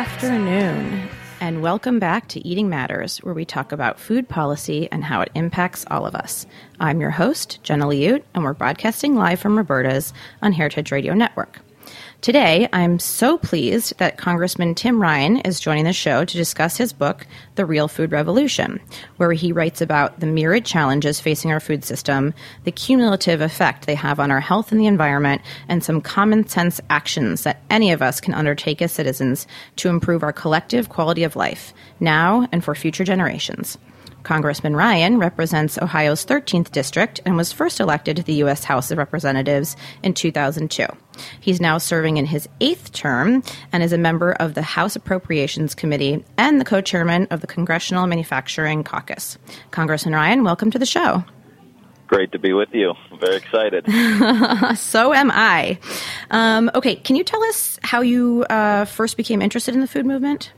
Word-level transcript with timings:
afternoon, 0.00 1.10
and 1.42 1.60
welcome 1.60 1.98
back 1.98 2.26
to 2.26 2.40
Eating 2.40 2.70
Matters, 2.70 3.18
where 3.18 3.34
we 3.34 3.44
talk 3.44 3.70
about 3.70 4.00
food 4.00 4.26
policy 4.26 4.88
and 4.90 5.04
how 5.04 5.20
it 5.20 5.30
impacts 5.34 5.84
all 5.90 6.06
of 6.06 6.14
us. 6.14 6.46
I'm 6.80 7.02
your 7.02 7.10
host, 7.10 7.62
Jenna 7.64 7.84
Liut, 7.84 8.22
and 8.32 8.42
we're 8.42 8.54
broadcasting 8.54 9.14
live 9.14 9.40
from 9.40 9.58
Roberta's 9.58 10.14
on 10.40 10.54
Heritage 10.54 10.90
Radio 10.90 11.12
Network. 11.12 11.58
Today, 12.20 12.68
I'm 12.74 12.98
so 12.98 13.38
pleased 13.38 13.96
that 13.96 14.18
Congressman 14.18 14.74
Tim 14.74 15.00
Ryan 15.00 15.38
is 15.38 15.58
joining 15.58 15.86
the 15.86 15.94
show 15.94 16.22
to 16.22 16.36
discuss 16.36 16.76
his 16.76 16.92
book, 16.92 17.26
The 17.54 17.64
Real 17.64 17.88
Food 17.88 18.12
Revolution, 18.12 18.78
where 19.16 19.32
he 19.32 19.52
writes 19.52 19.80
about 19.80 20.20
the 20.20 20.26
myriad 20.26 20.66
challenges 20.66 21.18
facing 21.18 21.50
our 21.50 21.60
food 21.60 21.82
system, 21.82 22.34
the 22.64 22.72
cumulative 22.72 23.40
effect 23.40 23.86
they 23.86 23.94
have 23.94 24.20
on 24.20 24.30
our 24.30 24.40
health 24.40 24.70
and 24.70 24.78
the 24.78 24.86
environment, 24.86 25.40
and 25.66 25.82
some 25.82 26.02
common 26.02 26.46
sense 26.46 26.78
actions 26.90 27.44
that 27.44 27.62
any 27.70 27.90
of 27.90 28.02
us 28.02 28.20
can 28.20 28.34
undertake 28.34 28.82
as 28.82 28.92
citizens 28.92 29.46
to 29.76 29.88
improve 29.88 30.22
our 30.22 30.32
collective 30.32 30.90
quality 30.90 31.22
of 31.22 31.36
life, 31.36 31.72
now 32.00 32.46
and 32.52 32.62
for 32.62 32.74
future 32.74 33.04
generations. 33.04 33.78
Congressman 34.22 34.76
Ryan 34.76 35.18
represents 35.18 35.78
Ohio's 35.78 36.24
13th 36.24 36.70
district 36.70 37.20
and 37.24 37.36
was 37.36 37.52
first 37.52 37.80
elected 37.80 38.16
to 38.16 38.22
the 38.22 38.34
U.S. 38.34 38.64
House 38.64 38.90
of 38.90 38.98
Representatives 38.98 39.76
in 40.02 40.14
2002. 40.14 40.86
He's 41.40 41.60
now 41.60 41.78
serving 41.78 42.16
in 42.16 42.26
his 42.26 42.48
eighth 42.60 42.92
term 42.92 43.42
and 43.72 43.82
is 43.82 43.92
a 43.92 43.98
member 43.98 44.32
of 44.32 44.54
the 44.54 44.62
House 44.62 44.96
Appropriations 44.96 45.74
Committee 45.74 46.24
and 46.36 46.60
the 46.60 46.64
co 46.64 46.80
chairman 46.80 47.26
of 47.30 47.40
the 47.40 47.46
Congressional 47.46 48.06
Manufacturing 48.06 48.84
Caucus. 48.84 49.38
Congressman 49.70 50.14
Ryan, 50.14 50.44
welcome 50.44 50.70
to 50.70 50.78
the 50.78 50.86
show. 50.86 51.24
Great 52.10 52.32
to 52.32 52.40
be 52.40 52.52
with 52.52 52.70
you. 52.72 52.92
I'm 53.12 53.20
very 53.20 53.36
excited. 53.36 53.86
so 54.78 55.14
am 55.14 55.30
I. 55.32 55.78
Um, 56.32 56.68
okay, 56.74 56.96
can 56.96 57.14
you 57.14 57.22
tell 57.22 57.42
us 57.44 57.78
how 57.82 58.00
you 58.00 58.44
uh, 58.50 58.84
first 58.84 59.16
became 59.16 59.40
interested 59.40 59.74
in 59.74 59.80
the 59.80 59.86
food 59.86 60.04
movement? 60.04 60.52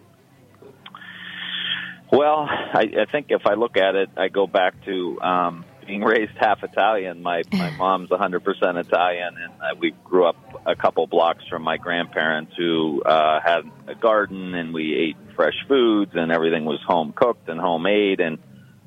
Well, 2.13 2.47
I, 2.47 2.91
I 3.01 3.05
think 3.11 3.29
if 3.31 3.47
I 3.47 3.55
look 3.55 3.79
at 3.79 3.95
it, 3.95 4.11
I 4.19 4.29
go 4.29 4.47
back 4.47 4.85
to 4.85 5.21
um, 5.23 5.65
being 5.87 6.03
raised 6.03 6.37
half 6.37 6.63
Italian. 6.63 7.23
My 7.23 7.43
my 7.51 7.71
mom's 7.79 8.11
100% 8.11 8.41
Italian, 8.79 9.35
and 9.39 9.53
uh, 9.55 9.75
we 9.79 9.93
grew 10.05 10.27
up 10.27 10.37
a 10.67 10.77
couple 10.77 11.07
blocks 11.07 11.43
from 11.49 11.63
my 11.63 11.79
grandparents 11.79 12.53
who 12.55 13.03
uh, 13.03 13.41
had 13.41 13.63
a 13.89 13.95
garden, 13.95 14.55
and 14.55 14.75
we 14.75 14.95
ate 14.95 15.17
fresh 15.35 15.57
foods, 15.67 16.13
and 16.15 16.31
everything 16.31 16.67
was 16.67 16.81
home 16.87 17.15
cooked 17.17 17.49
and 17.49 17.59
homemade, 17.59 18.21
and 18.21 18.37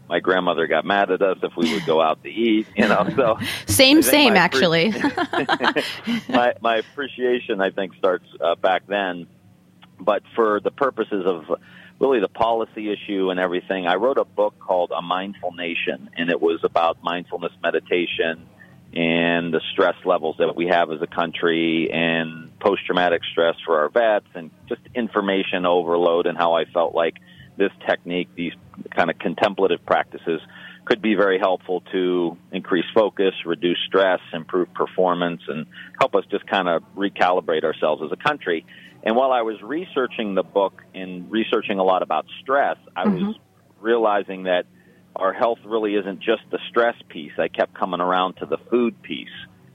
my 0.08 0.20
grandmother 0.20 0.68
got 0.68 0.86
mad 0.86 1.10
at 1.10 1.24
us 1.24 1.40
if 1.42 1.52
we 1.58 1.74
would 1.74 1.86
go 1.88 2.00
out 2.00 2.22
to 2.22 2.30
eat, 2.30 2.68
you 2.76 2.88
know. 2.88 3.10
So 3.16 3.40
same, 3.66 4.04
same, 4.04 4.36
actually. 4.36 4.92
my 6.30 6.54
my 6.62 6.78
appreciation, 6.78 7.60
I 7.60 7.72
think, 7.72 7.96
starts 7.96 8.28
uh, 8.40 8.54
back 8.54 8.84
then. 8.88 9.26
But 10.00 10.22
for 10.36 10.60
the 10.60 10.72
purposes 10.72 11.26
of 11.26 11.58
really 12.00 12.20
the 12.20 12.28
policy 12.28 12.92
issue 12.92 13.30
and 13.30 13.40
everything, 13.40 13.88
I 13.88 13.96
wrote 13.96 14.18
a 14.18 14.26
book 14.26 14.56
called 14.60 14.92
A 14.96 15.02
Mindful 15.02 15.54
Nation, 15.54 16.10
and 16.16 16.30
it 16.30 16.42
was 16.42 16.60
about 16.64 17.04
mindfulness 17.04 17.54
meditation 17.62 18.48
and 18.94 19.54
the 19.54 19.62
stress 19.74 19.96
levels 20.06 20.38
that 20.40 20.56
we 20.56 20.68
have 20.68 20.92
as 20.92 21.02
a 21.02 21.08
country 21.08 21.90
and 21.92 22.58
post 22.60 22.86
traumatic 22.86 23.22
stress 23.30 23.56
for 23.66 23.80
our 23.80 23.90
vets 23.90 24.28
and 24.36 24.52
just 24.70 24.82
information 24.94 25.66
overload 25.66 26.28
and 26.28 26.38
how 26.38 26.54
I 26.54 26.66
felt 26.66 26.96
like 26.96 27.16
this 27.58 27.72
technique, 27.88 28.30
these 28.36 28.54
kind 28.96 29.10
of 29.10 29.20
contemplative 29.20 29.86
practices, 29.86 30.42
could 30.86 31.02
be 31.02 31.16
very 31.16 31.40
helpful 31.40 31.82
to 31.92 32.38
increase 32.52 32.86
focus, 32.94 33.34
reduce 33.46 33.80
stress, 33.88 34.20
improve 34.34 34.72
performance, 34.74 35.42
and 35.48 35.66
help 36.00 36.16
us 36.16 36.24
just 36.30 36.46
kind 36.48 36.70
of 36.70 36.84
recalibrate 36.96 37.64
ourselves 37.64 38.02
as 38.04 38.12
a 38.12 38.24
country. 38.24 38.66
And 39.06 39.16
while 39.16 39.32
I 39.32 39.44
was 39.44 39.62
researching 39.62 40.34
the 40.34 40.44
book 40.44 40.82
and 40.96 41.32
researching 41.32 41.78
a 41.78 41.84
lot 41.84 42.02
about 42.02 42.26
stress, 42.42 42.78
I 42.96 43.06
mm-hmm. 43.06 43.28
was 43.28 43.36
realizing 43.80 44.44
that 44.44 44.66
our 45.16 45.32
health 45.32 45.60
really 45.64 45.94
isn't 45.94 46.20
just 46.20 46.42
the 46.52 46.60
stress 46.70 46.96
piece. 47.08 47.32
I 47.38 47.48
kept 47.48 47.74
coming 47.76 48.02
around 48.02 48.38
to 48.38 48.46
the 48.46 48.58
food 48.70 49.02
piece 49.04 49.30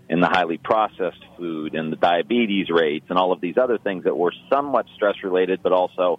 and 0.09 0.21
the 0.21 0.27
highly 0.27 0.59
processed 0.59 1.25
food 1.39 1.75
and 1.75 1.93
the 1.93 1.97
diabetes 1.97 2.69
rates 2.69 3.07
and 3.09 3.19
all 3.19 3.33
of 3.33 3.41
these 3.41 3.57
other 3.57 3.79
things 3.79 4.05
that 4.05 4.17
were 4.17 4.33
somewhat 4.53 4.87
stress 4.97 5.15
related, 5.23 5.63
but 5.63 5.73
also 5.73 6.19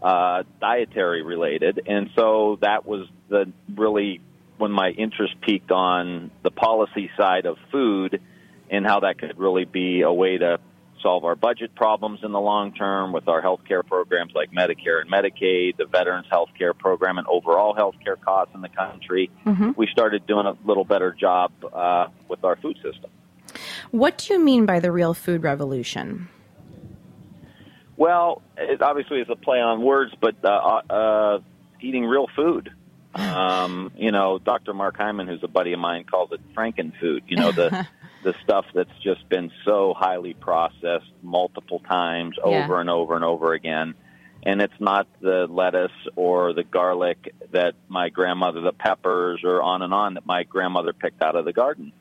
uh, 0.00 0.44
dietary 0.60 1.22
related. 1.22 1.80
And 1.86 2.10
so 2.14 2.58
that 2.62 2.86
was 2.86 3.08
the 3.28 3.52
really 3.74 4.20
when 4.58 4.70
my 4.70 4.90
interest 4.90 5.34
peaked 5.40 5.72
on 5.72 6.30
the 6.44 6.52
policy 6.52 7.10
side 7.16 7.46
of 7.46 7.56
food 7.72 8.20
and 8.70 8.86
how 8.86 9.00
that 9.00 9.18
could 9.18 9.36
really 9.36 9.64
be 9.64 10.02
a 10.02 10.12
way 10.12 10.38
to 10.38 10.60
solve 11.04 11.24
our 11.24 11.36
budget 11.36 11.74
problems 11.74 12.20
in 12.24 12.32
the 12.32 12.40
long 12.40 12.72
term 12.72 13.12
with 13.12 13.28
our 13.28 13.40
health 13.40 13.60
care 13.68 13.84
programs 13.84 14.32
like 14.34 14.50
Medicare 14.50 15.00
and 15.00 15.10
Medicaid, 15.10 15.76
the 15.76 15.84
Veterans 15.84 16.26
Health 16.30 16.48
Care 16.58 16.74
Program, 16.74 17.18
and 17.18 17.26
overall 17.28 17.74
health 17.74 17.94
care 18.02 18.16
costs 18.16 18.54
in 18.54 18.62
the 18.62 18.68
country. 18.70 19.30
Mm-hmm. 19.46 19.72
We 19.76 19.86
started 19.92 20.26
doing 20.26 20.46
a 20.46 20.56
little 20.64 20.84
better 20.84 21.12
job 21.12 21.52
uh, 21.72 22.08
with 22.28 22.42
our 22.42 22.56
food 22.56 22.76
system. 22.82 23.10
What 23.90 24.18
do 24.18 24.32
you 24.32 24.40
mean 24.40 24.66
by 24.66 24.80
the 24.80 24.90
real 24.90 25.14
food 25.14 25.44
revolution? 25.44 26.28
Well, 27.96 28.42
it 28.56 28.82
obviously 28.82 29.20
is 29.20 29.28
a 29.30 29.36
play 29.36 29.60
on 29.60 29.82
words, 29.82 30.12
but 30.20 30.34
uh, 30.42 30.80
uh, 30.90 31.38
eating 31.80 32.04
real 32.04 32.26
food. 32.34 32.70
Um, 33.16 33.92
you 33.96 34.10
know, 34.10 34.40
Dr. 34.40 34.74
Mark 34.74 34.96
Hyman, 34.96 35.28
who's 35.28 35.44
a 35.44 35.48
buddy 35.48 35.72
of 35.72 35.78
mine, 35.78 36.02
calls 36.02 36.32
it 36.32 36.40
Franken 36.52 36.98
food. 36.98 37.22
You 37.28 37.36
know, 37.36 37.52
the 37.52 37.86
the 38.24 38.34
stuff 38.42 38.64
that's 38.74 38.90
just 39.02 39.28
been 39.28 39.52
so 39.64 39.94
highly 39.96 40.34
processed 40.34 41.12
multiple 41.22 41.78
times 41.80 42.36
Yeah. 42.38 42.64
over 42.64 42.80
and 42.80 42.90
over 42.90 43.14
and 43.14 43.24
over 43.24 43.52
again. 43.52 43.94
And 44.42 44.60
it's 44.60 44.78
not 44.80 45.06
the 45.20 45.46
lettuce 45.48 45.92
or 46.16 46.52
the 46.52 46.64
garlic 46.64 47.34
that 47.52 47.74
my 47.88 48.08
grandmother, 48.08 48.60
the 48.60 48.72
peppers, 48.72 49.40
or 49.44 49.62
on 49.62 49.82
and 49.82 49.94
on 49.94 50.14
that 50.14 50.26
my 50.26 50.42
grandmother 50.42 50.92
picked 50.92 51.22
out 51.22 51.36
of 51.36 51.44
the 51.44 51.52
garden. 51.52 51.92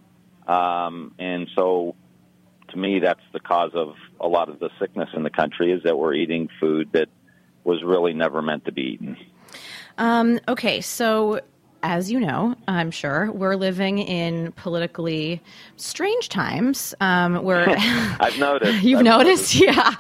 Um, 0.48 1.14
and 1.20 1.48
so, 1.56 1.96
to 2.70 2.78
me, 2.78 3.00
that's 3.00 3.22
the 3.32 3.40
cause 3.40 3.72
of 3.76 3.96
a 4.20 4.28
lot 4.28 4.50
of 4.50 4.60
the 4.60 4.70
sickness 4.80 5.10
in 5.14 5.24
the 5.24 5.30
country 5.30 5.72
is 5.72 5.84
that 5.84 5.98
we're 5.98 6.16
eating 6.16 6.50
food 6.60 6.90
that 6.94 7.08
was 7.64 7.82
really 7.82 8.14
never 8.14 8.42
meant 8.42 8.66
to 8.66 8.74
be 8.74 8.82
eaten. 8.82 9.16
Um, 9.98 10.40
okay, 10.48 10.82
so 10.82 11.40
as 11.84 12.10
you 12.10 12.20
know, 12.20 12.56
I'm 12.68 12.92
sure 12.92 13.30
we're 13.34 13.56
living 13.56 14.00
in 14.00 14.54
politically 14.54 15.42
strange 15.76 16.30
times. 16.30 16.96
Um, 17.02 17.44
where 17.44 17.70
I've 18.20 18.40
noticed. 18.40 18.84
You've 18.84 19.00
I've 19.00 19.06
noticed, 19.06 19.56
yeah. 19.60 19.94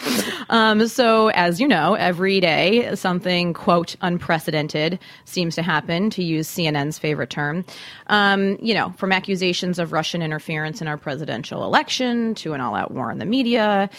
Um, 0.49 0.87
so, 0.87 1.27
as 1.29 1.59
you 1.59 1.67
know, 1.67 1.95
every 1.95 2.39
day 2.39 2.95
something, 2.95 3.53
quote, 3.53 3.97
unprecedented 4.01 4.97
seems 5.25 5.55
to 5.55 5.61
happen, 5.61 6.09
to 6.11 6.23
use 6.23 6.47
CNN's 6.47 6.97
favorite 6.97 7.29
term. 7.29 7.65
Um, 8.07 8.57
you 8.61 8.73
know, 8.73 8.93
from 8.97 9.11
accusations 9.11 9.77
of 9.77 9.91
Russian 9.91 10.21
interference 10.21 10.81
in 10.81 10.87
our 10.87 10.97
presidential 10.97 11.65
election 11.65 12.33
to 12.35 12.53
an 12.53 12.61
all 12.61 12.75
out 12.75 12.91
war 12.91 13.11
on 13.11 13.17
the 13.17 13.25
media. 13.25 13.89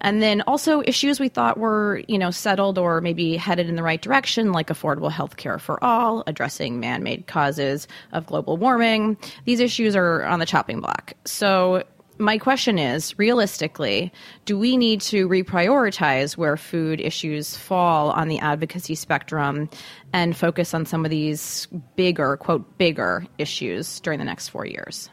And 0.00 0.22
then 0.22 0.40
also 0.42 0.82
issues 0.86 1.20
we 1.20 1.28
thought 1.28 1.58
were, 1.58 2.02
you 2.08 2.18
know, 2.18 2.30
settled 2.30 2.78
or 2.78 3.02
maybe 3.02 3.36
headed 3.36 3.68
in 3.68 3.76
the 3.76 3.82
right 3.82 4.00
direction, 4.00 4.52
like 4.52 4.68
affordable 4.68 5.10
health 5.10 5.36
care 5.36 5.58
for 5.58 5.82
all, 5.84 6.24
addressing 6.26 6.80
man 6.80 7.02
made 7.02 7.26
causes 7.34 7.88
of 8.12 8.26
global 8.26 8.56
warming. 8.56 9.16
These 9.44 9.60
issues 9.60 9.96
are 9.96 10.22
on 10.24 10.38
the 10.38 10.46
chopping 10.46 10.80
block. 10.80 11.12
So, 11.24 11.82
my 12.18 12.38
question 12.38 12.78
is 12.78 13.18
realistically, 13.18 14.12
do 14.44 14.56
we 14.56 14.76
need 14.76 15.00
to 15.00 15.28
reprioritize 15.28 16.36
where 16.36 16.56
food 16.56 17.00
issues 17.00 17.56
fall 17.56 18.10
on 18.10 18.28
the 18.28 18.38
advocacy 18.38 18.94
spectrum 18.94 19.68
and 20.12 20.36
focus 20.36 20.74
on 20.74 20.86
some 20.86 21.04
of 21.04 21.10
these 21.10 21.66
bigger, 21.96 22.36
quote, 22.36 22.78
bigger 22.78 23.26
issues 23.38 23.98
during 23.98 24.20
the 24.20 24.24
next 24.24 24.50
four 24.50 24.64
years? 24.64 25.10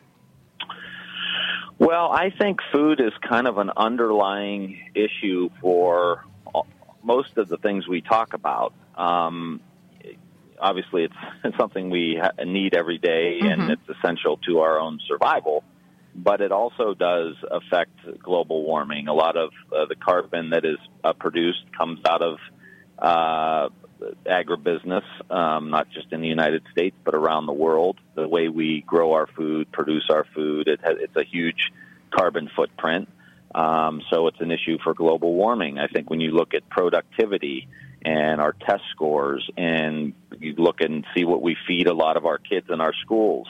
Well, 1.79 2.11
I 2.11 2.29
think 2.29 2.59
food 2.71 3.01
is 3.01 3.13
kind 3.27 3.47
of 3.47 3.57
an 3.57 3.71
underlying 3.75 4.77
issue 4.93 5.49
for 5.59 6.23
most 7.03 7.37
of 7.37 7.49
the 7.49 7.57
things 7.57 7.87
we 7.87 8.01
talk 8.01 8.35
about. 8.35 8.73
Um, 8.95 9.59
obviously, 10.61 11.03
it's, 11.03 11.15
it's 11.43 11.57
something 11.57 11.89
we 11.89 12.19
ha- 12.21 12.43
need 12.43 12.75
every 12.75 12.97
day, 12.97 13.39
and 13.41 13.71
it's 13.71 13.89
essential 13.89 14.37
to 14.47 14.59
our 14.59 14.79
own 14.79 14.99
survival. 15.07 15.63
But 16.13 16.41
it 16.41 16.51
also 16.51 16.93
does 16.93 17.35
affect 17.49 18.21
global 18.21 18.63
warming. 18.63 19.07
A 19.07 19.13
lot 19.13 19.37
of 19.37 19.51
uh, 19.71 19.85
the 19.85 19.95
carbon 19.95 20.49
that 20.49 20.65
is 20.65 20.77
uh, 21.03 21.13
produced 21.13 21.63
comes 21.77 21.99
out 22.05 22.21
of 22.21 22.37
uh, 22.99 23.69
agribusiness, 24.25 25.03
um, 25.31 25.69
not 25.69 25.89
just 25.89 26.11
in 26.11 26.21
the 26.21 26.27
United 26.27 26.63
States, 26.71 26.95
but 27.03 27.15
around 27.15 27.45
the 27.45 27.53
world. 27.53 27.97
The 28.15 28.27
way 28.27 28.49
we 28.49 28.81
grow 28.85 29.13
our 29.13 29.27
food, 29.27 29.71
produce 29.71 30.09
our 30.09 30.25
food, 30.35 30.67
it 30.67 30.81
has, 30.83 30.97
it's 30.99 31.15
a 31.15 31.23
huge 31.23 31.71
carbon 32.11 32.49
footprint. 32.55 33.07
Um, 33.53 34.01
so 34.09 34.27
it's 34.27 34.39
an 34.39 34.51
issue 34.51 34.77
for 34.83 34.93
global 34.93 35.33
warming. 35.33 35.77
I 35.77 35.87
think 35.87 36.09
when 36.09 36.19
you 36.19 36.31
look 36.31 36.53
at 36.53 36.69
productivity 36.69 37.67
and 38.03 38.41
our 38.41 38.53
test 38.53 38.83
scores, 38.91 39.47
and 39.57 40.13
you 40.39 40.55
look 40.57 40.81
and 40.81 41.05
see 41.15 41.23
what 41.23 41.41
we 41.41 41.55
feed 41.67 41.87
a 41.87 41.93
lot 41.93 42.17
of 42.17 42.25
our 42.25 42.37
kids 42.37 42.67
in 42.69 42.81
our 42.81 42.93
schools, 42.93 43.47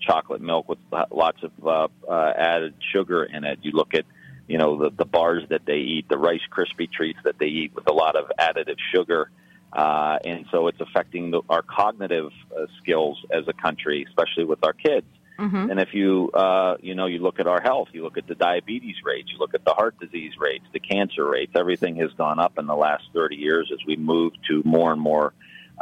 chocolate 0.00 0.40
milk 0.40 0.68
with 0.68 0.78
lots 1.10 1.38
of 1.42 1.52
uh, 1.64 1.88
uh, 2.08 2.32
added 2.36 2.74
sugar 2.92 3.24
in 3.24 3.44
it. 3.44 3.60
You 3.62 3.72
look 3.72 3.94
at 3.94 4.04
you 4.48 4.58
know 4.58 4.78
the, 4.78 4.90
the 4.90 5.04
bars 5.04 5.44
that 5.50 5.64
they 5.66 5.78
eat, 5.78 6.08
the 6.08 6.18
Rice 6.18 6.40
Krispie 6.50 6.90
treats 6.90 7.20
that 7.24 7.38
they 7.38 7.46
eat 7.46 7.74
with 7.74 7.88
a 7.88 7.92
lot 7.92 8.16
of 8.16 8.30
additive 8.38 8.78
sugar. 8.94 9.30
Uh, 9.72 10.18
and 10.26 10.44
so 10.50 10.68
it's 10.68 10.80
affecting 10.80 11.30
the, 11.30 11.40
our 11.48 11.62
cognitive 11.62 12.30
uh, 12.54 12.66
skills 12.78 13.24
as 13.30 13.48
a 13.48 13.54
country, 13.54 14.04
especially 14.06 14.44
with 14.44 14.58
our 14.64 14.74
kids. 14.74 15.06
Mm-hmm. 15.42 15.70
And 15.72 15.80
if 15.80 15.92
you, 15.92 16.30
uh, 16.32 16.76
you 16.80 16.94
know, 16.94 17.06
you 17.06 17.18
look 17.18 17.40
at 17.40 17.48
our 17.48 17.60
health, 17.60 17.88
you 17.92 18.04
look 18.04 18.16
at 18.16 18.28
the 18.28 18.36
diabetes 18.36 18.94
rates, 19.04 19.28
you 19.32 19.38
look 19.38 19.54
at 19.54 19.64
the 19.64 19.74
heart 19.74 19.98
disease 19.98 20.34
rates, 20.38 20.64
the 20.72 20.78
cancer 20.78 21.28
rates, 21.28 21.52
everything 21.56 21.96
has 21.96 22.12
gone 22.12 22.38
up 22.38 22.58
in 22.58 22.66
the 22.66 22.76
last 22.76 23.02
30 23.12 23.34
years 23.34 23.68
as 23.72 23.84
we 23.84 23.96
move 23.96 24.32
to 24.48 24.62
more 24.64 24.92
and 24.92 25.00
more 25.00 25.34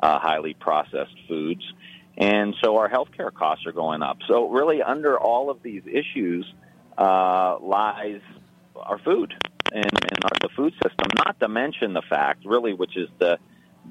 uh, 0.02 0.18
highly 0.18 0.54
processed 0.54 1.14
foods. 1.28 1.62
And 2.16 2.54
so 2.62 2.78
our 2.78 2.88
healthcare 2.88 3.32
costs 3.32 3.66
are 3.66 3.72
going 3.72 4.02
up. 4.02 4.18
So 4.26 4.48
really 4.48 4.82
under 4.82 5.18
all 5.18 5.50
of 5.50 5.62
these 5.62 5.82
issues 5.86 6.50
uh, 6.96 7.58
lies 7.60 8.22
our 8.76 8.98
food 8.98 9.34
and, 9.72 9.84
and 9.84 10.24
our, 10.24 10.30
the 10.40 10.48
food 10.56 10.72
system, 10.82 11.06
not 11.26 11.38
to 11.40 11.48
mention 11.48 11.92
the 11.92 12.02
fact, 12.08 12.46
really, 12.46 12.72
which 12.72 12.96
is 12.96 13.10
the, 13.18 13.38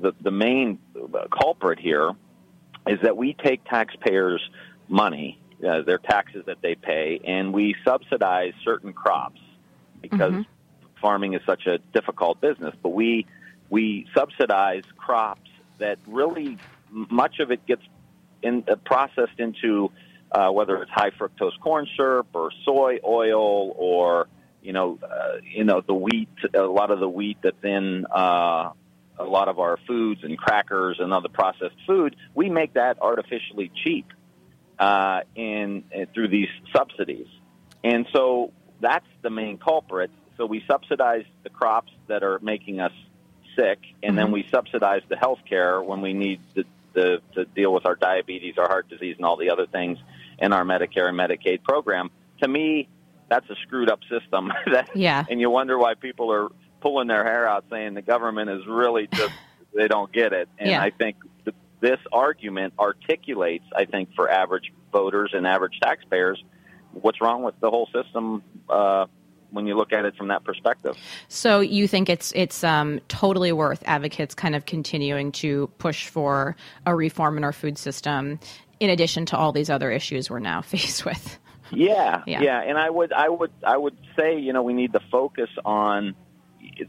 the, 0.02 0.14
the 0.20 0.32
main 0.32 0.80
culprit 1.32 1.78
here, 1.78 2.12
is 2.88 2.98
that 3.04 3.16
we 3.16 3.34
take 3.34 3.64
taxpayers' 3.66 4.42
money, 4.88 5.40
uh, 5.68 5.82
their 5.82 5.98
taxes 5.98 6.46
that 6.46 6.62
they 6.62 6.76
pay, 6.76 7.20
and 7.26 7.54
we 7.54 7.76
subsidize 7.86 8.54
certain 8.64 8.94
crops 8.94 9.42
because 10.02 10.34
Mhm. 10.34 10.46
farming 11.02 11.34
is 11.34 11.42
such 11.46 11.68
a 11.68 11.80
difficult 11.94 12.40
business. 12.42 12.76
But 12.82 12.90
we 12.90 13.26
we 13.70 14.08
subsidize 14.16 14.84
crops 14.98 15.50
that 15.80 16.00
really 16.08 16.60
much 16.90 17.40
of 17.40 17.52
it 17.52 17.66
gets 17.66 17.84
in, 18.42 18.64
uh, 18.68 18.76
processed 18.78 19.40
into 19.40 19.92
uh, 20.32 20.50
whether 20.50 20.82
it's 20.82 20.92
high 20.92 21.12
fructose 21.12 21.58
corn 21.62 21.88
syrup 21.96 22.28
or 22.34 22.52
soy 22.66 23.00
oil 23.06 23.74
or 23.78 24.28
you 24.62 24.74
know 24.74 25.00
uh, 25.04 25.38
you 25.44 25.64
know 25.64 25.82
the 25.82 25.94
wheat 25.94 26.30
a 26.54 26.62
lot 26.62 26.92
of 26.92 27.00
the 27.00 27.10
wheat 27.10 27.38
that's 27.42 27.64
in 27.64 28.06
uh, 28.14 28.72
a 29.18 29.24
lot 29.24 29.48
of 29.50 29.60
our 29.60 29.78
foods 29.88 30.24
and 30.24 30.38
crackers 30.38 30.98
and 31.00 31.14
other 31.14 31.30
processed 31.30 31.76
food 31.88 32.16
we 32.34 32.50
make 32.50 32.74
that 32.74 32.98
artificially 33.02 33.72
cheap 33.84 34.08
uh, 34.80 35.22
in, 35.36 35.84
in 35.92 36.08
through 36.14 36.30
these 36.30 36.48
subsidies. 36.76 37.28
And 37.84 38.08
so 38.14 38.52
that's 38.82 39.06
the 39.22 39.30
main 39.30 39.58
culprit. 39.58 40.10
So 40.38 40.46
we 40.46 40.64
subsidize 40.70 41.26
the 41.44 41.50
crops 41.50 41.92
that 42.08 42.24
are 42.24 42.40
making 42.40 42.80
us 42.80 42.94
sick 43.58 43.80
and 44.04 44.18
then 44.18 44.32
we 44.32 44.48
subsidize 44.50 45.02
the 45.10 45.18
health 45.18 45.40
care 45.48 45.82
when 45.82 46.00
we 46.02 46.14
need 46.14 46.40
the, 46.56 46.64
the, 46.94 47.22
to 47.34 47.44
deal 47.46 47.74
with 47.74 47.86
our 47.86 47.96
diabetes 47.96 48.54
our 48.58 48.68
heart 48.68 48.88
disease 48.88 49.16
and 49.18 49.26
all 49.26 49.36
the 49.36 49.50
other 49.50 49.66
things 49.66 49.98
in 50.38 50.54
our 50.54 50.64
medicare 50.64 51.10
and 51.10 51.18
medicaid 51.20 51.62
program. 51.64 52.10
To 52.42 52.48
me 52.48 52.88
that's 53.30 53.50
a 53.50 53.56
screwed 53.64 53.90
up 53.90 54.00
system. 54.10 54.52
That 54.72 54.90
Yeah. 54.96 55.26
and 55.30 55.42
you 55.42 55.50
wonder 55.50 55.78
why 55.78 55.96
people 55.96 56.32
are 56.32 56.50
pulling 56.80 57.08
their 57.08 57.24
hair 57.26 57.46
out 57.48 57.66
saying 57.70 57.96
the 57.96 58.02
government 58.02 58.50
is 58.50 58.66
really 58.66 59.08
just 59.14 59.34
they 59.76 59.88
don't 59.90 60.12
get 60.12 60.32
it. 60.32 60.48
And 60.58 60.70
Yeah. 60.70 60.82
i 60.82 60.90
think 60.92 61.18
th- 61.44 61.56
this 61.82 62.00
argument 62.12 62.74
articulates 62.80 63.66
i 63.76 63.86
think 63.86 64.10
for 64.16 64.30
average 64.30 64.72
voters 64.92 65.32
and 65.34 65.46
average 65.48 65.80
taxpayers 65.82 66.44
what's 66.94 67.22
wrong 67.22 67.44
with 67.44 67.56
the 67.60 67.70
whole 67.70 67.88
system 67.94 68.42
uh, 68.70 69.06
when 69.52 69.66
you 69.66 69.76
look 69.76 69.92
at 69.94 70.06
it 70.06 70.16
from 70.16 70.28
that 70.28 70.44
perspective 70.44 70.96
So 71.28 71.60
you 71.60 71.88
think 71.88 72.10
it's 72.10 72.32
it's 72.36 72.64
um, 72.64 73.00
totally 73.08 73.52
worth 73.52 73.82
advocates 73.86 74.36
kind 74.36 74.56
of 74.56 74.66
continuing 74.66 75.32
to 75.34 75.68
push 75.78 76.08
for 76.08 76.56
a 76.86 76.96
reform 76.96 77.38
in 77.38 77.44
our 77.44 77.52
food 77.54 77.78
system, 77.78 78.40
in 78.80 78.90
addition 78.90 79.26
to 79.28 79.38
all 79.38 79.52
these 79.52 79.70
other 79.70 79.92
issues 79.92 80.30
we're 80.30 80.40
now 80.40 80.62
faced 80.74 81.06
with. 81.06 81.40
Yeah, 81.72 82.24
Yeah. 82.26 82.42
yeah, 82.42 82.62
and 82.62 82.78
I 82.80 82.90
would, 82.90 83.14
I 83.14 83.30
would, 83.30 83.52
I 83.64 83.78
would 83.78 83.96
say, 84.18 84.40
you 84.40 84.54
know, 84.54 84.64
we 84.64 84.74
need 84.74 84.94
to 84.94 85.00
focus 85.12 85.50
on 85.64 86.16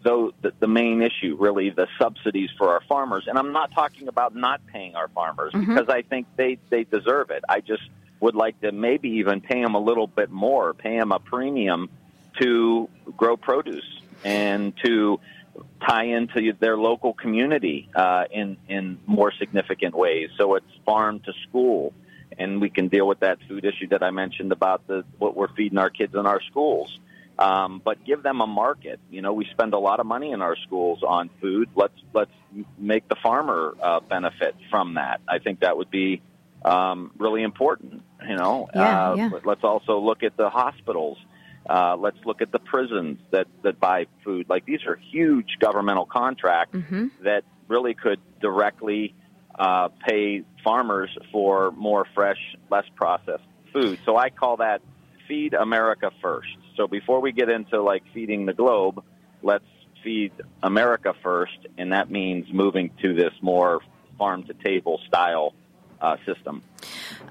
though 0.03 0.33
the, 0.43 0.53
the 0.59 0.69
main 0.69 1.03
issue, 1.03 1.37
really, 1.39 1.71
the 1.71 1.87
subsidies 1.99 2.51
for 2.57 2.71
our 2.71 2.83
farmers. 2.89 3.25
And 3.27 3.39
I'm 3.39 3.53
not 3.53 3.73
talking 3.73 4.09
about 4.09 4.35
not 4.35 4.61
paying 4.67 4.95
our 4.95 5.09
farmers 5.09 5.53
because 5.53 5.89
I 5.89 6.03
think 6.03 6.27
they 6.37 6.59
they 6.69 6.85
deserve 6.85 7.31
it. 7.31 7.45
I 7.49 7.61
just 7.61 7.83
would 8.21 8.35
like 8.35 8.61
to 8.61 8.73
maybe 8.73 9.09
even 9.11 9.41
pay 9.41 9.63
them 9.63 9.75
a 9.75 9.81
little 9.81 10.07
bit 10.07 10.31
more, 10.31 10.75
pay 10.75 10.99
them 10.99 11.13
a 11.13 11.19
premium 11.19 11.89
to 12.39 12.89
grow 13.17 13.37
produce 13.37 14.01
and 14.25 14.75
to 14.85 15.21
tie 15.87 16.05
into 16.05 16.53
their 16.53 16.77
local 16.77 17.13
community 17.15 17.89
uh, 17.95 18.25
in 18.31 18.57
in 18.69 18.99
more 19.07 19.33
significant 19.33 19.95
ways. 19.95 20.31
So 20.37 20.55
it's 20.55 20.67
farm 20.85 21.21
to 21.21 21.33
school, 21.49 21.93
and 22.39 22.61
we 22.61 22.71
can 22.71 22.89
deal 22.89 23.07
with 23.07 23.21
that 23.21 23.39
food 23.49 23.65
issue 23.65 23.89
that 23.89 24.03
I 24.03 24.11
mentioned 24.11 24.53
about 24.53 24.87
the 24.87 25.05
what 25.19 25.37
we're 25.37 25.49
feeding 25.49 25.79
our 25.79 25.91
kids 25.91 26.15
in 26.15 26.27
our 26.27 26.41
schools. 26.43 26.99
Um, 27.41 27.81
but 27.83 28.05
give 28.05 28.23
them 28.23 28.43
a 28.43 28.47
market. 28.47 29.01
You 29.11 29.23
know, 29.23 29.33
we 29.33 29.47
spend 29.51 29.73
a 29.73 29.79
lot 29.79 29.99
of 29.99 30.05
money 30.05 30.31
in 30.33 30.43
our 30.43 30.57
schools 30.57 31.01
on 31.03 31.31
food. 31.41 31.71
Let's 31.75 31.95
let's 32.13 32.31
make 32.79 33.09
the 33.09 33.17
farmer 33.23 33.75
uh, 33.83 34.01
benefit 34.01 34.55
from 34.71 34.95
that. 34.95 35.23
I 35.27 35.39
think 35.39 35.61
that 35.61 35.77
would 35.79 35.91
be 35.91 36.21
um, 36.65 37.13
really 37.17 37.43
important. 37.43 38.03
You 38.29 38.37
know, 38.37 38.69
Yeah, 38.75 39.11
uh, 39.11 39.15
yeah. 39.15 39.31
let's 39.45 39.65
also 39.65 39.99
look 40.01 40.23
at 40.23 40.37
the 40.37 40.51
hospitals. 40.51 41.17
Uh, 41.69 41.97
let's 41.99 42.19
look 42.27 42.43
at 42.43 42.53
the 42.53 42.59
prisons 42.59 43.19
that, 43.31 43.47
that 43.63 43.81
buy 43.81 44.07
food. 44.25 44.47
Like 44.49 44.67
these 44.67 44.81
are 44.87 44.97
huge 45.11 45.57
governmental 45.61 46.05
contracts 46.07 46.77
that 47.23 47.45
really 47.69 47.95
could 47.95 48.19
directly 48.41 49.15
uh, 49.59 49.89
pay 50.07 50.43
farmers 50.65 51.11
for 51.33 51.71
more 51.73 52.07
fresh, 52.15 52.39
less 52.71 52.85
processed 52.97 53.45
food. 53.73 53.99
So 54.05 54.17
I 54.17 54.31
call 54.31 54.59
that 54.59 54.83
feed 55.29 55.55
America 55.55 56.11
first. 56.23 56.49
So 56.77 56.87
before 56.87 57.21
we 57.21 57.33
get 57.33 57.49
into 57.49 57.83
like 57.83 58.03
feeding 58.13 58.47
the 58.47 58.55
globe, 58.55 59.03
let's 59.43 59.65
feed 60.03 60.33
America 60.63 61.15
first, 61.23 61.59
and 61.79 61.93
that 61.93 62.11
means 62.11 62.47
moving 62.53 62.91
to 63.03 63.15
this 63.15 63.33
more 63.43 63.81
farm 64.19 64.45
to 64.45 64.55
table 64.55 65.01
style 65.07 65.55
uh, 66.01 66.17
system. 66.27 66.63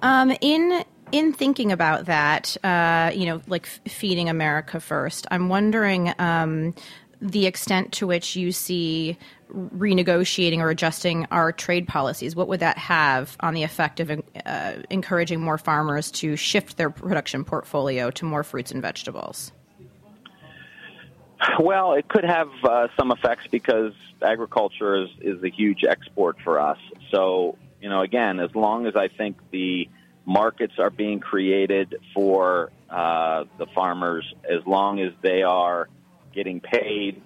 Um, 0.02 0.32
in 0.42 0.84
in 1.12 1.34
thinking 1.34 1.72
about 1.72 2.06
that, 2.06 2.56
uh, 2.64 3.12
you 3.14 3.26
know, 3.26 3.42
like 3.48 3.66
feeding 3.66 4.30
America 4.30 4.80
first, 4.80 5.26
I'm 5.32 5.50
wondering 5.50 6.14
um, 6.20 6.76
the 7.22 7.46
extent 7.46 7.92
to 7.94 8.08
which 8.08 8.36
you 8.36 8.52
see 8.52 9.18
renegotiating 9.54 10.60
or 10.60 10.70
adjusting 10.70 11.26
our 11.32 11.52
trade 11.52 11.88
policies. 11.88 12.36
What 12.36 12.48
would 12.48 12.60
that 12.60 12.78
have 12.78 13.36
on 13.40 13.54
the 13.54 13.64
effect 13.64 14.00
of 14.00 14.12
uh, 14.46 14.74
encouraging 14.90 15.42
more 15.42 15.58
farmers 15.58 16.12
to 16.12 16.36
shift 16.36 16.78
their 16.78 16.90
production 16.90 17.44
portfolio 17.44 18.12
to 18.12 18.26
more 18.26 18.44
fruits 18.44 18.72
and 18.72 18.82
vegetables? 18.82 19.52
Well, 21.60 21.94
it 21.94 22.08
could 22.08 22.26
have 22.26 22.50
uh, 22.64 22.88
some 22.98 23.12
effects 23.12 23.48
because 23.50 23.94
agriculture 24.22 25.04
is, 25.04 25.10
is 25.22 25.44
a 25.44 25.50
huge 25.50 25.84
export 25.84 26.38
for 26.44 26.60
us. 26.60 26.78
So, 27.12 27.58
you 27.82 27.90
know, 27.90 28.02
again, 28.02 28.40
as 28.40 28.54
long 28.54 28.86
as 28.86 28.96
I 28.96 29.08
think 29.08 29.38
the 29.52 29.90
markets 30.26 30.74
are 30.78 30.90
being 30.90 31.20
created 31.20 31.96
for 32.14 32.72
uh, 32.90 33.46
the 33.58 33.68
farmers, 33.68 34.32
as 34.50 34.66
long 34.66 35.00
as 35.00 35.14
they 35.22 35.44
are 35.44 35.88
getting 36.34 36.60
paid 36.60 37.22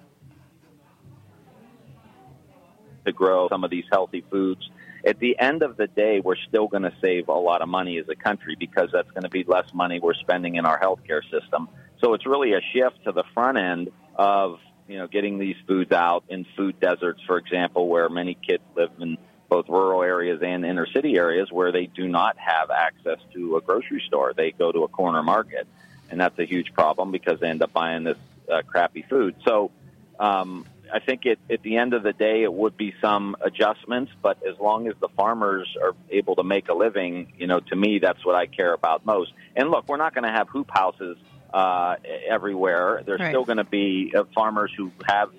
to 3.04 3.12
grow 3.12 3.48
some 3.48 3.64
of 3.64 3.70
these 3.70 3.84
healthy 3.90 4.24
foods. 4.30 4.68
At 5.06 5.18
the 5.18 5.38
end 5.38 5.62
of 5.62 5.76
the 5.76 5.86
day, 5.86 6.20
we're 6.20 6.36
still 6.48 6.66
going 6.66 6.84
to 6.84 6.92
save 7.02 7.28
a 7.28 7.32
lot 7.32 7.60
of 7.60 7.68
money 7.68 7.98
as 7.98 8.08
a 8.08 8.14
country 8.14 8.56
because 8.58 8.88
that's 8.92 9.10
going 9.10 9.24
to 9.24 9.28
be 9.28 9.44
less 9.44 9.66
money 9.74 10.00
we're 10.00 10.14
spending 10.14 10.56
in 10.56 10.64
our 10.64 10.80
healthcare 10.80 11.22
system. 11.30 11.68
So 12.02 12.14
it's 12.14 12.26
really 12.26 12.54
a 12.54 12.60
shift 12.72 13.04
to 13.04 13.12
the 13.12 13.24
front 13.34 13.58
end 13.58 13.90
of 14.16 14.58
you 14.88 14.98
know 14.98 15.06
getting 15.06 15.38
these 15.38 15.56
foods 15.66 15.92
out 15.92 16.24
in 16.28 16.46
food 16.56 16.80
deserts, 16.80 17.20
for 17.26 17.36
example, 17.36 17.88
where 17.88 18.08
many 18.08 18.34
kids 18.34 18.62
live 18.74 18.90
in 18.98 19.18
both 19.48 19.68
rural 19.68 20.02
areas 20.02 20.40
and 20.42 20.64
inner 20.64 20.86
city 20.86 21.16
areas 21.16 21.48
where 21.52 21.70
they 21.70 21.86
do 21.86 22.08
not 22.08 22.36
have 22.38 22.70
access 22.70 23.18
to 23.34 23.56
a 23.56 23.60
grocery 23.60 24.02
store. 24.06 24.32
They 24.34 24.52
go 24.52 24.72
to 24.72 24.84
a 24.84 24.88
corner 24.88 25.22
market, 25.22 25.66
and 26.10 26.20
that's 26.20 26.38
a 26.38 26.44
huge 26.44 26.72
problem 26.72 27.12
because 27.12 27.40
they 27.40 27.48
end 27.48 27.62
up 27.62 27.72
buying 27.72 28.04
this 28.04 28.16
uh, 28.52 28.62
crappy 28.62 29.04
food. 29.08 29.36
So 29.46 29.70
um, 30.18 30.66
I 30.92 31.00
think 31.00 31.26
it, 31.26 31.38
at 31.50 31.62
the 31.62 31.76
end 31.76 31.94
of 31.94 32.02
the 32.02 32.12
day, 32.12 32.42
it 32.42 32.52
would 32.52 32.76
be 32.76 32.94
some 33.00 33.36
adjustments, 33.40 34.12
but 34.22 34.38
as 34.46 34.58
long 34.60 34.88
as 34.88 34.94
the 35.00 35.08
farmers 35.16 35.76
are 35.82 35.94
able 36.10 36.36
to 36.36 36.44
make 36.44 36.68
a 36.68 36.74
living, 36.74 37.32
you 37.38 37.46
know, 37.46 37.60
to 37.60 37.76
me, 37.76 37.98
that's 37.98 38.24
what 38.24 38.34
I 38.34 38.46
care 38.46 38.72
about 38.72 39.04
most. 39.04 39.32
And 39.56 39.70
look, 39.70 39.88
we're 39.88 39.96
not 39.96 40.14
going 40.14 40.24
to 40.24 40.32
have 40.32 40.48
hoop 40.48 40.70
houses 40.70 41.16
uh, 41.52 41.96
everywhere. 42.28 43.02
There's 43.04 43.20
right. 43.20 43.30
still 43.30 43.44
going 43.44 43.58
to 43.58 43.64
be 43.64 44.12
uh, 44.16 44.24
farmers 44.34 44.72
who 44.76 44.90
have 45.06 45.30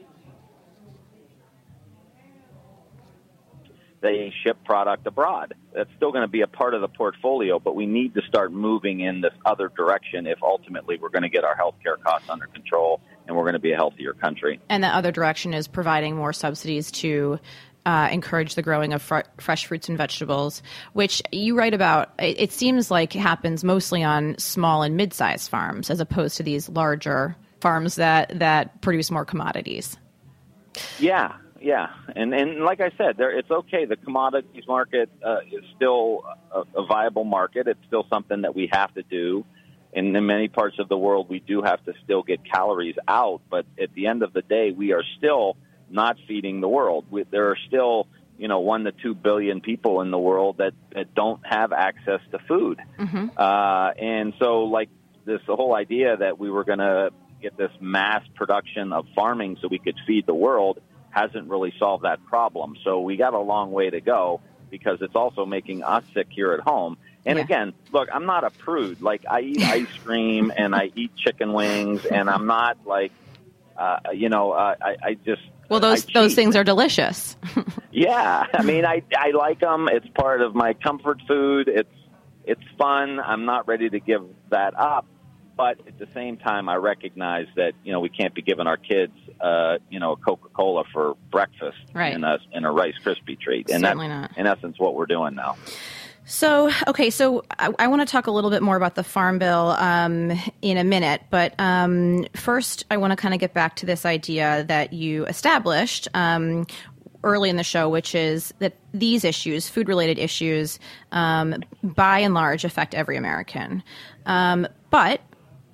they 4.06 4.32
ship 4.44 4.64
product 4.64 5.08
abroad. 5.08 5.56
That's 5.74 5.90
still 5.98 6.12
going 6.12 6.22
to 6.22 6.28
be 6.28 6.42
a 6.42 6.48
part 6.48 6.76
of 6.76 6.82
the 6.82 6.88
portfolio, 6.88 7.58
but 7.58 7.76
we 7.76 7.88
need 7.88 8.14
to 8.14 8.22
start 8.28 8.52
moving 8.52 9.00
in 9.00 9.22
this 9.22 9.34
other 9.46 9.72
direction 9.76 10.28
if 10.28 10.38
ultimately 10.44 10.98
we're 11.02 11.10
going 11.10 11.24
to 11.24 11.30
get 11.30 11.44
our 11.44 11.58
healthcare 11.58 12.00
costs 12.02 12.30
under 12.30 12.46
control 12.46 13.02
and 13.26 13.36
we're 13.36 13.44
going 13.44 13.54
to 13.54 13.60
be 13.60 13.72
a 13.72 13.76
healthier 13.76 14.14
country. 14.14 14.60
And 14.70 14.84
the 14.84 14.88
other 14.88 15.12
direction 15.12 15.56
is 15.56 15.68
providing 15.68 16.16
more 16.16 16.34
subsidies 16.34 16.92
to 16.92 17.40
uh, 17.88 18.10
encourage 18.12 18.54
the 18.54 18.62
growing 18.62 18.94
of 18.94 19.02
fr- 19.02 19.22
fresh 19.40 19.66
fruits 19.66 19.90
and 19.90 19.98
vegetables, 19.98 20.62
which 20.94 21.24
you 21.32 21.58
write 21.58 21.74
about. 21.74 22.12
It, 22.20 22.40
it 22.40 22.52
seems 22.52 22.92
like 22.92 23.12
happens 23.14 23.64
mostly 23.64 24.04
on 24.04 24.38
small 24.38 24.84
and 24.84 24.96
mid-sized 24.96 25.50
farms, 25.50 25.90
as 25.90 26.00
opposed 26.00 26.38
to 26.38 26.44
these 26.44 26.70
larger 26.70 27.36
farms 27.60 27.96
that 27.96 28.38
that 28.40 28.82
produce 28.82 29.10
more 29.10 29.26
commodities. 29.26 29.98
Yeah, 31.00 31.38
yeah, 31.66 31.88
and 32.16 32.32
and 32.32 32.64
like 32.64 32.80
I 32.80 32.92
said, 32.96 33.18
there 33.18 33.36
it's 33.36 33.50
okay. 33.50 33.86
The 33.86 33.96
commodities 33.96 34.66
market 34.68 35.10
uh, 35.26 35.38
is 35.52 35.64
still 35.76 36.24
a, 36.52 36.62
a 36.80 36.86
viable 36.86 37.24
market. 37.24 37.68
It's 37.68 37.80
still 37.88 38.06
something 38.08 38.44
that 38.44 38.56
we 38.56 38.70
have 38.72 38.94
to 38.94 39.02
do. 39.02 39.44
And 39.92 40.16
in 40.16 40.26
many 40.28 40.48
parts 40.48 40.78
of 40.78 40.90
the 40.90 40.98
world, 40.98 41.28
we 41.28 41.40
do 41.40 41.64
have 41.64 41.84
to 41.86 41.94
still 42.04 42.22
get 42.22 42.42
calories 42.46 42.98
out. 43.08 43.42
But 43.50 43.66
at 43.82 43.92
the 43.96 44.06
end 44.06 44.22
of 44.22 44.32
the 44.32 44.44
day, 44.44 44.74
we 44.78 44.94
are 44.94 45.02
still 45.18 45.58
not 45.90 46.18
feeding 46.28 46.62
the 46.62 46.68
world. 46.68 47.06
We, 47.10 47.24
there 47.24 47.50
are 47.50 47.58
still 47.68 48.08
you 48.38 48.48
know 48.48 48.60
one 48.60 48.84
to 48.84 48.92
two 48.92 49.16
billion 49.16 49.60
people 49.60 50.02
in 50.02 50.12
the 50.12 50.20
world 50.20 50.58
that 50.60 50.74
that 50.94 51.16
don't 51.16 51.42
have 51.48 51.74
access 51.74 52.20
to 52.30 52.38
food. 52.48 52.80
Mm-hmm. 53.00 53.30
Uh, 53.36 53.90
and 54.00 54.34
so, 54.38 54.66
like 54.66 54.90
this 55.26 55.42
the 55.48 55.56
whole 55.56 55.74
idea 55.74 56.16
that 56.16 56.38
we 56.38 56.52
were 56.52 56.64
going 56.64 56.78
to 56.78 57.10
get 57.42 57.58
this 57.58 57.72
mass 57.82 58.22
production 58.36 58.94
of 58.94 59.08
farming 59.16 59.58
so 59.60 59.68
we 59.68 59.80
could 59.80 59.98
feed 60.06 60.28
the 60.28 60.36
world 60.36 60.80
hasn't 61.16 61.50
really 61.50 61.74
solved 61.80 62.04
that 62.04 62.24
problem. 62.26 62.76
So 62.84 63.00
we 63.00 63.16
got 63.16 63.34
a 63.34 63.40
long 63.40 63.72
way 63.72 63.90
to 63.90 64.02
go 64.02 64.42
because 64.70 64.98
it's 65.02 65.16
also 65.16 65.46
making 65.46 65.82
us 65.82 66.04
sick 66.14 66.28
here 66.30 66.52
at 66.52 66.60
home. 66.60 66.98
And 67.26 67.38
yeah. 67.38 67.46
again, 67.46 67.74
look, 67.94 68.10
I'm 68.14 68.26
not 68.26 68.44
a 68.44 68.50
prude. 68.50 69.02
Like 69.02 69.24
I 69.30 69.40
eat 69.42 69.64
ice 69.64 69.88
cream 70.04 70.52
and 70.56 70.76
I 70.76 70.92
eat 70.94 71.16
chicken 71.16 71.54
wings, 71.54 72.06
and 72.06 72.30
I'm 72.30 72.46
not 72.46 72.78
like, 72.86 73.14
uh, 73.78 73.98
you 74.14 74.30
know, 74.30 74.52
uh, 74.52 74.76
I, 74.82 74.96
I 75.02 75.14
just 75.26 75.42
well, 75.70 75.80
those 75.80 76.06
those 76.06 76.36
things 76.36 76.56
are 76.56 76.64
delicious. 76.64 77.38
yeah, 77.92 78.46
I 78.54 78.62
mean, 78.62 78.86
I 78.86 79.02
I 79.18 79.32
like 79.32 79.62
them. 79.62 79.88
It's 79.90 80.08
part 80.10 80.42
of 80.42 80.54
my 80.54 80.74
comfort 80.74 81.22
food. 81.28 81.70
It's 81.70 81.90
it's 82.44 82.62
fun. 82.78 83.20
I'm 83.20 83.46
not 83.46 83.68
ready 83.68 83.90
to 83.90 84.00
give 84.00 84.24
that 84.50 84.78
up, 84.78 85.08
but 85.56 85.80
at 85.88 85.98
the 85.98 86.08
same 86.14 86.38
time, 86.38 86.70
I 86.70 86.76
recognize 86.76 87.48
that 87.56 87.74
you 87.84 87.94
know 87.94 88.02
we 88.02 88.10
can't 88.10 88.36
be 88.36 88.42
giving 88.44 88.68
our 88.68 88.78
kids 88.78 89.14
uh, 89.42 89.78
you 89.90 90.00
know 90.00 90.14
a 90.14 90.18
Coca 90.18 90.50
Cola 90.50 90.84
for 90.92 91.16
breakfast 91.32 91.78
right. 91.94 92.14
in 92.14 92.24
a 92.24 92.38
in 92.52 92.66
a 92.66 92.72
Rice 92.72 92.96
Krispie 93.04 93.40
treat, 93.40 93.70
and 93.70 93.82
Certainly 93.82 94.08
that's 94.08 94.32
not. 94.32 94.38
in 94.38 94.48
essence 94.48 94.80
what 94.80 94.96
we're 94.96 95.06
doing 95.06 95.36
now. 95.36 95.56
So, 96.28 96.72
okay, 96.88 97.12
so 97.12 97.44
I, 97.60 97.72
I 97.78 97.88
want 97.88 98.02
to 98.02 98.12
talk 98.12 98.26
a 98.26 98.32
little 98.32 98.50
bit 98.50 98.64
more 98.64 98.76
about 98.76 98.96
the 98.96 99.04
Farm 99.04 99.38
Bill 99.38 99.76
um, 99.78 100.32
in 100.64 100.78
a 100.78 100.84
minute, 100.84 101.22
but 101.30 101.54
um, 101.60 102.26
first, 102.36 102.84
I 102.90 102.98
want 102.98 103.12
to 103.12 103.16
kind 103.16 103.36
of 103.36 103.40
get 103.40 103.54
back 103.54 103.76
to 103.78 103.86
this 103.86 104.08
idea 104.08 104.66
that 104.68 104.92
you 104.92 105.28
established 105.28 106.08
um, 106.16 106.66
early 107.24 107.52
in 107.52 107.58
the 107.58 107.64
show, 107.64 107.90
which 107.90 108.16
is 108.16 108.54
that 108.58 108.74
these 108.92 109.24
issues, 109.24 109.70
food 109.70 109.88
related 109.88 110.18
issues, 110.18 110.80
um, 111.12 111.62
by 111.84 112.20
and 112.20 112.34
large 112.34 112.66
affect 112.66 112.96
every 112.96 113.18
American. 113.18 113.84
Um, 114.26 114.68
but 114.90 115.22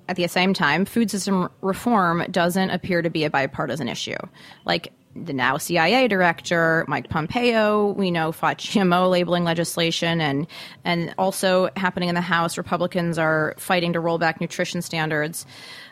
at 0.08 0.16
the 0.16 0.26
same 0.28 0.54
time, 0.54 0.84
food 0.84 1.10
system 1.10 1.48
reform 1.60 2.24
doesn't 2.30 2.70
appear 2.70 3.02
to 3.02 3.10
be 3.10 3.24
a 3.24 3.30
bipartisan 3.30 3.88
issue. 3.88 4.16
Like 4.64 4.92
the 5.14 5.32
now 5.32 5.58
CIA 5.58 6.08
director, 6.08 6.84
Mike 6.88 7.08
Pompeo, 7.08 7.92
we 7.92 8.10
know 8.10 8.32
fought 8.32 8.58
GMO 8.58 9.10
labeling 9.10 9.44
legislation, 9.44 10.20
and 10.20 10.46
and 10.84 11.14
also 11.18 11.68
happening 11.76 12.08
in 12.08 12.14
the 12.14 12.20
House, 12.20 12.56
Republicans 12.56 13.18
are 13.18 13.54
fighting 13.58 13.92
to 13.92 14.00
roll 14.00 14.18
back 14.18 14.40
nutrition 14.40 14.82
standards. 14.82 15.46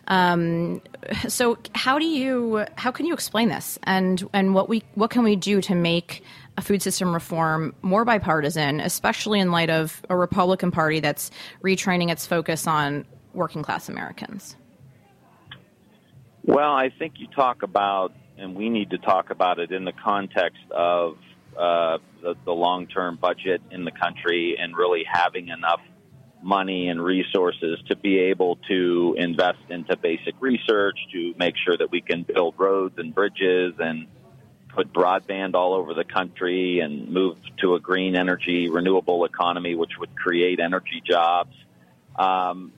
Um, 0.09 0.81
so 1.29 1.59
how 1.75 1.99
do 1.99 2.07
you 2.07 2.65
how 2.77 2.91
can 2.91 3.07
you 3.07 3.15
explain 3.15 3.49
this, 3.49 3.79
and 3.85 4.27
and 4.33 4.55
what 4.55 4.69
we 4.69 4.83
what 4.95 5.11
can 5.11 5.23
we 5.23 5.37
do 5.37 5.61
to 5.63 5.75
make 5.75 6.23
a 6.57 6.63
food 6.63 6.83
system 6.83 7.13
reform 7.13 7.75
more 7.83 8.05
bipartisan, 8.05 8.81
especially 8.81 9.41
in 9.41 9.51
light 9.51 9.71
of 9.71 10.03
a 10.09 10.17
Republican 10.17 10.71
Party 10.71 11.01
that's 11.01 11.31
retraining 11.63 12.11
its 12.11 12.27
focus 12.27 12.67
on 12.67 13.05
working 13.33 13.63
class 13.63 13.89
Americans? 13.89 14.57
Well, 16.45 16.73
I 16.73 16.91
think 16.91 17.15
you 17.19 17.27
talk 17.29 17.63
about, 17.63 18.13
and 18.39 18.55
we 18.55 18.71
need 18.71 18.91
to 18.91 18.99
talk 18.99 19.31
about 19.31 19.59
it 19.59 19.73
in 19.73 19.85
the 19.85 19.93
context 19.93 20.63
of 20.71 21.17
uh, 21.59 21.99
the, 22.23 22.35
the 22.45 22.53
long 22.53 22.87
term 22.87 23.17
budget 23.21 23.61
in 23.71 23.85
the 23.85 23.91
country 23.91 24.57
and 24.59 24.77
really 24.77 25.05
having 25.11 25.49
enough 25.49 25.81
money 26.43 26.89
and 26.89 27.03
resources 27.03 27.79
to 27.89 27.97
be 27.97 28.19
able 28.19 28.57
to 28.69 29.15
invest 29.19 29.59
into 29.69 29.97
basic 29.97 30.35
research, 30.41 30.97
to 31.13 31.35
make 31.37 31.55
sure 31.65 31.77
that 31.77 31.91
we 31.91 32.01
can 32.01 32.23
build 32.23 32.55
roads 32.57 32.95
and 32.99 33.15
bridges 33.15 33.75
and 33.79 34.07
put 34.75 34.93
broadband 34.93 35.55
all 35.55 35.75
over 35.75 35.95
the 35.95 36.05
country 36.05 36.81
and 36.81 37.09
move 37.09 37.37
to 37.59 37.75
a 37.75 37.81
green 37.81 38.17
energy, 38.17 38.69
renewable 38.71 39.25
economy, 39.25 39.75
which 39.75 39.93
would 39.99 40.15
create 40.17 40.61
energy 40.61 41.03
jobs. 41.05 41.55
Um, 42.19 42.73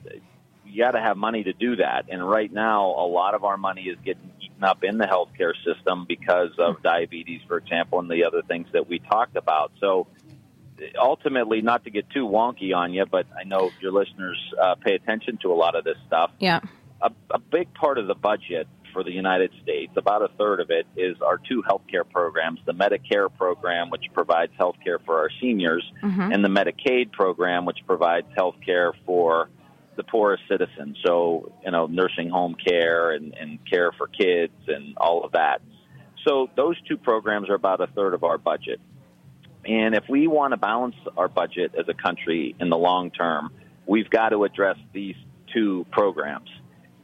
you 0.73 0.83
got 0.83 0.91
to 0.91 0.99
have 0.99 1.17
money 1.17 1.43
to 1.43 1.53
do 1.53 1.75
that. 1.75 2.05
And 2.09 2.27
right 2.27 2.51
now, 2.51 2.85
a 2.85 3.07
lot 3.07 3.35
of 3.35 3.43
our 3.43 3.57
money 3.57 3.83
is 3.83 3.97
getting 4.03 4.31
eaten 4.41 4.63
up 4.63 4.83
in 4.83 4.97
the 4.97 5.05
healthcare 5.05 5.53
system 5.63 6.05
because 6.07 6.49
of 6.57 6.81
diabetes, 6.81 7.41
for 7.47 7.57
example, 7.57 7.99
and 7.99 8.09
the 8.09 8.23
other 8.23 8.41
things 8.41 8.67
that 8.73 8.89
we 8.89 8.99
talked 8.99 9.35
about. 9.35 9.71
So 9.79 10.07
ultimately, 10.99 11.61
not 11.61 11.83
to 11.83 11.91
get 11.91 12.09
too 12.09 12.25
wonky 12.25 12.75
on 12.75 12.93
you, 12.93 13.05
but 13.05 13.27
I 13.37 13.43
know 13.43 13.69
your 13.79 13.91
listeners 13.91 14.37
uh, 14.61 14.75
pay 14.75 14.95
attention 14.95 15.37
to 15.43 15.51
a 15.51 15.55
lot 15.55 15.75
of 15.75 15.83
this 15.83 15.97
stuff. 16.07 16.31
Yeah. 16.39 16.61
A, 17.01 17.11
a 17.31 17.39
big 17.39 17.73
part 17.73 17.97
of 17.99 18.07
the 18.07 18.15
budget 18.15 18.67
for 18.93 19.03
the 19.03 19.11
United 19.11 19.51
States, 19.61 19.91
about 19.97 20.21
a 20.21 20.29
third 20.37 20.59
of 20.59 20.69
it, 20.69 20.87
is 20.95 21.17
our 21.21 21.37
two 21.37 21.63
healthcare 21.63 22.07
programs 22.09 22.59
the 22.65 22.73
Medicare 22.73 23.29
program, 23.35 23.89
which 23.89 24.05
provides 24.13 24.51
healthcare 24.59 25.03
for 25.05 25.19
our 25.19 25.29
seniors, 25.41 25.83
mm-hmm. 26.01 26.31
and 26.31 26.43
the 26.43 26.49
Medicaid 26.49 27.11
program, 27.11 27.65
which 27.65 27.79
provides 27.85 28.27
healthcare 28.37 28.93
for 29.05 29.49
the 29.95 30.03
poorest 30.03 30.43
citizens. 30.49 30.97
So, 31.05 31.51
you 31.63 31.71
know, 31.71 31.87
nursing 31.87 32.29
home 32.29 32.55
care 32.55 33.11
and, 33.11 33.33
and 33.33 33.59
care 33.69 33.91
for 33.91 34.07
kids 34.07 34.53
and 34.67 34.97
all 34.97 35.23
of 35.23 35.33
that. 35.33 35.61
So, 36.25 36.49
those 36.55 36.79
two 36.87 36.97
programs 36.97 37.49
are 37.49 37.55
about 37.55 37.81
a 37.81 37.87
third 37.87 38.13
of 38.13 38.23
our 38.23 38.37
budget. 38.37 38.79
And 39.65 39.95
if 39.95 40.03
we 40.09 40.27
want 40.27 40.51
to 40.51 40.57
balance 40.57 40.95
our 41.17 41.27
budget 41.27 41.73
as 41.77 41.85
a 41.87 41.93
country 41.93 42.55
in 42.59 42.69
the 42.69 42.77
long 42.77 43.11
term, 43.11 43.51
we've 43.85 44.09
got 44.09 44.29
to 44.29 44.43
address 44.43 44.77
these 44.93 45.15
two 45.53 45.85
programs. 45.91 46.49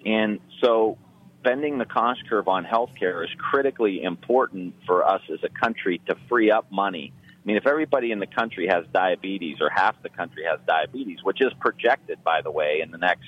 And 0.05 0.39
so, 0.61 0.97
bending 1.43 1.77
the 1.77 1.85
cost 1.85 2.21
curve 2.29 2.47
on 2.47 2.65
healthcare 2.65 3.23
is 3.23 3.29
critically 3.37 4.03
important 4.03 4.75
for 4.85 5.05
us 5.05 5.21
as 5.31 5.39
a 5.43 5.49
country 5.49 6.01
to 6.07 6.15
free 6.27 6.51
up 6.51 6.71
money 6.71 7.13
mean, 7.49 7.57
if 7.57 7.65
everybody 7.65 8.11
in 8.11 8.19
the 8.19 8.27
country 8.27 8.67
has 8.67 8.85
diabetes, 8.93 9.57
or 9.59 9.69
half 9.69 9.95
the 10.03 10.09
country 10.09 10.43
has 10.49 10.59
diabetes, 10.67 11.17
which 11.23 11.41
is 11.41 11.51
projected, 11.59 12.23
by 12.23 12.41
the 12.43 12.51
way, 12.51 12.81
in 12.83 12.91
the 12.91 12.99
next 12.99 13.25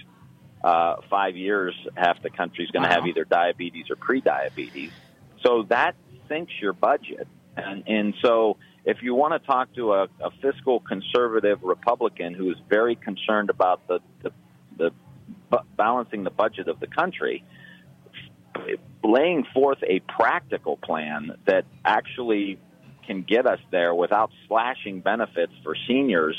uh, 0.63 0.97
five 1.09 1.35
years, 1.35 1.73
half 1.95 2.21
the 2.21 2.29
country 2.29 2.63
is 2.63 2.69
going 2.69 2.83
to 2.83 2.89
wow. 2.89 2.95
have 2.97 3.07
either 3.07 3.25
diabetes 3.25 3.85
or 3.89 3.95
pre-diabetes. 3.95 4.91
So 5.43 5.65
that 5.69 5.95
sinks 6.29 6.53
your 6.61 6.73
budget, 6.73 7.27
and 7.57 7.83
and 7.87 8.13
so 8.21 8.57
if 8.85 8.97
you 9.01 9.15
want 9.15 9.33
to 9.33 9.39
talk 9.39 9.73
to 9.73 9.93
a, 9.93 10.03
a 10.03 10.29
fiscal 10.39 10.79
conservative 10.79 11.59
Republican 11.63 12.35
who 12.35 12.51
is 12.51 12.57
very 12.69 12.95
concerned 12.95 13.49
about 13.49 13.87
the 13.87 13.99
the, 14.21 14.31
the 14.77 14.91
b- 15.51 15.65
balancing 15.75 16.23
the 16.23 16.29
budget 16.29 16.67
of 16.67 16.79
the 16.79 16.87
country, 16.87 17.43
laying 19.03 19.45
forth 19.51 19.79
a 19.81 19.99
practical 20.01 20.77
plan 20.77 21.31
that 21.47 21.65
actually 21.83 22.59
can 23.11 23.23
get 23.23 23.45
us 23.45 23.59
there 23.71 23.93
without 23.93 24.31
slashing 24.47 25.01
benefits 25.01 25.51
for 25.63 25.75
seniors 25.87 26.35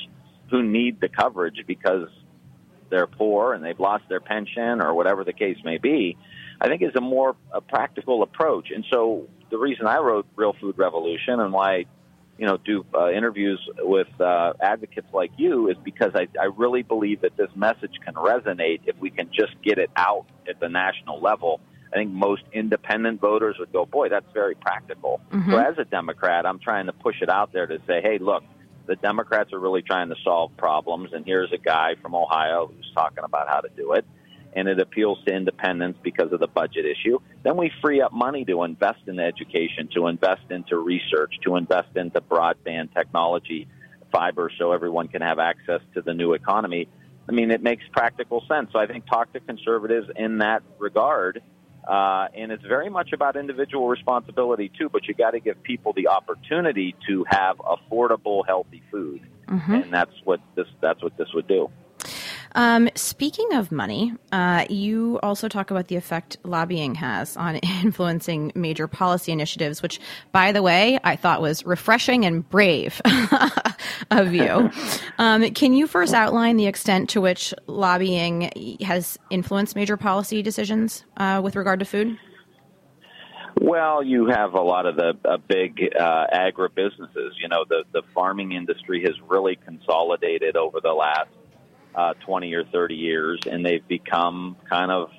who 0.50 0.62
need 0.62 1.00
the 1.00 1.08
coverage 1.08 1.62
because 1.66 2.08
they're 2.90 3.06
poor 3.06 3.52
and 3.52 3.64
they've 3.64 3.78
lost 3.78 4.04
their 4.08 4.20
pension 4.20 4.80
or 4.80 4.94
whatever 4.94 5.24
the 5.24 5.32
case 5.32 5.58
may 5.64 5.78
be, 5.78 6.16
I 6.60 6.68
think 6.68 6.82
is 6.82 6.94
a 6.94 7.00
more 7.00 7.36
a 7.52 7.60
practical 7.60 8.22
approach. 8.22 8.70
And 8.74 8.84
so 8.90 9.28
the 9.50 9.58
reason 9.58 9.86
I 9.86 9.98
wrote 9.98 10.26
Real 10.36 10.54
Food 10.60 10.78
Revolution 10.78 11.40
and 11.40 11.52
why 11.52 11.84
you 12.38 12.46
know 12.46 12.56
do 12.56 12.84
uh, 12.94 13.10
interviews 13.10 13.60
with 13.78 14.08
uh, 14.18 14.54
advocates 14.60 15.08
like 15.12 15.32
you 15.36 15.68
is 15.68 15.76
because 15.84 16.12
I, 16.14 16.26
I 16.40 16.46
really 16.56 16.82
believe 16.82 17.20
that 17.20 17.36
this 17.36 17.50
message 17.54 17.92
can 18.04 18.14
resonate 18.14 18.80
if 18.86 18.96
we 18.98 19.10
can 19.10 19.28
just 19.30 19.54
get 19.62 19.78
it 19.78 19.90
out 19.96 20.26
at 20.48 20.58
the 20.60 20.68
national 20.68 21.20
level 21.20 21.60
I 21.92 21.96
think 21.96 22.10
most 22.10 22.42
independent 22.52 23.20
voters 23.20 23.56
would 23.58 23.72
go, 23.72 23.84
boy, 23.84 24.08
that's 24.08 24.30
very 24.32 24.54
practical. 24.54 25.20
Mm-hmm. 25.30 25.50
So 25.50 25.58
as 25.58 25.78
a 25.78 25.84
Democrat, 25.84 26.46
I'm 26.46 26.58
trying 26.58 26.86
to 26.86 26.92
push 26.92 27.16
it 27.20 27.28
out 27.28 27.52
there 27.52 27.66
to 27.66 27.78
say, 27.86 28.00
hey, 28.02 28.18
look, 28.18 28.42
the 28.86 28.96
Democrats 28.96 29.52
are 29.52 29.58
really 29.58 29.82
trying 29.82 30.08
to 30.08 30.16
solve 30.24 30.56
problems, 30.56 31.12
and 31.12 31.24
here's 31.24 31.52
a 31.52 31.58
guy 31.58 31.94
from 32.00 32.14
Ohio 32.14 32.66
who's 32.74 32.90
talking 32.94 33.24
about 33.24 33.48
how 33.48 33.60
to 33.60 33.68
do 33.76 33.92
it. 33.92 34.04
And 34.54 34.68
it 34.68 34.80
appeals 34.80 35.18
to 35.26 35.34
independents 35.34 35.98
because 36.02 36.30
of 36.32 36.40
the 36.40 36.46
budget 36.46 36.84
issue. 36.84 37.20
Then 37.42 37.56
we 37.56 37.70
free 37.80 38.02
up 38.02 38.12
money 38.12 38.44
to 38.44 38.64
invest 38.64 39.00
in 39.06 39.18
education, 39.18 39.88
to 39.94 40.08
invest 40.08 40.42
into 40.50 40.76
research, 40.76 41.34
to 41.44 41.56
invest 41.56 41.96
into 41.96 42.20
broadband 42.20 42.92
technology, 42.92 43.66
fiber, 44.12 44.50
so 44.58 44.72
everyone 44.72 45.08
can 45.08 45.22
have 45.22 45.38
access 45.38 45.80
to 45.94 46.02
the 46.02 46.12
new 46.12 46.34
economy. 46.34 46.86
I 47.26 47.32
mean, 47.32 47.50
it 47.50 47.62
makes 47.62 47.84
practical 47.92 48.44
sense. 48.46 48.70
So 48.72 48.78
I 48.78 48.86
think 48.86 49.06
talk 49.06 49.32
to 49.32 49.40
conservatives 49.40 50.10
in 50.16 50.38
that 50.38 50.62
regard 50.78 51.40
uh, 51.86 52.28
and 52.34 52.52
it's 52.52 52.64
very 52.64 52.88
much 52.88 53.12
about 53.12 53.36
individual 53.36 53.88
responsibility 53.88 54.70
too. 54.78 54.88
But 54.88 55.06
you 55.08 55.14
got 55.14 55.32
to 55.32 55.40
give 55.40 55.62
people 55.62 55.92
the 55.92 56.08
opportunity 56.08 56.94
to 57.08 57.24
have 57.28 57.58
affordable, 57.58 58.46
healthy 58.46 58.82
food, 58.90 59.22
mm-hmm. 59.48 59.74
and 59.74 59.92
that's 59.92 60.14
what 60.24 60.40
this 60.54 60.66
that's 60.80 61.02
what 61.02 61.16
this 61.16 61.28
would 61.34 61.48
do. 61.48 61.70
Um, 62.54 62.90
speaking 62.94 63.54
of 63.54 63.72
money, 63.72 64.12
uh, 64.30 64.66
you 64.68 65.18
also 65.22 65.48
talk 65.48 65.70
about 65.70 65.88
the 65.88 65.96
effect 65.96 66.36
lobbying 66.44 66.94
has 66.96 67.36
on 67.36 67.56
influencing 67.82 68.52
major 68.54 68.86
policy 68.86 69.32
initiatives, 69.32 69.82
which, 69.82 70.00
by 70.32 70.52
the 70.52 70.62
way, 70.62 70.98
I 71.02 71.16
thought 71.16 71.40
was 71.40 71.64
refreshing 71.64 72.24
and 72.24 72.48
brave 72.48 73.00
of 74.10 74.32
you. 74.32 74.70
Um, 75.18 75.50
can 75.50 75.74
you 75.74 75.86
first 75.86 76.14
outline 76.14 76.56
the 76.56 76.66
extent 76.66 77.10
to 77.10 77.20
which 77.20 77.54
lobbying 77.66 78.78
has 78.82 79.18
influenced 79.30 79.76
major 79.76 79.96
policy 79.96 80.42
decisions 80.42 81.04
uh, 81.16 81.40
with 81.42 81.56
regard 81.56 81.78
to 81.80 81.84
food? 81.84 82.18
Well, 83.60 84.02
you 84.02 84.26
have 84.26 84.54
a 84.54 84.60
lot 84.60 84.86
of 84.86 84.96
the 84.96 85.16
uh, 85.24 85.36
big 85.36 85.90
uh, 85.98 86.26
agribusinesses. 86.32 87.32
You 87.40 87.48
know, 87.48 87.64
the 87.68 87.84
the 87.92 88.02
farming 88.14 88.52
industry 88.52 89.02
has 89.02 89.14
really 89.28 89.56
consolidated 89.56 90.56
over 90.56 90.80
the 90.80 90.92
last 90.92 91.28
uh, 91.94 92.14
20 92.24 92.54
or 92.54 92.64
30 92.64 92.94
years, 92.94 93.40
and 93.46 93.64
they've 93.64 93.86
become 93.86 94.56
kind 94.68 94.90
of 94.90 95.10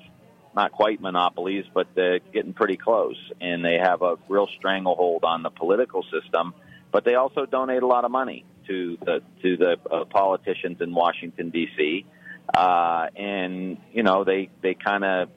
not 0.54 0.72
quite 0.72 1.00
monopolies, 1.00 1.64
but 1.72 1.86
they're 1.94 2.20
getting 2.32 2.52
pretty 2.52 2.76
close. 2.76 3.16
And 3.40 3.64
they 3.64 3.78
have 3.78 4.02
a 4.02 4.16
real 4.28 4.48
stranglehold 4.58 5.24
on 5.24 5.42
the 5.42 5.50
political 5.50 6.04
system, 6.04 6.54
but 6.92 7.04
they 7.04 7.14
also 7.14 7.46
donate 7.46 7.82
a 7.82 7.86
lot 7.86 8.04
of 8.04 8.10
money 8.10 8.44
to 8.66 8.98
the 9.04 9.22
to 9.42 9.56
the 9.56 9.76
uh, 9.90 10.04
politicians 10.06 10.78
in 10.80 10.94
Washington 10.94 11.50
D.C. 11.50 12.06
Uh, 12.52 13.06
and 13.16 13.78
you 13.92 14.02
know 14.02 14.24
they 14.24 14.50
they 14.62 14.74
kind 14.74 15.04
of 15.04 15.28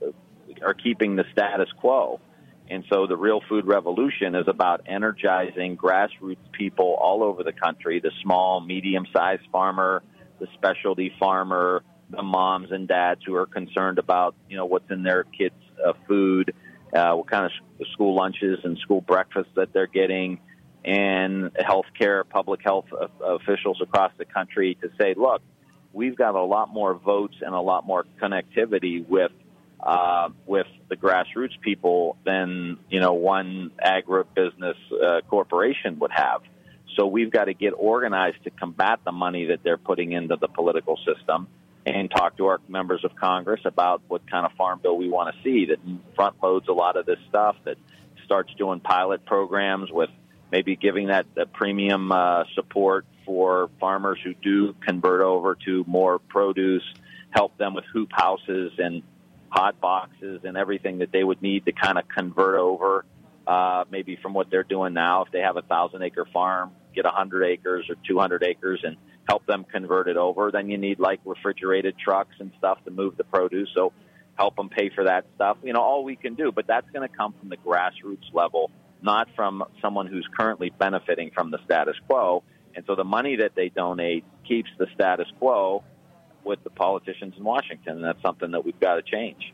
are 0.63 0.73
keeping 0.73 1.15
the 1.15 1.25
status 1.31 1.69
quo. 1.79 2.19
And 2.69 2.83
so 2.91 3.07
the 3.07 3.15
real 3.15 3.41
food 3.47 3.65
revolution 3.65 4.35
is 4.35 4.45
about 4.47 4.81
energizing 4.87 5.77
grassroots 5.77 6.51
people 6.51 6.97
all 6.99 7.23
over 7.23 7.41
the 7.41 7.53
country, 7.53 8.01
the 8.01 8.11
small, 8.21 8.59
medium 8.59 9.05
sized 9.13 9.43
farmer, 9.53 10.03
the 10.39 10.47
specialty 10.53 11.13
farmer, 11.17 11.81
the 12.09 12.21
moms 12.21 12.71
and 12.71 12.87
dads 12.87 13.21
who 13.25 13.35
are 13.35 13.45
concerned 13.45 13.99
about 13.99 14.35
you 14.49 14.57
know 14.57 14.65
what's 14.65 14.89
in 14.91 15.03
their 15.03 15.23
kids' 15.23 15.55
uh, 15.85 15.93
food, 16.07 16.53
uh, 16.93 17.13
what 17.13 17.29
kind 17.29 17.45
of 17.45 17.87
school 17.93 18.15
lunches 18.15 18.59
and 18.63 18.77
school 18.79 19.01
breakfasts 19.01 19.51
that 19.55 19.73
they're 19.73 19.87
getting, 19.87 20.39
and 20.85 21.51
healthcare, 21.55 22.27
public 22.27 22.61
health 22.63 22.85
officials 23.23 23.81
across 23.81 24.11
the 24.17 24.25
country 24.25 24.77
to 24.81 24.89
say, 24.99 25.13
look, 25.15 25.41
we've 25.93 26.15
got 26.15 26.35
a 26.35 26.43
lot 26.43 26.71
more 26.73 26.93
votes 26.93 27.35
and 27.41 27.53
a 27.53 27.59
lot 27.59 27.85
more 27.85 28.05
connectivity 28.21 29.05
with 29.07 29.31
uh, 29.79 30.29
with 30.45 30.67
the 30.89 30.95
grassroots 30.95 31.59
people 31.61 32.17
than 32.25 32.77
you 32.89 32.99
know 32.99 33.13
one 33.13 33.71
agribusiness 33.83 34.75
uh, 34.91 35.21
corporation 35.29 35.99
would 35.99 36.11
have. 36.11 36.41
So 36.95 37.05
we've 37.05 37.31
got 37.31 37.45
to 37.45 37.53
get 37.53 37.71
organized 37.71 38.43
to 38.45 38.49
combat 38.49 38.99
the 39.05 39.11
money 39.11 39.45
that 39.45 39.59
they're 39.63 39.77
putting 39.77 40.13
into 40.13 40.35
the 40.35 40.47
political 40.47 40.97
system 40.97 41.47
and 41.85 42.09
talk 42.11 42.37
to 42.37 42.47
our 42.47 42.59
members 42.67 43.03
of 43.05 43.15
Congress 43.15 43.61
about 43.65 44.01
what 44.07 44.29
kind 44.29 44.45
of 44.45 44.51
farm 44.53 44.79
bill 44.81 44.97
we 44.97 45.09
want 45.09 45.33
to 45.33 45.41
see 45.43 45.67
that 45.67 45.77
front 46.15 46.35
loads 46.41 46.67
a 46.67 46.73
lot 46.73 46.97
of 46.97 47.05
this 47.05 47.19
stuff, 47.29 47.55
that 47.63 47.77
starts 48.25 48.53
doing 48.55 48.79
pilot 48.79 49.25
programs 49.25 49.91
with 49.91 50.09
maybe 50.51 50.75
giving 50.75 51.07
that, 51.07 51.25
that 51.35 51.53
premium 51.53 52.11
uh, 52.11 52.43
support 52.55 53.05
for 53.25 53.69
farmers 53.79 54.19
who 54.23 54.33
do 54.33 54.73
convert 54.85 55.21
over 55.21 55.55
to 55.65 55.83
more 55.87 56.19
produce, 56.19 56.83
help 57.31 57.57
them 57.57 57.73
with 57.73 57.85
hoop 57.93 58.09
houses 58.11 58.71
and 58.77 59.03
hot 59.49 59.79
boxes 59.79 60.41
and 60.43 60.57
everything 60.57 60.99
that 60.99 61.11
they 61.11 61.23
would 61.23 61.41
need 61.41 61.65
to 61.65 61.71
kind 61.71 61.97
of 61.97 62.07
convert 62.07 62.59
over 62.59 63.05
uh, 63.45 63.85
maybe 63.89 64.17
from 64.21 64.33
what 64.33 64.49
they're 64.49 64.63
doing 64.63 64.93
now. 64.93 65.23
If 65.23 65.31
they 65.31 65.39
have 65.39 65.57
a 65.57 65.61
thousand 65.61 66.03
acre 66.03 66.25
farm, 66.33 66.71
get 66.93 67.05
a 67.05 67.09
hundred 67.09 67.45
acres 67.45 67.85
or 67.89 67.95
two 68.07 68.19
hundred 68.19 68.43
acres 68.43 68.81
and 68.83 68.97
help 69.27 69.45
them 69.45 69.65
convert 69.69 70.07
it 70.07 70.17
over. 70.17 70.51
Then 70.51 70.69
you 70.69 70.77
need 70.77 70.99
like 70.99 71.19
refrigerated 71.25 71.95
trucks 71.97 72.35
and 72.39 72.51
stuff 72.57 72.83
to 72.85 72.91
move 72.91 73.17
the 73.17 73.23
produce. 73.23 73.69
So 73.73 73.93
help 74.35 74.55
them 74.55 74.69
pay 74.69 74.89
for 74.89 75.05
that 75.05 75.25
stuff. 75.35 75.57
You 75.63 75.73
know, 75.73 75.81
all 75.81 76.03
we 76.03 76.15
can 76.15 76.35
do, 76.35 76.51
but 76.51 76.67
that's 76.67 76.89
going 76.91 77.07
to 77.07 77.15
come 77.15 77.33
from 77.39 77.49
the 77.49 77.57
grassroots 77.57 78.33
level, 78.33 78.69
not 79.01 79.27
from 79.35 79.63
someone 79.81 80.07
who's 80.07 80.27
currently 80.37 80.69
benefiting 80.69 81.31
from 81.31 81.51
the 81.51 81.59
status 81.65 81.95
quo. 82.07 82.43
And 82.75 82.85
so 82.85 82.95
the 82.95 83.03
money 83.03 83.37
that 83.37 83.55
they 83.55 83.69
donate 83.69 84.23
keeps 84.47 84.69
the 84.77 84.87
status 84.93 85.27
quo 85.39 85.83
with 86.43 86.63
the 86.63 86.69
politicians 86.69 87.33
in 87.37 87.43
Washington. 87.43 87.97
And 87.97 88.03
that's 88.03 88.21
something 88.21 88.51
that 88.51 88.63
we've 88.65 88.79
got 88.79 88.95
to 88.95 89.01
change. 89.01 89.53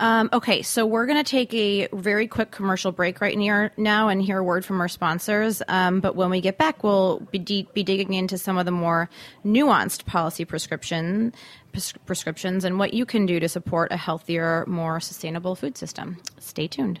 Um, 0.00 0.30
okay, 0.32 0.62
so 0.62 0.86
we're 0.86 1.06
going 1.06 1.22
to 1.22 1.28
take 1.28 1.52
a 1.54 1.88
very 1.92 2.28
quick 2.28 2.52
commercial 2.52 2.92
break 2.92 3.20
right 3.20 3.36
near 3.36 3.72
now 3.76 4.08
and 4.08 4.22
hear 4.22 4.38
a 4.38 4.44
word 4.44 4.64
from 4.64 4.80
our 4.80 4.86
sponsors. 4.86 5.60
Um, 5.66 6.00
but 6.00 6.14
when 6.14 6.30
we 6.30 6.40
get 6.40 6.56
back, 6.56 6.84
we'll 6.84 7.20
be, 7.32 7.38
de- 7.38 7.68
be, 7.74 7.82
digging 7.82 8.14
into 8.14 8.38
some 8.38 8.58
of 8.58 8.64
the 8.64 8.70
more 8.70 9.10
nuanced 9.44 10.06
policy 10.06 10.44
prescription 10.44 11.34
pres- 11.72 11.94
prescriptions 12.06 12.64
and 12.64 12.78
what 12.78 12.94
you 12.94 13.04
can 13.04 13.26
do 13.26 13.40
to 13.40 13.48
support 13.48 13.90
a 13.90 13.96
healthier, 13.96 14.64
more 14.68 15.00
sustainable 15.00 15.56
food 15.56 15.76
system. 15.76 16.18
Stay 16.38 16.68
tuned. 16.68 17.00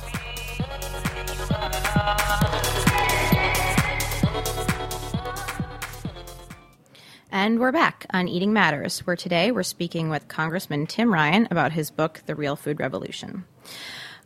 And 7.33 7.59
we're 7.59 7.71
back 7.71 8.05
on 8.09 8.27
Eating 8.27 8.51
Matters, 8.51 8.99
where 9.07 9.15
today 9.15 9.53
we're 9.53 9.63
speaking 9.63 10.09
with 10.09 10.27
Congressman 10.27 10.85
Tim 10.85 11.13
Ryan 11.13 11.47
about 11.49 11.71
his 11.71 11.89
book, 11.89 12.21
The 12.25 12.35
Real 12.35 12.57
Food 12.57 12.81
Revolution. 12.81 13.45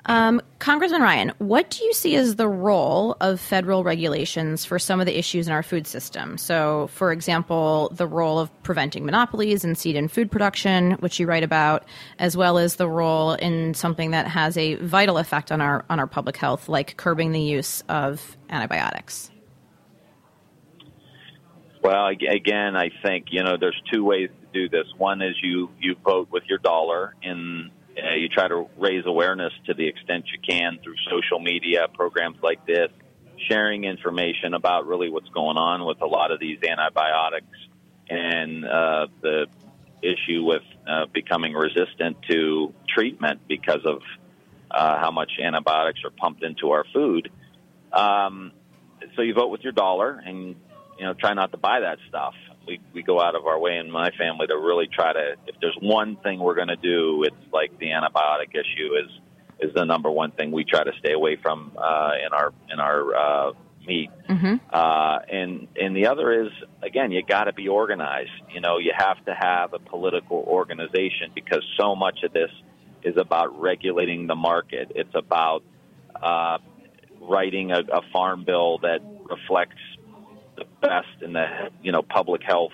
Um, 0.08 0.41
Congressman 0.58 1.04
Ryan, 1.04 1.32
what 1.38 1.70
do 1.70 1.84
you 1.84 1.94
see 1.94 2.15
as 2.15 2.36
the 2.36 2.48
role 2.48 3.15
of 3.22 3.39
federal 3.39 3.84
regulations 3.84 4.65
for 4.65 4.80
some 4.80 5.00
of 5.00 5.06
the 5.06 5.20
issues 5.20 5.46
in 5.46 5.54
our 5.54 5.62
food 5.62 5.86
system? 5.86 6.39
So, 6.39 6.88
for 6.94 7.12
example, 7.12 7.91
the 7.94 8.08
role 8.08 8.39
of 8.39 8.50
preventing 8.63 9.06
monopolies 9.06 9.63
in 9.63 9.76
seed 9.76 9.96
and 9.96 10.12
food 10.12 10.32
production, 10.32 10.94
which 10.94 11.20
you 11.20 11.28
write 11.28 11.44
about, 11.44 11.86
as 12.18 12.36
well 12.36 12.58
as 12.58 12.78
the 12.78 12.89
role 12.89 13.34
in 13.34 13.76
something 13.76 14.12
that 14.12 14.28
has 14.28 14.58
a 14.58 14.76
vital 14.76 15.20
effect 15.20 15.52
on 15.52 15.62
our 15.62 15.86
on 15.91 16.00
our 16.00 16.08
public 16.08 16.38
health, 16.38 16.70
like 16.70 16.98
curbing 16.98 17.34
the 17.34 17.41
use 17.41 17.84
of 17.88 18.36
antibiotics. 18.50 19.30
Well, 21.86 22.08
again, 22.08 22.76
I 22.76 22.89
think 23.04 23.28
you 23.30 23.43
know 23.43 23.58
there's 23.60 23.80
two 23.93 24.04
ways 24.04 24.32
to 24.41 24.48
do 24.60 24.69
this. 24.69 24.88
One 24.98 25.21
is 25.21 25.36
you 25.43 25.69
you 25.80 25.95
vote 26.04 26.30
with 26.32 26.41
your 26.50 26.58
dollar, 26.58 27.13
and 27.21 27.69
uh, 27.95 28.15
you 28.15 28.28
try 28.28 28.48
to 28.48 28.67
raise 28.76 29.06
awareness 29.06 29.54
to 29.67 29.76
the 29.76 29.88
extent 29.88 30.26
you 30.34 30.39
can 30.41 30.80
through 30.84 30.95
social 31.12 31.39
media 31.39 31.86
programs 31.93 32.38
like 32.41 32.65
this, 32.65 32.89
sharing 33.48 33.84
information 33.84 34.56
about 34.56 34.88
really 34.88 35.12
what's 35.12 35.30
going 35.30 35.58
on 35.58 35.86
with 35.86 36.02
a 36.02 36.08
lot 36.08 36.32
of 36.32 36.39
these 36.39 36.58
antibiotics 36.67 37.56
and 38.10 38.65
uh, 38.65 39.06
the 39.21 39.45
issue 40.02 40.43
with 40.43 40.63
uh, 40.88 41.06
becoming 41.13 41.54
resistant 41.54 42.17
to 42.28 42.74
treatment 42.89 43.41
because 43.48 43.86
of 43.86 44.02
uh, 44.71 44.98
how 44.98 45.12
much 45.12 45.34
antibiotics 45.39 46.00
are 46.04 46.10
pumped 46.10 46.43
into 46.43 46.71
our 46.71 46.86
food. 46.91 47.30
Um, 47.93 48.54
so 49.15 49.21
you 49.21 49.36
vote 49.36 49.50
with 49.52 49.62
your 49.62 49.71
dollar, 49.71 50.19
and 50.26 50.56
you 50.97 51.05
know, 51.05 51.13
try 51.13 51.34
not 51.34 51.51
to 51.51 51.58
buy 51.58 51.81
that 51.81 51.97
stuff. 52.10 52.34
We 52.67 52.79
we 52.93 53.03
go 53.03 53.21
out 53.21 53.36
of 53.36 53.45
our 53.45 53.60
way 53.60 53.77
in 53.77 53.91
my 53.91 54.12
family 54.12 54.47
to 54.47 54.58
really 54.58 54.88
try 54.88 55.13
to. 55.13 55.36
If 55.47 55.55
there's 55.62 55.77
one 55.81 56.17
thing 56.17 56.39
we're 56.39 56.55
going 56.55 56.69
to 56.69 56.75
do, 56.75 57.23
it's 57.23 57.53
like 57.53 57.77
the 57.79 57.88
antibiotic 57.88 58.51
issue 58.53 58.95
is 58.95 59.12
is 59.60 59.73
the 59.73 59.86
number 59.86 60.10
one 60.10 60.31
thing 60.31 60.51
we 60.51 60.65
try 60.65 60.84
to 60.84 60.91
stay 60.99 61.13
away 61.13 61.38
from 61.41 61.71
uh, 61.77 62.12
in 62.25 62.34
our 62.34 62.53
in 62.71 62.79
our 62.79 63.15
uh, 63.15 63.51
meat. 63.88 64.10
Mm-hmm. 64.29 64.55
Uh, 64.71 65.19
and 65.31 65.67
and 65.79 65.95
the 65.95 66.08
other 66.08 66.45
is 66.45 66.51
again, 66.81 67.12
you 67.12 67.23
got 67.23 67.45
to 67.45 67.53
be 67.53 67.67
organized. 67.67 68.31
You 68.53 68.62
know, 68.62 68.77
you 68.77 68.93
have 68.97 69.23
to 69.25 69.34
have 69.34 69.73
a 69.73 69.79
political 69.79 70.38
organization 70.47 71.31
because 71.34 71.63
so 71.77 71.95
much 71.95 72.23
of 72.23 72.34
this 72.34 72.51
is 73.03 73.17
about 73.17 73.60
regulating 73.60 74.27
the 74.27 74.36
market. 74.36 74.91
It's 74.95 75.13
about 75.13 75.63
uh, 76.21 76.58
writing 77.21 77.71
a, 77.71 77.79
a 77.79 78.01
farm 78.12 78.43
bill 78.43 78.79
that 78.79 78.99
reflects 79.29 79.81
the 80.56 80.65
best 80.82 81.22
in 81.22 81.34
the 81.34 81.70
you 81.82 81.91
know 81.91 82.02
public 82.02 82.41
health 82.44 82.74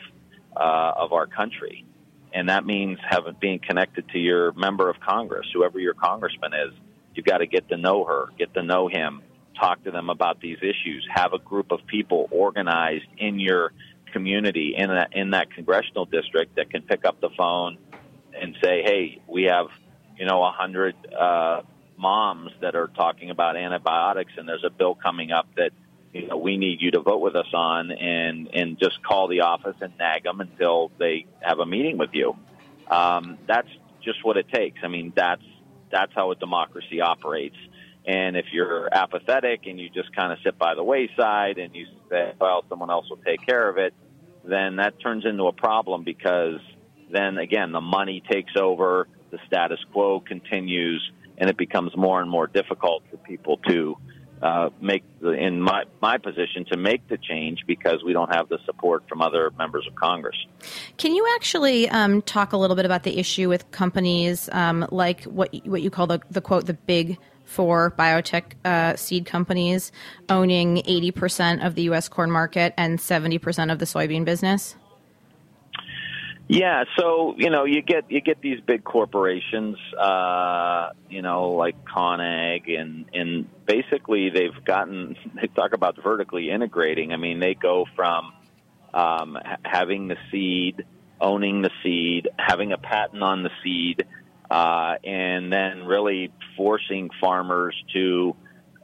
uh, 0.55 0.93
of 0.97 1.13
our 1.13 1.27
country, 1.27 1.85
and 2.33 2.49
that 2.49 2.65
means 2.65 2.99
having 3.07 3.35
being 3.39 3.59
connected 3.59 4.07
to 4.09 4.19
your 4.19 4.51
member 4.53 4.89
of 4.89 4.99
Congress, 4.99 5.47
whoever 5.53 5.79
your 5.79 5.93
congressman 5.93 6.53
is. 6.53 6.73
You've 7.13 7.25
got 7.25 7.39
to 7.39 7.47
get 7.47 7.67
to 7.69 7.77
know 7.77 8.05
her, 8.05 8.27
get 8.37 8.53
to 8.53 8.63
know 8.63 8.87
him, 8.87 9.21
talk 9.59 9.83
to 9.83 9.91
them 9.91 10.09
about 10.09 10.39
these 10.39 10.57
issues, 10.59 11.05
have 11.13 11.33
a 11.33 11.39
group 11.39 11.71
of 11.71 11.85
people 11.85 12.27
organized 12.31 13.07
in 13.17 13.39
your 13.39 13.73
community 14.13 14.75
in 14.77 14.89
that 14.89 15.09
in 15.13 15.31
that 15.31 15.51
congressional 15.51 16.05
district 16.05 16.55
that 16.55 16.69
can 16.69 16.81
pick 16.81 17.05
up 17.05 17.19
the 17.21 17.29
phone 17.37 17.77
and 18.39 18.55
say, 18.63 18.81
"Hey, 18.83 19.21
we 19.27 19.43
have 19.43 19.67
you 20.17 20.25
know 20.25 20.43
a 20.43 20.51
hundred 20.51 20.95
uh, 21.13 21.61
moms 21.97 22.51
that 22.61 22.75
are 22.75 22.87
talking 22.87 23.29
about 23.29 23.55
antibiotics, 23.55 24.33
and 24.37 24.47
there's 24.47 24.63
a 24.63 24.69
bill 24.69 24.95
coming 24.95 25.31
up 25.31 25.47
that 25.55 25.71
you 26.13 26.27
know, 26.27 26.37
we 26.37 26.57
need 26.57 26.81
you 26.81 26.91
to 26.91 26.99
vote 26.99 27.19
with 27.19 27.35
us 27.35 27.47
on, 27.53 27.91
and 27.91 28.49
and 28.53 28.77
just 28.79 29.01
call 29.03 29.27
the 29.27 29.41
office 29.41 29.75
and 29.81 29.93
nag 29.97 30.23
them 30.23 30.41
until 30.41 30.91
they 30.97 31.25
have 31.39 31.59
a 31.59 31.65
meeting 31.65 31.97
with 31.97 32.11
you. 32.13 32.35
Um, 32.89 33.37
that's 33.47 33.69
just 34.03 34.23
what 34.23 34.37
it 34.37 34.47
takes. 34.51 34.79
I 34.83 34.87
mean, 34.87 35.13
that's 35.15 35.43
that's 35.91 36.11
how 36.13 36.31
a 36.31 36.35
democracy 36.35 37.01
operates. 37.01 37.55
And 38.05 38.35
if 38.35 38.45
you're 38.51 38.89
apathetic 38.91 39.67
and 39.67 39.79
you 39.79 39.89
just 39.89 40.13
kind 40.15 40.31
of 40.33 40.39
sit 40.43 40.57
by 40.57 40.73
the 40.73 40.83
wayside 40.83 41.59
and 41.59 41.75
you 41.75 41.85
say, 42.09 42.33
well, 42.39 42.65
someone 42.67 42.89
else 42.89 43.07
will 43.09 43.17
take 43.17 43.45
care 43.45 43.69
of 43.69 43.77
it, 43.77 43.93
then 44.43 44.77
that 44.77 44.99
turns 44.99 45.23
into 45.25 45.43
a 45.43 45.51
problem 45.51 46.03
because 46.03 46.59
then 47.11 47.37
again, 47.37 47.71
the 47.71 47.81
money 47.81 48.23
takes 48.27 48.53
over, 48.55 49.07
the 49.29 49.37
status 49.45 49.79
quo 49.91 50.19
continues, 50.19 51.11
and 51.37 51.49
it 51.49 51.57
becomes 51.57 51.95
more 51.95 52.21
and 52.21 52.29
more 52.29 52.47
difficult 52.47 53.03
for 53.11 53.17
people 53.17 53.57
to 53.67 53.97
uh, 54.41 54.69
make 54.81 55.03
the, 55.19 55.31
in 55.31 55.61
my 55.61 55.83
my 56.01 56.17
position 56.17 56.65
to 56.71 56.77
make 56.77 57.07
the 57.07 57.17
change 57.17 57.59
because 57.67 58.03
we 58.03 58.13
don't 58.13 58.33
have 58.33 58.49
the 58.49 58.59
support 58.65 59.03
from 59.07 59.21
other 59.21 59.51
members 59.57 59.87
of 59.87 59.95
Congress. 59.95 60.35
Can 60.97 61.15
you 61.15 61.27
actually 61.35 61.87
um, 61.89 62.21
talk 62.21 62.53
a 62.53 62.57
little 62.57 62.75
bit 62.75 62.85
about 62.85 63.03
the 63.03 63.19
issue 63.19 63.49
with 63.49 63.69
companies 63.71 64.49
um, 64.51 64.87
like 64.91 65.23
what 65.25 65.53
what 65.65 65.81
you 65.81 65.89
call 65.89 66.07
the 66.07 66.19
the 66.31 66.41
quote 66.41 66.65
the 66.65 66.73
big 66.73 67.17
four 67.45 67.91
biotech 67.91 68.53
uh, 68.63 68.95
seed 68.95 69.25
companies 69.25 69.91
owning 70.29 70.77
80% 70.77 71.65
of 71.65 71.75
the 71.75 71.83
U.S. 71.83 72.07
corn 72.07 72.31
market 72.31 72.73
and 72.77 72.97
70% 72.97 73.71
of 73.71 73.79
the 73.79 73.85
soybean 73.85 74.23
business? 74.23 74.75
Yeah, 76.53 76.83
so 76.99 77.33
you 77.37 77.49
know, 77.49 77.63
you 77.63 77.81
get 77.81 78.11
you 78.11 78.19
get 78.19 78.41
these 78.41 78.59
big 78.59 78.83
corporations, 78.83 79.77
uh, 79.97 80.89
you 81.09 81.21
know, 81.21 81.51
like 81.51 81.77
ConAgra, 81.85 82.77
and 82.77 83.05
and 83.13 83.65
basically 83.65 84.31
they've 84.31 84.65
gotten. 84.65 85.15
They 85.41 85.47
talk 85.47 85.71
about 85.71 85.95
vertically 86.03 86.51
integrating. 86.51 87.13
I 87.13 87.15
mean, 87.15 87.39
they 87.39 87.53
go 87.53 87.85
from 87.95 88.33
um, 88.93 89.37
having 89.63 90.09
the 90.09 90.17
seed, 90.29 90.83
owning 91.21 91.61
the 91.61 91.69
seed, 91.83 92.27
having 92.37 92.73
a 92.73 92.77
patent 92.77 93.23
on 93.23 93.43
the 93.43 93.51
seed, 93.63 94.05
uh, 94.49 94.95
and 95.05 95.53
then 95.53 95.85
really 95.85 96.33
forcing 96.57 97.11
farmers 97.21 97.81
to 97.93 98.35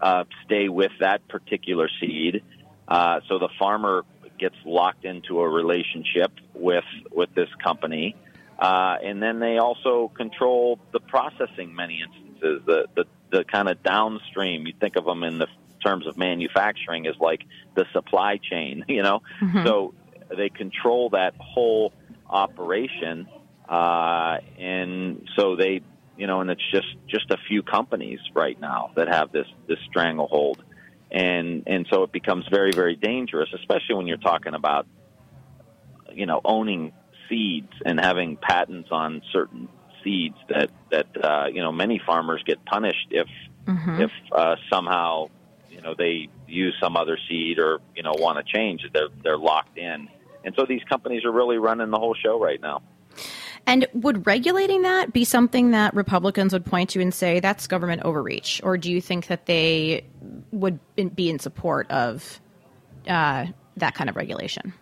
uh, 0.01 0.23
stay 0.45 0.69
with 0.69 0.93
that 1.01 1.27
particular 1.27 1.89
seed. 1.99 2.43
Uh, 2.87 3.19
so 3.27 3.39
the 3.39 3.49
farmer 3.59 4.05
gets 4.37 4.55
locked 4.65 5.05
into 5.05 5.39
a 5.39 5.49
relationship 5.49 6.31
with 6.53 6.83
with 7.11 7.33
this 7.35 7.49
company, 7.63 8.15
uh, 8.59 8.95
and 9.03 9.21
then 9.21 9.39
they 9.39 9.57
also 9.57 10.11
control 10.15 10.79
the 10.91 10.99
processing. 10.99 11.75
Many 11.75 12.01
instances, 12.01 12.61
the 12.65 12.87
the, 12.95 13.05
the 13.31 13.43
kind 13.43 13.69
of 13.69 13.83
downstream. 13.83 14.65
You 14.67 14.73
think 14.79 14.95
of 14.95 15.05
them 15.05 15.23
in 15.23 15.37
the 15.39 15.47
terms 15.83 16.07
of 16.07 16.17
manufacturing 16.17 17.07
as 17.07 17.15
like 17.19 17.41
the 17.75 17.85
supply 17.93 18.37
chain. 18.37 18.85
You 18.87 19.03
know, 19.03 19.21
mm-hmm. 19.41 19.65
so 19.65 19.93
they 20.35 20.49
control 20.49 21.11
that 21.11 21.35
whole 21.39 21.93
operation, 22.29 23.27
uh, 23.67 24.37
and 24.57 25.27
so 25.35 25.55
they. 25.55 25.81
You 26.17 26.25
know, 26.25 26.41
and 26.41 26.49
it's 26.49 26.71
just 26.71 26.87
just 27.07 27.29
a 27.29 27.37
few 27.47 27.61
companies 27.61 28.19
right 28.33 28.59
now 28.59 28.89
that 28.95 29.07
have 29.07 29.31
this 29.31 29.45
this 29.67 29.77
stranglehold 29.87 30.63
and 31.11 31.63
and 31.67 31.87
so 31.91 32.03
it 32.03 32.11
becomes 32.11 32.45
very 32.49 32.71
very 32.71 32.95
dangerous, 32.95 33.49
especially 33.53 33.95
when 33.95 34.07
you're 34.07 34.17
talking 34.17 34.53
about 34.53 34.87
you 36.13 36.25
know 36.25 36.41
owning 36.43 36.93
seeds 37.29 37.71
and 37.85 37.99
having 37.99 38.37
patents 38.37 38.89
on 38.91 39.21
certain 39.31 39.67
seeds 40.03 40.37
that 40.49 40.69
that 40.91 41.07
uh, 41.23 41.47
you 41.47 41.61
know 41.61 41.71
many 41.71 41.99
farmers 42.05 42.41
get 42.45 42.63
punished 42.65 43.07
if 43.11 43.27
mm-hmm. 43.65 44.01
if 44.01 44.11
uh, 44.31 44.55
somehow 44.69 45.27
you 45.69 45.81
know 45.81 45.93
they 45.97 46.29
use 46.47 46.75
some 46.81 46.95
other 46.95 47.17
seed 47.29 47.59
or 47.59 47.79
you 47.95 48.03
know 48.03 48.13
want 48.17 48.37
to 48.37 48.53
change 48.53 48.81
they're 48.93 49.09
they're 49.23 49.37
locked 49.37 49.77
in 49.77 50.07
And 50.47 50.55
so 50.57 50.65
these 50.65 50.83
companies 50.89 51.25
are 51.25 51.31
really 51.31 51.57
running 51.57 51.91
the 51.91 51.99
whole 51.99 52.15
show 52.15 52.39
right 52.39 52.61
now. 52.61 52.81
And 53.67 53.85
would 53.93 54.25
regulating 54.25 54.83
that 54.83 55.11
be 55.11 55.25
something 55.25 55.71
that 55.71 55.93
Republicans 55.93 56.53
would 56.53 56.65
point 56.65 56.91
to 56.91 57.01
and 57.01 57.13
say 57.13 57.41
that's 57.41 57.67
government 57.67 58.03
overreach, 58.03 58.61
or 58.63 58.77
do 58.77 58.89
you 58.89 59.01
think 59.01 59.27
that 59.27 59.45
they 59.45 60.05
would 60.51 60.79
be 61.13 61.29
in 61.29 61.37
support 61.37 61.91
of 61.91 62.39
uh, 63.09 63.47
that 63.75 63.93
kind 63.93 64.09
of 64.09 64.15
regulation? 64.15 64.73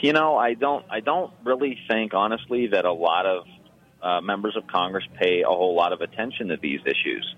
You 0.00 0.14
know, 0.14 0.36
I 0.38 0.54
don't. 0.54 0.86
I 0.88 1.00
don't 1.00 1.32
really 1.44 1.78
think, 1.86 2.14
honestly, 2.14 2.68
that 2.68 2.86
a 2.86 2.92
lot 2.92 3.26
of 3.26 3.44
uh, 4.02 4.20
members 4.22 4.56
of 4.56 4.66
Congress 4.66 5.04
pay 5.18 5.42
a 5.42 5.48
whole 5.48 5.74
lot 5.74 5.92
of 5.92 6.00
attention 6.00 6.48
to 6.48 6.56
these 6.56 6.80
issues. 6.86 7.34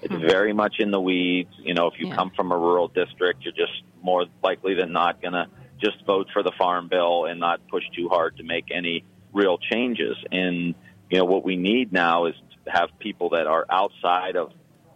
It's 0.00 0.14
hmm. 0.14 0.26
very 0.26 0.54
much 0.54 0.76
in 0.78 0.90
the 0.90 1.00
weeds. 1.00 1.50
You 1.58 1.74
know, 1.74 1.88
if 1.88 1.94
you 1.98 2.08
yeah. 2.08 2.16
come 2.16 2.30
from 2.34 2.52
a 2.52 2.56
rural 2.56 2.88
district, 2.88 3.42
you're 3.42 3.52
just 3.52 3.82
more 4.02 4.24
likely 4.42 4.74
than 4.74 4.92
not 4.92 5.20
going 5.20 5.34
to 5.34 5.46
just 5.78 6.02
vote 6.06 6.28
for 6.32 6.42
the 6.42 6.52
farm 6.56 6.88
bill 6.88 7.26
and 7.26 7.38
not 7.38 7.60
push 7.68 7.84
too 7.94 8.08
hard 8.08 8.38
to 8.38 8.42
make 8.42 8.70
any 8.70 9.04
real 9.36 9.58
changes. 9.58 10.16
And 10.32 10.74
you 11.10 11.18
know 11.18 11.24
what 11.24 11.44
we 11.44 11.56
need 11.56 11.92
now 11.92 12.26
is 12.26 12.34
to 12.64 12.70
have 12.72 12.88
people 12.98 13.30
that 13.30 13.46
are 13.46 13.66
outside 13.70 14.34
of 14.36 14.50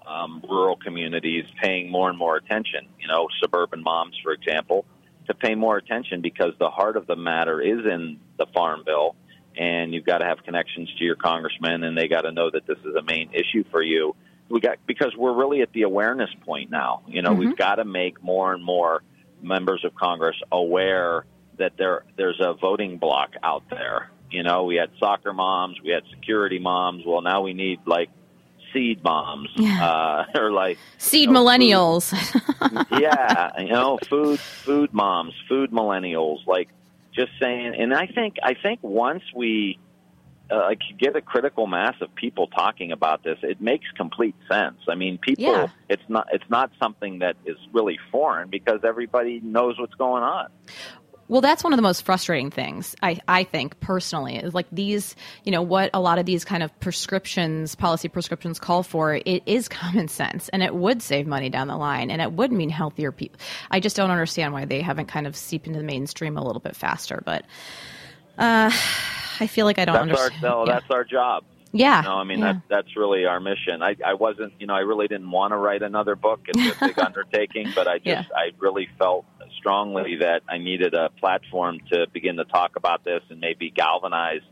um, 0.07 0.43
rural 0.49 0.77
communities 0.77 1.45
paying 1.63 1.91
more 1.91 2.09
and 2.09 2.19
more 2.19 2.37
attention. 2.37 2.89
You 2.99 3.07
know, 3.07 3.29
suburban 3.41 3.83
moms, 3.83 4.19
for 4.25 4.33
example, 4.33 4.85
to 5.27 5.35
pay 5.35 5.55
more 5.55 5.77
attention 5.77 6.21
because 6.21 6.53
the 6.59 6.71
heart 6.71 6.97
of 6.97 7.07
the 7.07 7.17
matter 7.17 7.61
is 7.61 7.87
in 7.87 8.19
the 8.39 8.47
farm 8.47 8.83
bill, 8.85 9.15
and 9.57 9.95
you've 9.95 10.07
got 10.07 10.19
to 10.19 10.25
have 10.25 10.43
connections 10.43 10.93
to 10.99 11.05
your 11.05 11.17
congressman, 11.17 11.85
and 11.85 11.97
they 11.97 12.09
got 12.09 12.23
to 12.23 12.33
know 12.33 12.51
that 12.51 12.67
this 12.67 12.79
is 12.79 12.95
a 12.97 13.03
main 13.03 13.31
issue 13.33 13.63
for 13.71 13.83
you. 13.83 14.17
We 14.49 14.59
got 14.59 14.79
because 14.87 15.15
we're 15.17 15.35
really 15.35 15.63
at 15.63 15.73
the 15.73 15.83
awareness 15.83 16.31
point 16.45 16.71
now. 16.71 17.03
You 17.07 17.23
know, 17.23 17.31
mm-hmm. 17.31 17.41
we've 17.41 17.57
got 17.57 17.77
to 17.77 17.85
make 17.85 18.21
more 18.21 18.53
and 18.53 18.65
more 18.65 19.03
members 19.41 19.85
of 19.85 19.95
Congress 19.95 20.37
aware 20.51 21.25
that 21.59 21.75
there 21.77 22.05
there's 22.17 22.41
a 22.41 22.55
voting 22.55 22.99
bloc 22.99 23.35
out 23.45 23.63
there 23.71 24.11
you 24.31 24.43
know, 24.43 24.65
we 24.65 24.77
had 24.77 24.91
soccer 24.99 25.33
moms, 25.33 25.81
we 25.83 25.91
had 25.91 26.03
security 26.11 26.59
moms. 26.59 27.05
Well, 27.07 27.23
now 27.23 27.43
we 27.43 27.55
need 27.55 27.81
like 27.87 28.11
seed 28.73 29.03
moms 29.03 29.49
uh, 29.59 30.25
or 30.35 30.51
like 30.51 30.79
seed 30.99 31.29
you 31.29 31.35
know, 31.35 31.45
millennials. 31.45 32.13
yeah, 33.01 33.61
you 33.61 33.69
know, 33.69 33.99
food 34.09 34.39
food 34.39 34.93
moms, 34.93 35.35
food 35.49 35.71
millennials. 35.71 36.47
Like 36.47 36.69
just 37.13 37.33
saying, 37.41 37.75
and 37.77 37.95
I 37.95 38.07
think 38.07 38.37
I 38.43 38.55
think 38.55 38.81
once 38.83 39.23
we 39.35 39.79
uh, 40.51 40.57
like 40.57 40.81
get 40.99 41.17
a 41.17 41.21
critical 41.21 41.67
mass 41.67 41.95
of 42.01 42.15
people 42.15 42.49
talking 42.49 42.93
about 42.93 43.23
this, 43.23 43.39
it 43.43 43.61
makes 43.61 43.87
complete 43.97 44.35
sense. 44.51 44.79
I 44.89 44.95
mean, 44.95 45.19
people, 45.19 45.45
yeah. 45.45 45.69
it's 45.89 46.03
not 46.09 46.29
it's 46.33 46.49
not 46.49 46.71
something 46.79 47.21
that 47.21 47.37
is 47.45 47.57
really 47.73 47.99
foreign 48.11 48.49
because 48.49 48.81
everybody 48.85 49.41
knows 49.41 49.79
what's 49.79 49.95
going 49.95 50.23
on. 50.23 50.49
Well, 51.31 51.41
that's 51.41 51.63
one 51.63 51.73
of 51.73 51.77
the 51.77 51.83
most 51.83 52.03
frustrating 52.03 52.51
things 52.51 52.97
I, 53.05 53.21
I 53.29 53.45
think 53.45 53.79
personally 53.79 54.35
is 54.35 54.53
like 54.53 54.67
these, 54.73 55.15
you 55.45 55.53
know, 55.53 55.63
what 55.63 55.91
a 55.95 56.01
lot 56.01 56.19
of 56.19 56.27
these 56.27 56.45
kind 56.45 56.61
of 56.61 56.81
prescriptions, 56.81 57.77
policy 57.77 58.09
prescriptions 58.09 58.59
call 58.59 58.83
for. 58.83 59.15
It 59.15 59.45
is 59.47 59.69
common 59.69 60.09
sense, 60.09 60.49
and 60.49 60.61
it 60.61 60.75
would 60.75 61.01
save 61.03 61.29
money 61.29 61.49
down 61.49 61.69
the 61.69 61.77
line, 61.77 62.11
and 62.11 62.21
it 62.21 62.33
would 62.33 62.51
mean 62.51 62.69
healthier 62.69 63.13
people. 63.13 63.39
I 63.71 63.79
just 63.79 63.95
don't 63.95 64.11
understand 64.11 64.53
why 64.53 64.65
they 64.65 64.81
haven't 64.81 65.07
kind 65.07 65.29
of 65.29 65.37
seeped 65.37 65.69
into 65.69 65.79
the 65.79 65.85
mainstream 65.85 66.37
a 66.37 66.45
little 66.45 66.59
bit 66.59 66.75
faster. 66.75 67.23
But 67.25 67.45
uh, 68.37 68.73
I 69.39 69.47
feel 69.47 69.67
like 69.67 69.79
I 69.79 69.85
don't 69.85 70.09
that's 70.09 70.21
understand. 70.21 70.45
Our, 70.45 70.51
no, 70.51 70.67
yeah. 70.67 70.73
that's 70.73 70.91
our 70.91 71.05
job. 71.05 71.45
Yeah. 71.73 72.03
You 72.03 72.09
know, 72.09 72.15
I 72.17 72.25
mean, 72.25 72.39
yeah. 72.41 72.55
that, 72.55 72.63
that's 72.69 72.97
really 72.97 73.27
our 73.27 73.41
mission. 73.41 73.83
I, 73.83 73.97
I 74.05 74.15
wasn't, 74.15 74.55
you 74.59 74.67
know, 74.67 74.75
I 74.75 74.81
really 74.81 75.07
didn't 75.07 75.31
want 75.31 75.53
to 75.53 75.57
write 75.57 75.83
another 75.83 76.17
book. 76.17 76.41
It's 76.49 76.77
a 76.77 76.87
big 76.87 76.99
undertaking, 77.05 77.73
but 77.75 77.87
I 77.87 77.99
just, 77.99 78.07
yeah. 78.07 78.25
I 78.35 78.51
really 78.59 78.89
felt 78.99 79.25
strongly 79.59 80.17
that 80.17 80.43
I 80.49 80.59
needed 80.59 80.95
a 80.95 81.11
platform 81.11 81.79
to 81.93 82.07
begin 82.13 82.37
to 82.37 82.45
talk 82.45 82.77
about 82.77 83.05
this 83.05 83.23
and 83.31 83.41
maybe 83.41 83.71
galvanize 83.71 84.43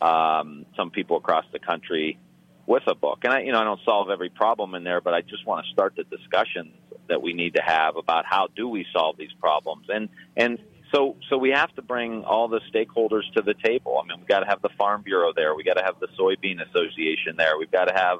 um, 0.00 0.66
some 0.76 0.90
people 0.90 1.16
across 1.16 1.44
the 1.52 1.58
country 1.58 2.18
with 2.66 2.82
a 2.86 2.94
book. 2.94 3.20
And 3.24 3.32
I, 3.32 3.40
you 3.40 3.52
know, 3.52 3.60
I 3.60 3.64
don't 3.64 3.80
solve 3.84 4.10
every 4.10 4.28
problem 4.28 4.74
in 4.74 4.84
there, 4.84 5.00
but 5.00 5.14
I 5.14 5.22
just 5.22 5.46
want 5.46 5.64
to 5.64 5.72
start 5.72 5.94
the 5.96 6.04
discussions 6.04 6.74
that 7.08 7.22
we 7.22 7.32
need 7.32 7.54
to 7.54 7.62
have 7.62 7.96
about 7.96 8.24
how 8.26 8.48
do 8.54 8.68
we 8.68 8.86
solve 8.92 9.16
these 9.16 9.32
problems. 9.40 9.86
And 9.88 10.08
and 10.36 10.58
so 10.94 11.16
so 11.28 11.38
we 11.38 11.50
have 11.50 11.74
to 11.76 11.82
bring 11.82 12.24
all 12.24 12.48
the 12.48 12.60
stakeholders 12.72 13.22
to 13.34 13.42
the 13.42 13.54
table. 13.64 14.00
I 14.02 14.06
mean, 14.06 14.18
we've 14.18 14.28
got 14.28 14.40
to 14.40 14.46
have 14.46 14.62
the 14.62 14.70
Farm 14.78 15.02
Bureau 15.02 15.32
there. 15.34 15.54
We've 15.54 15.66
got 15.66 15.78
to 15.78 15.84
have 15.84 16.00
the 16.00 16.08
Soybean 16.18 16.60
Association 16.68 17.36
there. 17.36 17.58
We've 17.58 17.70
got 17.70 17.86
to 17.86 17.94
have 17.94 18.18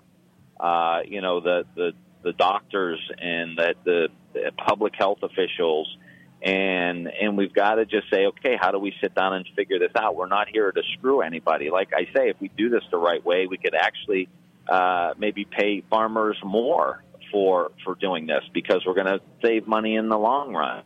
uh, 0.58 1.00
you 1.06 1.20
know 1.20 1.40
the 1.40 1.64
the 1.74 1.92
the 2.22 2.32
doctors 2.32 3.00
and 3.18 3.58
the, 3.58 3.74
the, 3.84 4.08
public 4.56 4.94
health 4.96 5.18
officials 5.24 5.96
and 6.42 7.08
and 7.08 7.36
we've 7.36 7.52
got 7.52 7.76
to 7.76 7.84
just 7.84 8.10
say, 8.10 8.26
okay, 8.26 8.56
how 8.60 8.72
do 8.72 8.78
we 8.78 8.92
sit 9.00 9.14
down 9.14 9.34
and 9.34 9.46
figure 9.54 9.78
this 9.78 9.92
out? 9.96 10.16
We're 10.16 10.26
not 10.26 10.48
here 10.48 10.72
to 10.72 10.82
screw 10.94 11.20
anybody. 11.20 11.70
Like 11.70 11.90
I 11.94 12.04
say, 12.16 12.30
if 12.30 12.36
we 12.40 12.48
do 12.56 12.68
this 12.68 12.82
the 12.90 12.98
right 12.98 13.24
way, 13.24 13.46
we 13.46 13.58
could 13.58 13.74
actually 13.74 14.28
uh, 14.68 15.14
maybe 15.18 15.44
pay 15.44 15.84
farmers 15.88 16.36
more 16.44 17.04
for 17.30 17.70
for 17.84 17.94
doing 17.94 18.26
this 18.26 18.42
because 18.52 18.82
we're 18.84 18.94
going 18.94 19.06
to 19.06 19.20
save 19.40 19.68
money 19.68 19.94
in 19.94 20.08
the 20.08 20.18
long 20.18 20.52
run. 20.52 20.82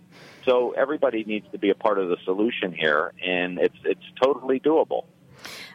So 0.46 0.70
everybody 0.72 1.24
needs 1.24 1.46
to 1.52 1.59
be 1.59 1.70
a 1.70 1.74
part 1.74 1.98
of 1.98 2.09
the 2.09 2.16
solution 2.24 2.72
here, 2.72 3.12
and 3.22 3.59
it's 3.59 3.76
it's 3.85 4.00
totally 4.22 4.61
doable. 4.61 5.04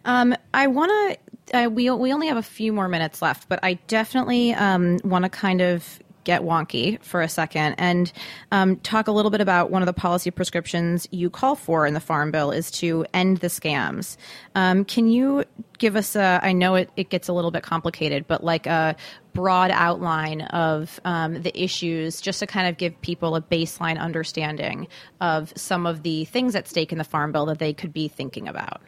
Um, 0.06 0.36
I 0.54 0.68
want 0.68 0.92
to. 0.92 1.66
Uh, 1.66 1.68
we 1.68 1.90
we 1.92 2.14
only 2.14 2.28
have 2.28 2.38
a 2.38 2.44
few 2.44 2.72
more 2.72 2.88
minutes 2.88 3.22
left, 3.22 3.50
but 3.50 3.60
I 3.62 3.74
definitely 3.88 4.54
um, 4.54 5.00
want 5.04 5.24
to 5.26 5.30
kind 5.30 5.62
of 5.62 6.00
get 6.24 6.42
wonky 6.42 7.02
for 7.04 7.22
a 7.22 7.30
second 7.30 7.76
and 7.78 8.12
um, 8.52 8.78
talk 8.78 9.08
a 9.08 9.12
little 9.12 9.32
bit 9.32 9.42
about 9.42 9.72
one 9.72 9.82
of 9.82 9.86
the 9.86 9.94
policy 9.94 10.32
prescriptions 10.32 11.08
you 11.12 11.30
call 11.30 11.56
for 11.56 11.86
in 11.86 11.94
the 11.94 12.00
Farm 12.00 12.32
Bill 12.32 12.52
is 12.52 12.72
to 12.72 13.06
end 13.14 13.38
the 13.38 13.48
scams. 13.48 14.18
Um, 14.56 14.86
can 14.86 15.08
you 15.08 15.44
give 15.78 15.96
us 15.96 16.16
a, 16.16 16.40
I 16.44 16.54
know 16.54 16.76
it, 16.76 16.90
it 16.96 17.10
gets 17.10 17.28
a 17.28 17.34
little 17.34 17.52
bit 17.52 17.64
complicated, 17.64 18.28
but 18.28 18.44
like 18.44 18.68
a 18.68 18.96
broad 19.34 19.72
outline 19.72 20.42
of 20.42 21.00
um, 21.06 21.42
the 21.42 21.58
issues 21.62 22.22
just 22.22 22.40
to 22.40 22.48
kind 22.48 22.68
of 22.68 22.78
give 22.78 23.00
people 23.02 23.36
a 23.36 23.42
baseline 23.42 23.98
understanding 24.00 24.88
of 25.20 25.54
some 25.56 25.86
of 25.86 26.04
the 26.04 26.26
things 26.26 26.56
at 26.56 26.68
stake 26.68 26.92
in 26.92 26.98
the 26.98 27.04
Farm 27.04 27.32
Bill 27.32 27.46
that 27.48 27.60
they 27.60 27.74
could 27.74 27.94
be 27.94 28.08
thinking 28.08 28.48
about? 28.48 28.82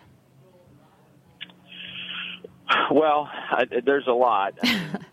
Well, 2.92 3.30
I, 3.52 3.66
there's 3.86 4.08
a 4.08 4.14
lot. 4.14 4.54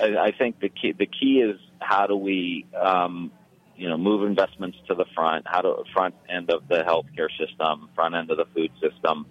I, 0.00 0.32
think 0.32 0.60
the 0.60 0.68
key 0.68 0.92
the 0.92 1.06
key 1.06 1.40
is 1.40 1.58
how 1.80 2.06
do 2.06 2.16
we 2.16 2.66
um, 2.74 3.30
you 3.76 3.88
know 3.88 3.96
move 3.96 4.26
investments 4.26 4.78
to 4.88 4.94
the 4.94 5.04
front, 5.14 5.46
how 5.46 5.60
to 5.60 5.84
front 5.92 6.14
end 6.28 6.50
of 6.50 6.68
the 6.68 6.82
healthcare 6.82 7.28
system, 7.38 7.88
front 7.94 8.14
end 8.14 8.30
of 8.30 8.36
the 8.36 8.46
food 8.54 8.70
system. 8.80 9.26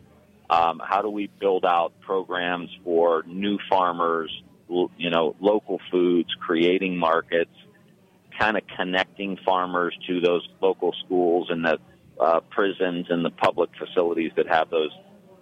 Um, 0.50 0.82
how 0.84 1.02
do 1.02 1.10
we 1.10 1.30
build 1.40 1.66
out 1.66 1.94
programs 2.02 2.70
for 2.84 3.24
new 3.26 3.58
farmers, 3.70 4.30
you 4.70 5.10
know, 5.10 5.36
local 5.40 5.80
foods, 5.90 6.30
creating 6.40 6.98
markets, 6.98 7.56
kind 8.38 8.58
of 8.58 8.64
connecting 8.76 9.38
farmers 9.46 9.98
to 10.08 10.20
those 10.20 10.48
local 10.62 10.94
schools 11.06 11.48
and 11.50 11.66
the 11.66 11.78
uh, 12.20 12.42
prisons 12.52 13.08
and 13.10 13.26
the 13.26 13.32
public 13.32 13.70
facilities 13.80 14.32
that 14.36 14.48
have 14.48 14.70
those 14.70 14.92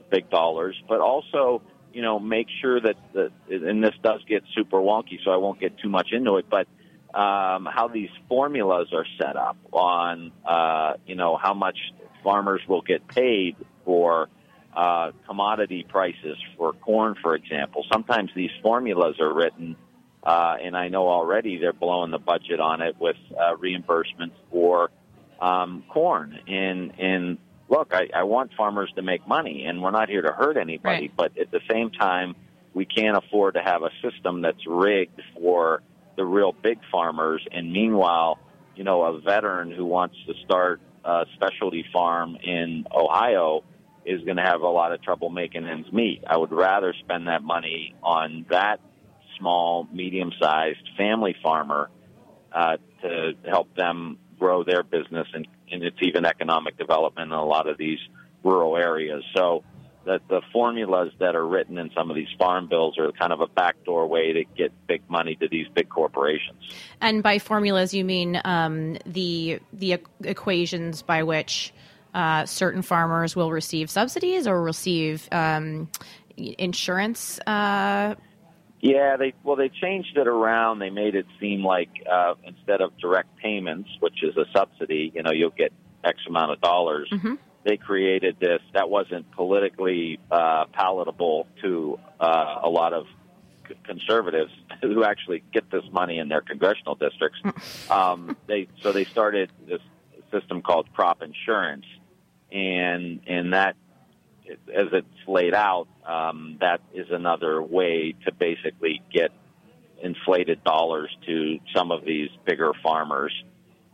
big 0.10 0.30
dollars, 0.30 0.76
but 0.88 1.00
also 1.00 1.62
you 1.94 2.02
know, 2.02 2.20
make 2.20 2.48
sure 2.62 2.80
that, 2.80 2.96
the, 3.14 3.32
and 3.50 3.84
this 3.84 3.96
does 4.04 4.22
get 4.28 4.44
super 4.56 4.78
wonky, 4.78 5.20
so 5.24 5.32
I 5.32 5.38
won't 5.38 5.60
get 5.60 5.78
too 5.80 5.90
much 5.90 6.10
into 6.12 6.38
it, 6.38 6.46
but 6.50 6.68
um, 7.14 7.68
how 7.70 7.90
these 7.94 8.10
formulas 8.30 8.90
are 8.94 9.06
set 9.20 9.36
up 9.36 9.58
on, 9.74 10.32
uh, 10.46 10.94
you 11.06 11.16
know, 11.16 11.38
how 11.38 11.54
much 11.54 11.78
farmers 12.24 12.62
will 12.68 12.82
get 12.82 13.08
paid 13.08 13.56
for 13.84 14.30
uh, 14.76 15.12
commodity 15.28 15.86
prices 15.88 16.38
for 16.58 16.74
corn, 16.74 17.16
for 17.22 17.36
example. 17.36 17.86
Sometimes 17.92 18.32
these 18.36 18.52
formulas 18.62 19.20
are 19.20 19.34
written, 19.34 19.76
uh, 20.24 20.56
and 20.64 20.78
I 20.78 20.88
know 20.88 21.10
already 21.10 21.58
they're 21.58 21.74
blowing 21.74 22.12
the 22.12 22.20
budget 22.20 22.60
on 22.60 22.82
it 22.82 22.96
with 23.00 23.18
uh, 23.38 23.56
reimbursements 23.56 24.36
for 24.50 24.90
um, 25.42 25.84
corn. 25.90 26.40
And, 26.48 26.94
and 26.98 27.38
look, 27.72 27.94
I, 27.94 28.10
I 28.14 28.24
want 28.24 28.52
farmers 28.56 28.92
to 28.98 29.02
make 29.02 29.26
money, 29.26 29.66
and 29.66 29.82
we're 29.82 29.92
not 29.92 30.10
here 30.10 30.22
to 30.22 30.34
hurt 30.34 30.58
anybody. 30.58 31.08
Right. 31.08 31.16
But 31.16 31.38
at 31.40 31.50
the 31.52 31.62
same 31.72 31.90
time, 31.90 32.36
we 32.74 32.86
can't 32.86 33.18
afford 33.18 33.56
to 33.56 33.62
have 33.62 33.82
a 33.82 33.90
system 34.04 34.42
that's 34.42 34.68
rigged 34.68 35.22
for 35.34 35.82
the 36.18 36.26
real 36.26 36.52
big 36.52 36.80
farmers. 36.92 37.42
And 37.52 37.72
meanwhile, 37.72 38.40
you 38.76 38.84
know, 38.84 39.04
a 39.04 39.20
veteran 39.20 39.72
who 39.72 39.86
wants 39.86 40.18
to 40.28 40.34
start 40.46 40.82
a 41.06 41.26
specialty 41.36 41.86
farm 41.92 42.36
in 42.44 42.86
Ohio 42.94 43.64
is 44.06 44.22
going 44.24 44.38
to 44.38 44.44
have 44.44 44.62
a 44.62 44.68
lot 44.68 44.92
of 44.92 45.02
trouble 45.02 45.30
making 45.30 45.66
ends 45.66 45.92
meet. 45.92 46.24
I 46.28 46.38
would 46.38 46.52
rather 46.52 46.94
spend 47.00 47.28
that 47.28 47.44
money 47.44 47.96
on 48.04 48.46
that 48.50 48.82
small, 49.40 49.88
medium-sized 49.92 50.90
family 50.98 51.36
farmer 51.42 51.90
uh, 52.52 52.78
to 53.02 53.34
help 53.48 53.74
them 53.76 54.18
grow 54.38 54.64
their 54.64 54.84
business 54.84 55.28
and 55.34 55.48
and 55.72 55.84
it's 55.84 55.98
even 56.02 56.26
economic 56.26 56.78
development 56.78 57.32
in 57.32 57.38
a 57.38 57.46
lot 57.46 57.68
of 57.68 57.78
these 57.78 58.00
rural 58.44 58.78
areas. 58.78 59.24
So 59.36 59.64
that 60.06 60.22
the 60.30 60.42
formulas 60.52 61.14
that 61.20 61.36
are 61.36 61.46
written 61.46 61.78
in 61.78 61.92
some 61.96 62.10
of 62.10 62.16
these 62.16 62.28
farm 62.38 62.68
bills 62.68 62.98
are 62.98 63.12
kind 63.12 63.32
of 63.32 63.42
a 63.42 63.48
backdoor 63.48 64.08
way 64.08 64.34
to 64.34 64.44
get 64.58 64.72
big 64.88 65.02
money 65.10 65.36
to 65.36 65.48
these 65.48 65.68
big 65.76 65.90
corporations. 65.90 66.58
And 67.00 67.22
by 67.22 67.40
formulas, 67.40 67.94
you 67.94 68.04
mean 68.04 68.42
um, 68.44 68.98
the 69.06 69.60
the 69.74 70.00
equations 70.24 71.02
by 71.02 71.24
which 71.24 71.74
uh, 72.14 72.46
certain 72.46 72.82
farmers 72.82 73.36
will 73.36 73.52
receive 73.52 73.90
subsidies 73.90 74.48
or 74.48 74.62
receive 74.62 75.30
um, 75.32 75.90
insurance. 76.36 77.40
Uh, 77.46 78.16
yeah, 78.82 79.16
they 79.16 79.34
well 79.44 79.56
they 79.56 79.70
changed 79.70 80.18
it 80.18 80.28
around. 80.28 80.80
They 80.80 80.90
made 80.90 81.14
it 81.14 81.28
seem 81.40 81.64
like 81.64 81.90
uh, 82.12 82.34
instead 82.44 82.82
of 82.82 82.98
direct 82.98 83.38
payments, 83.38 83.90
which 84.00 84.24
is 84.24 84.36
a 84.38 84.46
subsidy, 84.52 85.12
you 85.14 85.22
know, 85.22 85.32
you'll 85.32 85.52
get 85.52 85.72
X 86.04 86.18
amount 86.28 86.52
of 86.52 86.62
dollars. 86.62 87.08
Mm-hmm. 87.12 87.36
They 87.64 87.78
created 87.78 88.38
this 88.40 88.60
that 88.74 88.90
wasn't 88.90 89.30
politically 89.32 90.20
uh, 90.32 90.66
palatable 90.74 91.48
to 91.62 92.00
uh, 92.20 92.62
a 92.64 92.70
lot 92.70 92.94
of 92.94 93.06
c- 93.68 93.76
conservatives 93.84 94.52
who 94.82 95.04
actually 95.04 95.44
get 95.54 95.70
this 95.70 95.84
money 95.92 96.18
in 96.18 96.28
their 96.28 96.42
congressional 96.42 96.96
districts. 96.96 97.40
um, 97.92 98.36
they 98.48 98.68
so 98.82 98.92
they 98.92 99.06
started 99.06 99.52
this 99.68 99.82
system 100.32 100.64
called 100.64 100.92
crop 100.94 101.22
insurance, 101.22 101.86
and 102.52 103.22
and 103.28 103.54
that 103.54 103.76
as 104.74 104.88
it's 104.94 105.08
laid 105.28 105.54
out, 105.54 105.88
um, 106.06 106.58
that 106.62 106.82
is 106.94 107.08
another 107.12 107.62
way 107.62 108.16
to 108.26 108.32
basically 108.32 109.02
get 109.14 109.32
inflated 110.02 110.64
dollars 110.64 111.10
to 111.28 111.60
some 111.76 111.92
of 111.92 112.04
these 112.06 112.30
bigger 112.46 112.72
farmers. 112.84 113.34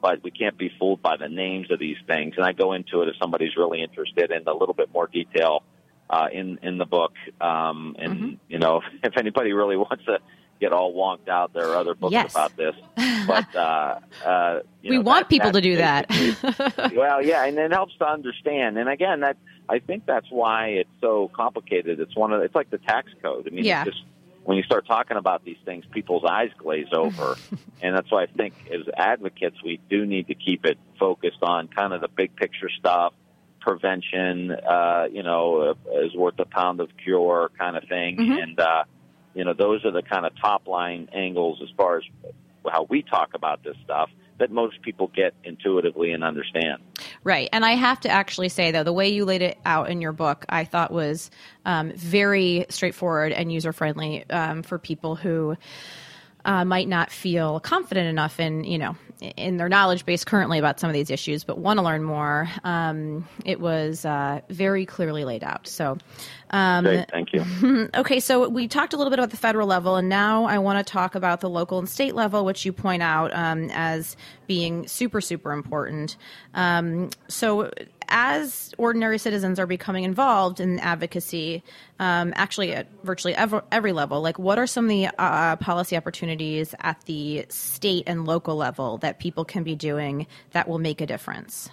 But 0.02 0.24
we 0.24 0.32
can't 0.32 0.58
be 0.58 0.72
fooled 0.80 1.02
by 1.02 1.17
the 1.17 1.28
names 1.28 1.72
of 1.72 1.80
these 1.80 1.98
things. 2.06 2.36
And 2.38 2.46
I 2.46 2.54
go 2.54 2.74
into 2.74 3.02
it 3.02 3.10
if 3.10 3.15
somebody's 3.20 3.58
really 3.58 3.82
interested 3.82 4.32
in 4.32 4.48
a 4.48 4.54
little 4.54 4.76
bit 4.76 4.93
more 4.93 5.08
detail 5.08 5.63
uh, 6.10 6.28
in 6.32 6.60
in 6.62 6.78
the 6.78 6.86
book. 6.86 7.13
Um, 7.41 7.96
and 7.98 8.13
Mm-hmm. 8.13 8.30
you 8.48 8.60
know, 8.60 8.82
if 9.04 9.17
anybody 9.17 9.54
really 9.54 9.76
wants 9.76 10.06
to 10.06 10.20
get 10.62 10.72
all 10.72 10.93
wonked 10.93 11.28
out, 11.30 11.54
there 11.54 11.70
are 11.72 11.76
other 11.78 11.93
books 11.96 12.13
Yes. 12.13 12.32
about 12.32 12.56
this. 12.56 12.76
But 13.28 13.54
uh, 13.56 13.96
uh, 14.26 14.60
you 14.82 14.91
we 14.91 14.96
know, 14.98 15.02
want 15.02 15.26
that- 15.26 15.30
people 15.30 15.52
to 15.52 15.60
do 15.62 15.78
that. 15.78 16.06
well, 16.96 17.22
yeah, 17.22 17.43
and 17.46 17.58
it 17.58 17.72
helps 17.74 17.93
to 17.98 18.08
understand. 18.08 18.78
And 18.78 18.88
again, 18.88 19.20
that 19.22 19.36
I 19.69 19.80
think 19.80 20.06
that's 20.06 20.27
why 20.30 20.67
it's 20.69 20.89
so 21.01 21.30
complicated. 21.36 21.99
It's 21.99 22.15
one 22.15 22.32
of 22.34 22.41
it's 22.41 22.56
like 22.56 22.69
the 22.69 22.77
tax 22.77 23.12
code. 23.21 23.47
I 23.47 23.49
mean, 23.53 23.65
Yeah. 23.65 23.84
it's 23.84 23.91
just 23.95 24.03
when 24.43 24.56
you 24.58 24.63
start 24.63 24.88
talking 24.88 25.17
about 25.17 25.43
these 25.43 25.58
things, 25.65 25.84
people's 25.91 26.23
eyes 26.23 26.51
glaze 26.58 26.88
over, 26.93 27.36
and 27.82 27.95
that's 27.95 28.10
why 28.12 28.23
I 28.23 28.27
think 28.27 28.53
as 28.73 28.82
advocates 28.95 29.58
we 29.63 29.80
do 29.89 30.06
need 30.06 30.27
to 30.27 30.36
keep 30.36 30.65
it 30.65 30.77
focused 30.99 31.39
on 31.41 31.67
kind 31.67 31.93
of 31.93 32.01
the 32.01 32.08
big 32.08 32.36
picture 32.36 32.69
stuff, 32.80 33.13
prevention. 33.60 34.51
Uh, 34.51 35.08
you 35.12 35.23
know, 35.23 35.75
uh, 35.91 35.99
is 36.06 36.15
worth 36.15 36.39
a 36.39 36.45
pound 36.45 36.80
of 36.80 36.89
cure 37.03 37.51
kind 37.60 37.75
of 37.75 37.84
thing, 37.89 38.17
Mhm. 38.17 38.41
and 38.43 38.60
uh, 38.60 38.84
you 39.34 39.43
know 39.43 39.53
those 39.53 39.84
are 39.86 39.91
the 39.91 40.01
kind 40.01 40.25
of 40.25 40.32
top 40.39 40.67
line 40.67 41.10
angles 41.13 41.62
as 41.62 41.69
far 41.75 41.97
as 41.97 42.03
how 42.69 42.84
we 42.89 43.01
talk 43.01 43.34
about 43.34 43.63
this 43.63 43.75
stuff 43.84 44.10
that 44.39 44.51
most 44.51 44.82
people 44.82 45.08
get 45.15 45.34
intuitively 45.43 46.12
and 46.12 46.23
understand. 46.23 46.82
Right. 47.27 47.49
And 47.51 47.65
I 47.65 47.71
have 47.71 47.99
to 47.99 48.09
actually 48.09 48.47
say, 48.47 48.71
though, 48.71 48.85
the 48.85 48.93
way 48.93 49.09
you 49.09 49.25
laid 49.25 49.41
it 49.41 49.57
out 49.65 49.89
in 49.89 49.99
your 49.99 50.13
book, 50.13 50.45
I 50.47 50.63
thought 50.63 50.91
was 50.91 51.29
um, 51.65 51.91
very 51.91 52.65
straightforward 52.69 53.33
and 53.33 53.51
user 53.51 53.73
friendly 53.73 54.23
um, 54.29 54.63
for 54.63 54.79
people 54.79 55.17
who 55.17 55.57
uh, 56.47 56.63
might 56.63 56.88
not 56.88 57.12
feel 57.12 57.60
confident 57.60 58.07
enough 58.07 58.39
in, 58.39 58.63
you 58.63 58.77
know, 58.77 58.95
in 59.36 59.57
their 59.57 59.67
knowledge 59.67 60.05
base 60.05 60.23
currently 60.23 60.60
about 60.60 60.79
some 60.79 60.89
of 60.89 60.93
these 60.93 61.10
issues, 61.10 61.43
but 61.43 61.57
want 61.57 61.77
to 61.77 61.83
learn 61.83 62.03
more. 62.03 62.49
Um, 62.63 63.27
it 63.43 63.60
was 63.60 64.05
uh, 64.05 64.41
very 64.49 64.86
clearly 64.86 65.25
laid 65.25 65.43
out. 65.43 65.67
So, 65.67 65.97
um, 66.51 66.86
Great, 66.86 67.10
thank 67.12 67.33
you. 67.33 67.89
okay, 67.95 68.19
so 68.21 68.47
we 68.47 68.67
talked 68.67 68.93
a 68.93 68.97
little 68.97 69.12
bit 69.12 69.19
about 69.19 69.31
the 69.31 69.38
federal 69.38 69.67
level, 69.67 69.97
and 69.97 70.07
now 70.07 70.45
I 70.45 70.60
want 70.60 70.86
to 70.86 70.89
talk 70.89 71.15
about 71.15 71.41
the 71.41 71.49
local 71.49 71.79
and 71.79 71.89
state 71.89 72.15
level, 72.15 72.45
which 72.45 72.63
you 72.63 72.71
point 72.71 73.03
out 73.03 73.33
um, 73.36 73.69
as 73.73 74.15
being 74.45 74.88
super, 74.88 75.19
super 75.19 75.51
important. 75.51 76.15
Um, 76.53 77.10
so, 77.27 77.71
as 78.10 78.74
ordinary 78.78 79.17
citizens 79.17 79.60
are 79.60 79.67
becoming 79.67 80.04
involved 80.04 80.60
in 80.60 80.80
advocacy, 80.80 81.63
um, 82.00 82.34
actually 82.36 82.74
at 82.74 82.88
virtually 83.04 83.36
every, 83.36 83.62
every 83.72 83.91
level, 83.91 84.22
like 84.22 84.39
what 84.39 84.60
are 84.60 84.67
some 84.67 84.86
of 84.86 84.89
the 84.89 85.10
uh, 85.17 85.56
policy 85.58 85.96
opportunities 85.98 86.74
at 86.80 87.02
the 87.06 87.46
state 87.50 88.04
and 88.08 88.26
local 88.26 88.56
level 88.56 88.98
that 89.00 89.20
people 89.20 89.46
can 89.46 89.63
be 89.63 89.76
doing 89.76 90.28
that 90.52 90.67
will 90.67 90.80
make 90.80 91.02
a 91.02 91.06
difference? 91.06 91.70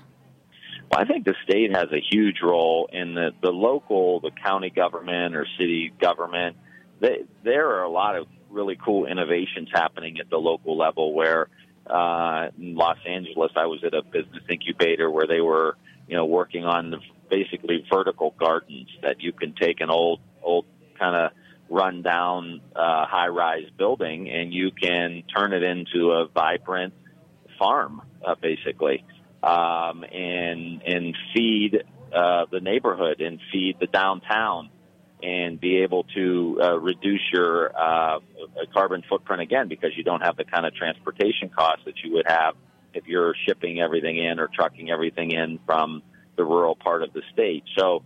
Well, 0.90 1.01
I 1.01 1.05
think 1.05 1.25
the 1.25 1.35
state 1.49 1.75
has 1.75 1.87
a 1.92 2.01
huge 2.11 2.37
role 2.42 2.88
in 2.92 3.14
the, 3.14 3.31
the 3.42 3.51
local, 3.51 4.20
the 4.20 4.31
county 4.31 4.70
government 4.70 5.35
or 5.35 5.47
city 5.59 5.92
government. 6.01 6.57
They, 7.01 7.25
there 7.42 7.70
are 7.70 7.83
a 7.83 7.90
lot 7.90 8.16
of 8.16 8.27
really 8.51 8.79
cool 8.83 9.07
innovations 9.07 9.68
happening 9.73 10.20
at 10.20 10.31
the 10.31 10.37
local 10.37 10.77
level 10.77 11.12
where 11.12 11.49
uh, 11.87 12.49
in 12.59 12.75
Los 12.75 12.99
Angeles, 13.07 13.53
I 13.57 13.66
was 13.66 13.83
at 13.85 13.94
a 13.94 14.03
business 14.03 14.42
incubator 14.49 15.11
where 15.11 15.27
they 15.27 15.40
were, 15.40 15.77
you 16.08 16.16
know, 16.16 16.26
working 16.26 16.64
on 16.64 16.90
the, 16.90 16.98
basically 17.30 17.84
vertical 17.92 18.34
gardens 18.38 18.88
that 19.02 19.20
you 19.20 19.32
can 19.32 19.54
take 19.54 19.80
an 19.80 19.90
old, 19.90 20.20
old 20.42 20.66
kind 20.98 21.16
of 21.16 21.32
run 21.68 22.02
down 22.02 22.60
uh, 22.76 23.06
high 23.06 23.28
rise 23.28 23.68
building 23.78 24.30
and 24.30 24.52
you 24.52 24.70
can 24.70 25.22
turn 25.34 25.52
it 25.52 25.62
into 25.62 26.10
a 26.12 26.28
vibrant 26.28 26.92
farm, 27.58 28.02
uh, 28.24 28.34
basically 28.40 29.04
um, 29.44 30.04
and 30.04 30.82
and 30.82 31.16
feed 31.34 31.84
uh, 32.14 32.46
the 32.50 32.60
neighborhood 32.60 33.20
and 33.20 33.40
feed 33.52 33.76
the 33.78 33.86
downtown 33.86 34.70
and 35.22 35.60
be 35.60 35.78
able 35.78 36.04
to 36.14 36.58
uh, 36.62 36.78
reduce 36.78 37.20
your 37.32 37.70
uh, 37.76 38.20
carbon 38.72 39.02
footprint 39.08 39.42
again 39.42 39.68
because 39.68 39.90
you 39.96 40.04
don't 40.04 40.22
have 40.22 40.36
the 40.36 40.44
kind 40.44 40.66
of 40.66 40.74
transportation 40.74 41.48
costs 41.48 41.82
that 41.84 41.94
you 42.02 42.12
would 42.12 42.26
have 42.26 42.54
if 42.94 43.07
you're 43.07 43.35
shipping 43.46 43.80
everything 43.80 44.18
in 44.18 44.38
or 44.38 44.48
trucking 44.48 44.90
everything 44.90 45.33
in 45.33 45.59
from 45.66 46.02
the 46.37 46.44
rural 46.44 46.76
part 46.76 47.02
of 47.02 47.12
the 47.12 47.22
state. 47.33 47.64
So 47.76 48.02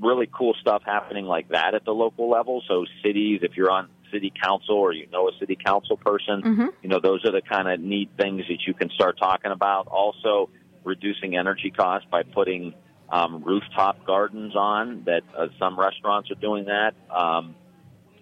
really 0.00 0.28
cool 0.32 0.54
stuff 0.60 0.82
happening 0.84 1.26
like 1.26 1.48
that 1.48 1.74
at 1.74 1.84
the 1.84 1.92
local 1.92 2.30
level. 2.30 2.62
So 2.68 2.84
cities, 3.02 3.40
if 3.42 3.56
you're 3.56 3.70
on 3.70 3.88
city 4.12 4.32
council 4.42 4.76
or 4.76 4.92
you 4.92 5.06
know 5.12 5.28
a 5.28 5.32
city 5.38 5.56
council 5.56 5.96
person, 5.96 6.42
Mhm. 6.42 6.72
you 6.82 6.88
know 6.88 7.00
those 7.00 7.24
are 7.24 7.32
the 7.32 7.42
kind 7.42 7.68
of 7.68 7.80
neat 7.80 8.10
things 8.18 8.46
that 8.48 8.66
you 8.66 8.74
can 8.74 8.90
start 8.90 9.18
talking 9.18 9.52
about. 9.52 9.86
Also, 9.88 10.50
reducing 10.84 11.36
energy 11.36 11.70
costs 11.70 12.08
by 12.10 12.22
putting 12.22 12.74
um, 13.10 13.42
rooftop 13.42 14.04
gardens 14.06 14.54
on. 14.56 15.04
That 15.04 15.22
uh, 15.36 15.48
some 15.58 15.78
restaurants 15.78 16.30
are 16.30 16.36
doing 16.36 16.66
that. 16.66 16.94
Um, 17.14 17.54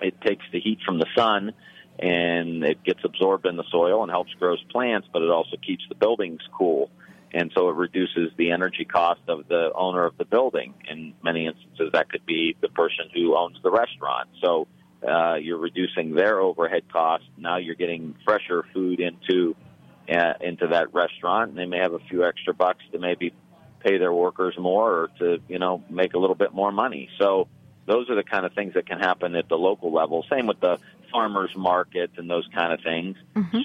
it 0.00 0.20
takes 0.20 0.44
the 0.52 0.61
heat 0.61 0.78
from 0.85 0.98
the 0.98 1.07
sun 1.16 1.52
and 1.98 2.62
it 2.64 2.82
gets 2.84 3.00
absorbed 3.04 3.46
in 3.46 3.56
the 3.56 3.64
soil 3.70 4.02
and 4.02 4.11
helps 4.11 4.32
grow 4.34 4.56
plants, 4.70 5.08
but 5.12 5.22
it 5.22 5.30
also 5.30 5.56
keeps 5.56 5.84
the 5.88 5.94
buildings 5.94 6.40
cool. 6.52 6.90
And 7.32 7.50
so 7.54 7.68
it 7.68 7.76
reduces 7.76 8.30
the 8.37 8.52
energy 8.52 8.84
cost 8.84 9.20
of 9.28 9.48
the 9.48 9.70
owner 9.74 10.04
of 10.06 10.16
the 10.16 10.24
building. 10.24 10.74
In 10.88 11.14
many 11.22 11.46
instances, 11.46 11.90
that 11.92 12.08
could 12.08 12.24
be 12.24 12.56
the 12.61 12.68
person 12.68 13.11
who 13.14 13.37
owns 13.37 13.58
the 13.62 13.70
restaurant. 13.70 14.30
So 14.42 14.66
uh, 15.06 15.34
you're 15.34 15.58
reducing 15.58 16.14
their 16.14 16.40
overhead 16.40 16.84
costs. 16.90 17.26
Now 17.37 17.58
you're 17.58 17.74
getting 17.74 18.14
fresher 18.24 18.64
food 18.72 19.00
into 19.00 19.56
uh, 20.08 20.34
into 20.40 20.68
that 20.68 20.94
restaurant, 20.94 21.50
and 21.50 21.58
they 21.58 21.66
may 21.66 21.78
have 21.78 21.92
a 21.92 21.98
few 21.98 22.24
extra 22.24 22.54
bucks 22.54 22.82
to 22.92 22.98
maybe 22.98 23.34
pay 23.80 23.98
their 23.98 24.12
workers 24.12 24.54
more 24.58 24.90
or 24.90 25.08
to 25.18 25.38
you 25.48 25.58
know 25.58 25.84
make 25.90 26.14
a 26.14 26.18
little 26.18 26.34
bit 26.34 26.54
more 26.54 26.72
money. 26.72 27.11
So 27.18 27.46
those 27.87 28.08
are 28.11 28.14
the 28.14 28.24
kind 28.24 28.46
of 28.46 28.54
things 28.54 28.74
that 28.74 28.87
can 28.87 28.98
happen 28.98 29.34
at 29.34 29.48
the 29.48 29.56
local 29.56 29.92
level. 29.92 30.24
Same 30.30 30.46
with 30.46 30.61
the 30.61 30.78
farmers 31.11 31.51
markets 31.57 32.14
and 32.16 32.29
those 32.29 32.49
kind 32.55 32.73
of 32.73 32.81
things. 32.83 33.16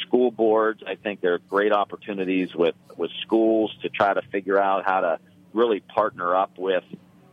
School 0.08 0.32
boards, 0.32 0.84
I 0.88 0.96
think 0.96 1.22
there 1.22 1.34
are 1.34 1.40
great 1.50 1.72
opportunities 1.72 2.54
with 2.56 2.76
with 2.98 3.12
schools 3.22 3.76
to 3.82 3.90
try 3.90 4.14
to 4.14 4.22
figure 4.32 4.60
out 4.60 4.86
how 4.86 5.02
to 5.02 5.20
really 5.54 5.80
partner 5.80 6.36
up 6.36 6.58
with 6.58 6.84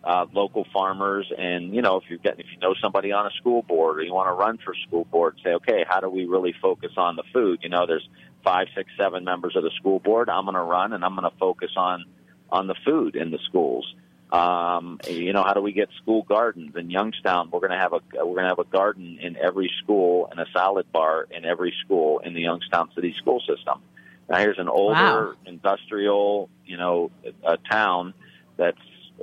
uh, 0.02 0.26
local 0.32 0.66
farmers. 0.72 1.30
And 1.36 1.74
you 1.74 1.82
know, 1.82 1.96
if 1.96 2.04
you've 2.08 2.22
got 2.22 2.38
if 2.38 2.46
you 2.52 2.58
know 2.60 2.74
somebody 2.80 3.12
on 3.12 3.26
a 3.26 3.30
school 3.30 3.62
board 3.62 3.98
or 3.98 4.02
you 4.02 4.12
want 4.12 4.28
to 4.28 4.34
run 4.34 4.58
for 4.58 4.74
school 4.86 5.04
board, 5.04 5.38
say, 5.44 5.50
okay, 5.54 5.84
how 5.88 6.00
do 6.00 6.08
we 6.08 6.24
really 6.26 6.54
focus 6.60 6.92
on 6.96 7.16
the 7.16 7.24
food? 7.32 7.60
You 7.62 7.68
know, 7.68 7.86
there's 7.86 8.08
five, 8.42 8.68
six, 8.74 8.90
seven 8.98 9.24
members 9.24 9.56
of 9.56 9.62
the 9.62 9.70
school 9.76 9.98
board. 9.98 10.28
I'm 10.28 10.44
going 10.44 10.54
to 10.54 10.62
run 10.62 10.92
and 10.92 11.04
I'm 11.04 11.14
going 11.14 11.30
to 11.30 11.36
focus 11.38 11.70
on 11.76 12.04
on 12.50 12.66
the 12.66 12.74
food 12.84 13.14
in 13.14 13.30
the 13.30 13.38
schools. 13.44 13.94
Um, 14.32 15.00
you 15.08 15.32
know, 15.32 15.42
how 15.42 15.54
do 15.54 15.60
we 15.60 15.72
get 15.72 15.88
school 16.00 16.22
gardens 16.22 16.76
in 16.76 16.88
Youngstown? 16.90 17.50
We're 17.52 17.60
going 17.60 17.72
to 17.72 17.78
have 17.78 17.92
a 17.92 18.00
we're 18.14 18.34
going 18.34 18.44
to 18.44 18.48
have 18.50 18.60
a 18.60 18.64
garden 18.64 19.18
in 19.20 19.36
every 19.36 19.70
school 19.82 20.28
and 20.30 20.38
a 20.38 20.46
salad 20.52 20.90
bar 20.92 21.26
in 21.30 21.44
every 21.44 21.74
school 21.84 22.20
in 22.20 22.34
the 22.34 22.40
Youngstown 22.42 22.90
City 22.94 23.14
school 23.18 23.40
system. 23.40 23.80
Now, 24.28 24.38
here's 24.38 24.58
an 24.58 24.68
older 24.68 25.30
Wow. 25.30 25.34
industrial, 25.46 26.48
you 26.64 26.76
know, 26.76 27.10
a 27.44 27.56
town 27.70 28.14
that's 28.56 28.78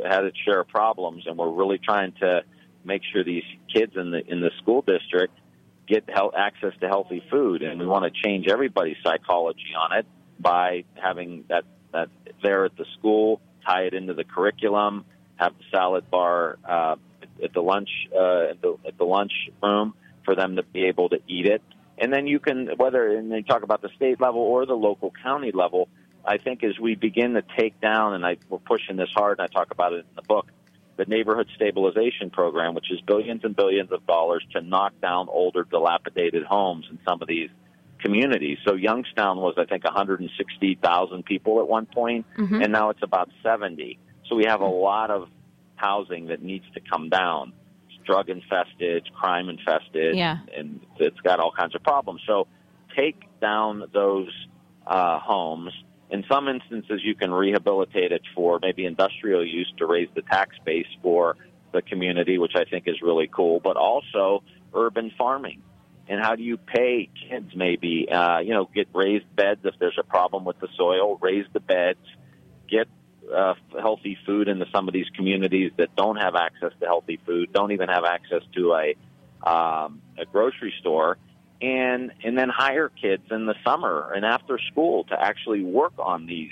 had 0.06 0.26
its 0.26 0.38
share 0.46 0.60
of 0.60 0.68
problems, 0.68 1.26
and 1.26 1.38
we're 1.38 1.50
really 1.52 1.78
trying 1.78 2.12
to 2.20 2.44
make 2.84 3.02
sure 3.12 3.24
these 3.24 3.46
kids 3.74 3.94
in 3.96 4.12
the 4.12 4.26
in 4.30 4.42
the 4.42 4.52
school 4.62 4.82
district 4.86 5.34
get 5.88 6.04
health, 6.10 6.34
access 6.38 6.74
to 6.82 6.88
healthy 6.90 7.24
food, 7.32 7.62
and 7.62 7.80
we 7.80 7.86
want 7.86 8.04
to 8.04 8.22
change 8.28 8.48
everybody's 8.50 8.98
psychology 9.02 9.74
on 9.80 9.98
it 9.98 10.06
by 10.40 10.84
having 10.96 11.46
that 11.48 11.64
that 11.94 12.10
there 12.44 12.66
at 12.66 12.76
the 12.78 12.86
school, 13.00 13.40
tie 13.68 13.84
it 13.84 13.94
into 13.94 14.14
the 14.14 14.24
curriculum, 14.24 15.06
have 15.36 15.54
the 15.58 15.64
salad 15.72 16.10
bar 16.10 16.58
uh, 16.68 16.96
at 17.44 17.54
the 17.54 17.62
lunch 17.62 17.90
uh, 18.14 18.52
at 18.52 18.62
the 18.62 18.78
at 18.86 18.98
the 18.98 19.04
lunch 19.04 19.34
room 19.62 19.94
for 20.26 20.36
them 20.36 20.56
to 20.56 20.64
be 20.64 20.86
able 20.86 21.10
to 21.10 21.20
eat 21.28 21.46
it, 21.46 21.62
and 21.98 22.12
then 22.12 22.28
you 22.28 22.40
can 22.40 22.70
whether 22.78 23.08
and 23.18 23.32
they 23.32 23.42
talk 23.42 23.64
about 23.64 23.82
the 23.82 23.90
state 23.96 24.20
level 24.20 24.42
or 24.42 24.66
the 24.66 24.76
local 24.76 25.12
county 25.24 25.52
level. 25.52 25.90
I 26.26 26.38
think 26.38 26.62
as 26.64 26.78
we 26.78 26.96
begin 26.96 27.36
to 27.36 27.44
take 27.58 27.80
down, 27.80 28.14
and 28.14 28.26
I, 28.26 28.36
we're 28.50 28.58
pushing 28.58 28.98
this 28.98 29.10
hard, 29.16 29.40
and 29.40 29.48
I 29.50 29.54
talk 29.54 29.72
about 29.72 29.94
it 29.94 30.00
in 30.00 30.16
the 30.18 30.24
book, 30.24 30.48
the 30.98 31.06
neighborhood 31.06 31.48
stabilization 31.56 32.32
program, 32.32 32.76
which 32.76 32.92
is 32.92 33.00
billions 33.00 33.46
and 33.46 33.56
billions 33.56 33.94
of 33.94 34.06
dollars 34.06 34.46
to 34.52 34.60
knock 34.60 34.94
down 35.02 35.30
older, 35.30 35.64
dilapidated 35.64 36.44
homes 36.44 36.86
in 36.92 37.00
some 37.08 37.22
of 37.22 37.30
these 37.30 37.50
communities. 38.00 38.58
So 38.66 38.76
Youngstown 38.76 39.38
was, 39.38 39.56
I 39.58 39.66
think, 39.66 39.84
160,000 39.84 41.26
people 41.26 41.60
at 41.60 41.68
one 41.68 41.86
point, 41.86 42.26
Mhm. 42.38 42.64
and 42.64 42.72
now 42.72 42.90
it's 42.90 43.02
about 43.04 43.30
70. 43.44 43.98
So 44.28 44.36
we 44.36 44.46
have 44.46 44.62
a 44.62 44.68
lot 44.68 45.10
of 45.10 45.30
housing 45.76 46.28
that 46.28 46.42
needs 46.42 46.66
to 46.74 46.80
come 46.80 47.10
down. 47.10 47.54
It's 47.90 47.98
drug 48.06 48.30
infested, 48.30 48.98
it's 48.98 49.10
crime 49.10 49.50
infested, 49.50 50.16
Yeah. 50.16 50.40
and 50.56 50.80
it's 50.98 51.20
got 51.22 51.40
all 51.40 51.52
kinds 51.52 51.76
of 51.76 51.84
problems. 51.84 52.22
So 52.26 52.48
take 52.96 53.24
down 53.40 53.84
those 53.94 54.30
uh, 54.86 55.20
homes. 55.20 55.74
In 56.10 56.24
some 56.32 56.48
instances, 56.48 57.02
you 57.04 57.14
can 57.14 57.34
rehabilitate 57.34 58.14
it 58.14 58.22
for 58.34 58.58
maybe 58.62 58.86
industrial 58.86 59.44
use 59.46 59.70
to 59.78 59.86
raise 59.86 60.08
the 60.16 60.22
tax 60.22 60.56
base 60.64 60.88
for 61.02 61.36
the 61.74 61.82
community, 61.82 62.38
which 62.38 62.56
I 62.56 62.64
think 62.64 62.88
is 62.88 63.02
really 63.02 63.28
cool, 63.28 63.60
but 63.60 63.76
also 63.76 64.44
urban 64.74 65.12
farming. 65.18 65.62
And 66.10 66.22
how 66.22 66.36
do 66.36 66.44
you 66.44 66.58
pay 66.58 67.10
kids 67.30 67.54
maybe, 67.56 68.08
uh, 68.10 68.40
you 68.40 68.52
know, 68.52 68.70
get 68.74 68.88
raised 68.94 69.26
beds 69.36 69.62
if 69.64 69.76
there's 69.80 69.98
a 70.00 70.04
problem 70.04 70.46
with 70.46 70.60
the 70.60 70.70
soil, 70.78 71.18
raise 71.22 71.46
the 71.52 71.60
beds, 71.60 72.00
get 72.70 72.88
uh, 73.34 73.56
healthy 73.80 74.18
food 74.26 74.48
into 74.48 74.66
some 74.72 74.88
of 74.88 74.94
these 74.94 75.10
communities 75.16 75.72
that 75.78 75.96
don't 75.96 76.16
have 76.16 76.36
access 76.36 76.72
to 76.80 76.86
healthy 76.86 77.20
food, 77.26 77.52
don't 77.52 77.72
even 77.72 77.90
have 77.90 78.06
access 78.06 78.42
to 78.56 78.74
a, 78.74 79.50
um, 79.50 80.02
a 80.18 80.26
grocery 80.26 80.74
store, 80.80 81.18
and 81.62 82.12
and 82.24 82.38
then 82.38 82.50
hire 82.50 82.90
kids 82.90 83.24
in 83.32 83.46
the 83.46 83.56
summer 83.66 84.12
and 84.16 84.24
after 84.24 84.60
school 84.72 85.04
to 85.06 85.20
actually 85.20 85.64
work 85.64 85.94
on 85.98 86.26
these 86.26 86.52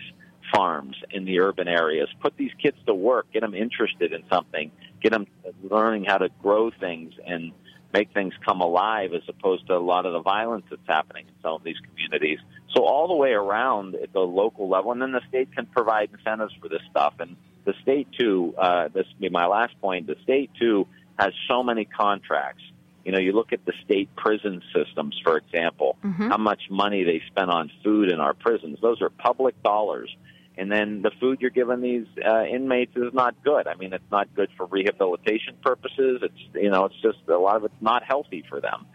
farms 0.53 0.95
in 1.12 1.26
the 1.26 1.39
urban 1.39 1.68
areas. 1.68 2.10
Put 2.20 2.38
these 2.38 2.51
kids 2.62 2.78
to 2.88 2.93
work, 2.93 3.28
get 3.32 3.41
them 3.41 3.53
interested 3.53 4.14
in 4.14 4.24
something, 4.30 4.72
get 5.01 5.12
them 5.12 5.28
learning 5.64 6.06
how 6.06 6.18
to 6.18 6.30
grow 6.41 6.72
things 6.72 7.14
and 7.26 7.51
make 7.96 8.14
things 8.14 8.34
come 8.46 8.60
alive 8.60 9.14
as 9.14 9.22
opposed 9.30 9.66
to 9.68 9.74
a 9.74 9.80
lot 9.80 10.06
of 10.06 10.12
the 10.14 10.22
violence 10.22 10.66
that's 10.70 10.82
happening 10.88 11.26
in 11.28 11.34
some 11.41 11.54
of 11.54 11.64
these 11.64 11.80
communities. 11.88 12.39
So 12.74 12.84
all 12.84 13.08
the 13.08 13.16
way 13.16 13.32
around 13.32 13.96
at 13.96 14.12
the 14.12 14.20
local 14.20 14.68
level, 14.68 14.91
and 14.91 15.02
then 15.02 15.14
the 15.14 15.22
state 15.30 15.54
can 15.56 15.66
provide 15.66 16.10
incentives 16.12 16.54
for 16.62 16.68
this 16.68 16.82
stuff. 16.91 17.14
And 17.20 17.38
the 17.64 17.74
state 17.82 18.08
too, 18.20 18.54
uh, 18.58 18.89
this 18.89 19.06
will 19.14 19.22
be 19.22 19.30
my 19.30 19.46
last 19.46 19.80
point, 19.80 20.08
the 20.08 20.18
state 20.24 20.52
too 20.60 20.88
has 21.18 21.32
so 21.48 21.64
many 21.64 21.86
contracts. 21.86 22.64
You 23.06 23.14
know, 23.14 23.20
you 23.20 23.32
look 23.32 23.54
at 23.54 23.64
the 23.66 23.74
state 23.86 24.14
prison 24.18 24.62
systems, 24.74 25.18
for 25.24 25.38
example, 25.38 25.98
Mhm. 26.04 26.30
how 26.30 26.38
much 26.38 26.64
money 26.70 27.04
they 27.04 27.22
spend 27.28 27.50
on 27.50 27.72
food 27.84 28.12
in 28.12 28.20
our 28.20 28.34
prisons. 28.34 28.80
Those 28.82 29.02
are 29.02 29.10
public 29.10 29.56
dollars. 29.64 30.14
And 30.58 30.72
then 30.72 31.01
the 31.01 31.12
food 31.20 31.41
you're 31.41 31.49
giving 31.49 31.82
these 31.82 32.06
uh, 32.26 32.43
inmates 32.43 32.95
is 32.95 33.14
not 33.14 33.36
good. 33.43 33.68
I 33.68 33.76
mean, 33.76 33.93
it's 33.93 34.12
not 34.12 34.34
good 34.36 34.49
for 34.56 34.66
rehabilitation 34.66 35.56
purposes. 35.62 36.22
It's 36.22 36.56
you 36.56 36.70
know, 36.70 36.86
it's 36.86 37.01
just 37.01 37.18
a 37.28 37.38
lot 37.38 37.58
of 37.58 37.66
it's 37.66 37.82
not 37.82 38.03
healthy 38.03 38.43
for 38.47 38.62
them. 38.62 38.86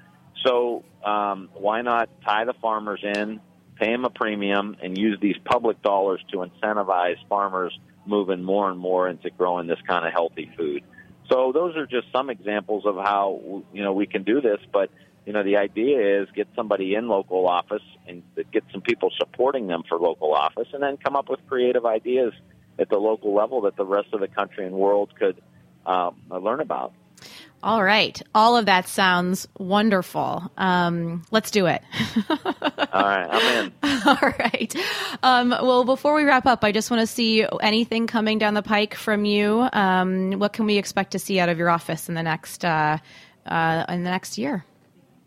So 0.44 0.84
um, 1.04 1.50
why 1.54 1.82
not 1.82 2.08
tie 2.24 2.44
the 2.44 2.54
farmers 2.54 3.00
in, 3.02 3.40
pay 3.76 3.92
them 3.92 4.04
a 4.06 4.10
premium, 4.10 4.76
and 4.82 4.96
use 4.96 5.18
these 5.20 5.36
public 5.44 5.82
dollars 5.82 6.22
to 6.32 6.38
incentivize 6.38 7.16
farmers 7.28 7.78
moving 8.06 8.42
more 8.42 8.70
and 8.70 8.78
more 8.78 9.08
into 9.08 9.28
growing 9.30 9.66
this 9.66 9.80
kind 9.86 10.06
of 10.06 10.12
healthy 10.12 10.50
food? 10.56 10.82
So 11.30 11.52
those 11.52 11.76
are 11.76 11.86
just 11.86 12.06
some 12.10 12.30
examples 12.30 12.86
of 12.86 12.96
how 12.96 13.62
you 13.72 13.82
know 13.82 13.92
we 13.92 14.06
can 14.06 14.22
do 14.22 14.40
this. 14.40 14.58
But 14.72 14.90
you 15.26 15.32
know 15.32 15.42
the 15.42 15.56
idea 15.56 16.22
is 16.22 16.28
get 16.34 16.48
somebody 16.56 16.94
in 16.94 17.08
local 17.08 17.46
office 17.46 17.82
and 18.06 18.22
get 18.52 18.64
some 18.72 18.80
people 18.80 19.10
supporting 19.18 19.66
them 19.66 19.82
for 19.88 19.98
local 19.98 20.34
office, 20.34 20.68
and 20.72 20.82
then 20.82 20.96
come 20.96 21.16
up 21.16 21.28
with 21.28 21.40
creative 21.48 21.86
ideas 21.86 22.32
at 22.78 22.88
the 22.88 22.96
local 22.96 23.34
level 23.34 23.60
that 23.62 23.76
the 23.76 23.84
rest 23.84 24.08
of 24.12 24.20
the 24.20 24.28
country 24.28 24.66
and 24.66 24.74
world 24.74 25.10
could 25.18 25.40
um, 25.86 26.16
learn 26.30 26.60
about. 26.60 26.92
All 27.62 27.84
right. 27.84 28.20
All 28.34 28.56
of 28.56 28.66
that 28.66 28.88
sounds 28.88 29.46
wonderful. 29.58 30.50
Um, 30.56 31.24
let's 31.30 31.50
do 31.50 31.66
it. 31.66 31.82
All 32.30 33.02
right, 33.02 33.28
I'm 33.30 33.64
in. 33.64 33.72
All 34.06 34.32
right. 34.38 34.74
Um, 35.22 35.50
well, 35.50 35.84
before 35.84 36.14
we 36.14 36.24
wrap 36.24 36.46
up, 36.46 36.64
I 36.64 36.72
just 36.72 36.90
want 36.90 37.02
to 37.02 37.06
see 37.06 37.44
anything 37.60 38.06
coming 38.06 38.38
down 38.38 38.54
the 38.54 38.62
pike 38.62 38.94
from 38.94 39.26
you. 39.26 39.68
Um, 39.74 40.32
what 40.32 40.54
can 40.54 40.64
we 40.64 40.78
expect 40.78 41.12
to 41.12 41.18
see 41.18 41.38
out 41.38 41.50
of 41.50 41.58
your 41.58 41.68
office 41.68 42.08
in 42.08 42.14
the 42.14 42.22
next 42.22 42.64
uh, 42.64 42.96
uh, 43.44 43.84
in 43.90 44.04
the 44.04 44.10
next 44.10 44.38
year? 44.38 44.64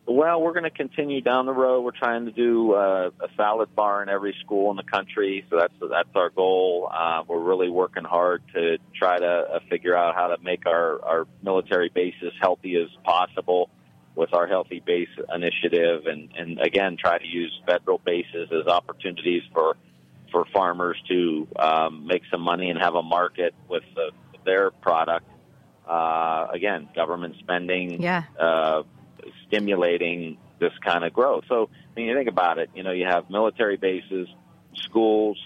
Well, 0.06 0.41
we're 0.41 0.51
going 0.51 0.64
to 0.64 0.70
continue 0.70 1.22
down 1.22 1.45
the 1.45 1.54
road. 1.54 1.82
We're 1.82 1.91
trying 1.91 2.26
to 2.26 2.32
do 2.32 2.74
uh, 2.74 3.12
a 3.22 3.28
salad 3.38 3.74
bar 3.74 4.04
in 4.04 4.10
every 4.10 4.36
school 4.43 4.70
in 4.70 4.76
the 4.76 4.84
country, 4.84 5.45
so 5.49 5.58
that's 5.58 5.74
that's 5.80 6.10
our 6.16 6.30
goal. 6.30 6.89
Uh, 6.93 7.24
we're 7.26 7.39
really 7.39 7.70
working 7.70 8.04
hard 8.04 8.43
to 8.54 8.80
try 8.93 9.18
to 9.18 9.26
uh, 9.26 9.60
figure 9.70 9.95
out 9.95 10.14
how 10.16 10.28
to 10.28 10.43
make 10.43 10.66
our 10.66 11.01
our 11.06 11.28
military 11.41 11.89
bases 11.89 12.34
healthy 12.41 12.76
as 12.76 12.89
possible 13.06 13.70
with 14.16 14.34
our 14.34 14.45
healthy 14.45 14.82
base 14.86 15.08
initiative, 15.34 16.06
and 16.06 16.30
and 16.38 16.60
again 16.60 16.97
try 16.99 17.18
to 17.18 17.26
use 17.26 17.58
federal 17.66 17.99
bases 17.99 18.49
as 18.51 18.68
opportunities 18.68 19.43
for 19.54 19.78
for 20.34 20.43
farmers 20.54 20.97
to 21.08 21.47
um, 21.58 22.08
make 22.08 22.24
some 22.30 22.41
money 22.41 22.70
and 22.70 22.80
have 22.80 22.95
a 22.95 23.04
market 23.04 23.56
with 23.70 23.84
the, 23.95 24.12
their 24.43 24.72
product. 24.72 25.26
Uh, 25.88 26.47
again, 26.51 26.89
government 26.93 27.36
spending. 27.39 28.01
Yeah. 28.01 28.24
Uh, 28.38 28.84
stimulating 29.54 30.38
this 30.60 30.72
kind 30.86 31.04
of 31.04 31.14
growth. 31.14 31.43
So, 31.47 31.70
I 31.74 31.99
mean, 31.99 32.08
you 32.08 32.16
think 32.16 32.30
about 32.30 32.58
it. 32.58 32.70
You 32.76 32.84
know, 32.84 32.91
you 32.91 33.06
have 33.06 33.30
military 33.30 33.78
bases, 33.78 34.28
schools, 34.76 35.38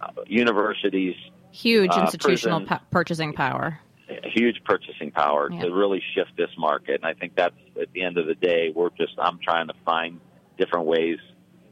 uh, 0.00 0.08
universities, 0.26 1.14
Huge 1.52 1.90
Uh, 1.90 2.02
institutional 2.02 2.60
prison. 2.60 2.78
pa- 2.78 2.84
purchasing 2.92 3.32
power. 3.32 3.80
huge 4.24 4.62
purchasing 4.64 5.10
power 5.12 5.48
Yeah. 5.52 5.62
to 5.62 5.72
really 5.72 6.02
shift 6.14 6.36
this 6.36 6.50
market. 6.58 6.96
And 6.96 7.04
I 7.04 7.14
think 7.14 7.34
that's 7.36 7.54
at 7.80 7.92
the 7.92 8.02
end 8.02 8.18
of 8.18 8.26
the 8.26 8.34
day, 8.34 8.72
we're 8.74 8.90
just 8.90 9.14
I'm 9.18 9.38
trying 9.38 9.68
to 9.68 9.74
find 9.84 10.20
different 10.58 10.86
ways 10.86 11.18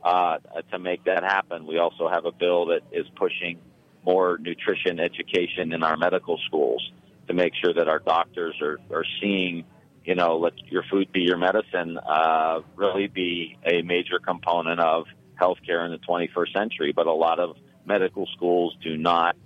uh, 0.04 0.38
to 0.70 0.78
make 0.78 1.02
that 1.04 1.22
happen. 1.24 1.66
We 1.66 1.78
also 1.78 2.08
have 2.08 2.24
a 2.26 2.30
bill 2.32 2.66
that 2.66 2.82
is 2.92 3.06
pushing 3.16 3.58
more 4.04 4.38
nutrition 4.40 5.00
education 5.00 5.72
in 5.72 5.82
our 5.82 5.96
medical 5.96 6.38
schools 6.46 6.92
to 7.26 7.34
make 7.34 7.54
sure 7.56 7.74
that 7.74 7.88
our 7.88 7.98
doctors 7.98 8.54
are, 8.62 8.78
are 8.92 9.04
seeing, 9.20 9.64
you 10.08 10.14
know, 10.14 10.38
let 10.38 10.54
your 10.70 10.82
food 10.90 11.12
be 11.12 11.20
your 11.20 11.36
medicine, 11.36 11.98
uh, 11.98 12.60
really 12.76 13.08
be 13.08 13.58
a 13.66 13.82
major 13.82 14.18
component 14.18 14.80
of 14.80 15.04
healthcare 15.38 15.84
in 15.84 15.92
the 15.92 15.98
21st 15.98 16.52
century. 16.54 16.92
But 16.96 17.06
a 17.06 17.12
lot 17.12 17.38
of 17.38 17.56
medical 17.84 18.26
schools 18.34 18.74
do 18.82 18.96
not 18.96 19.36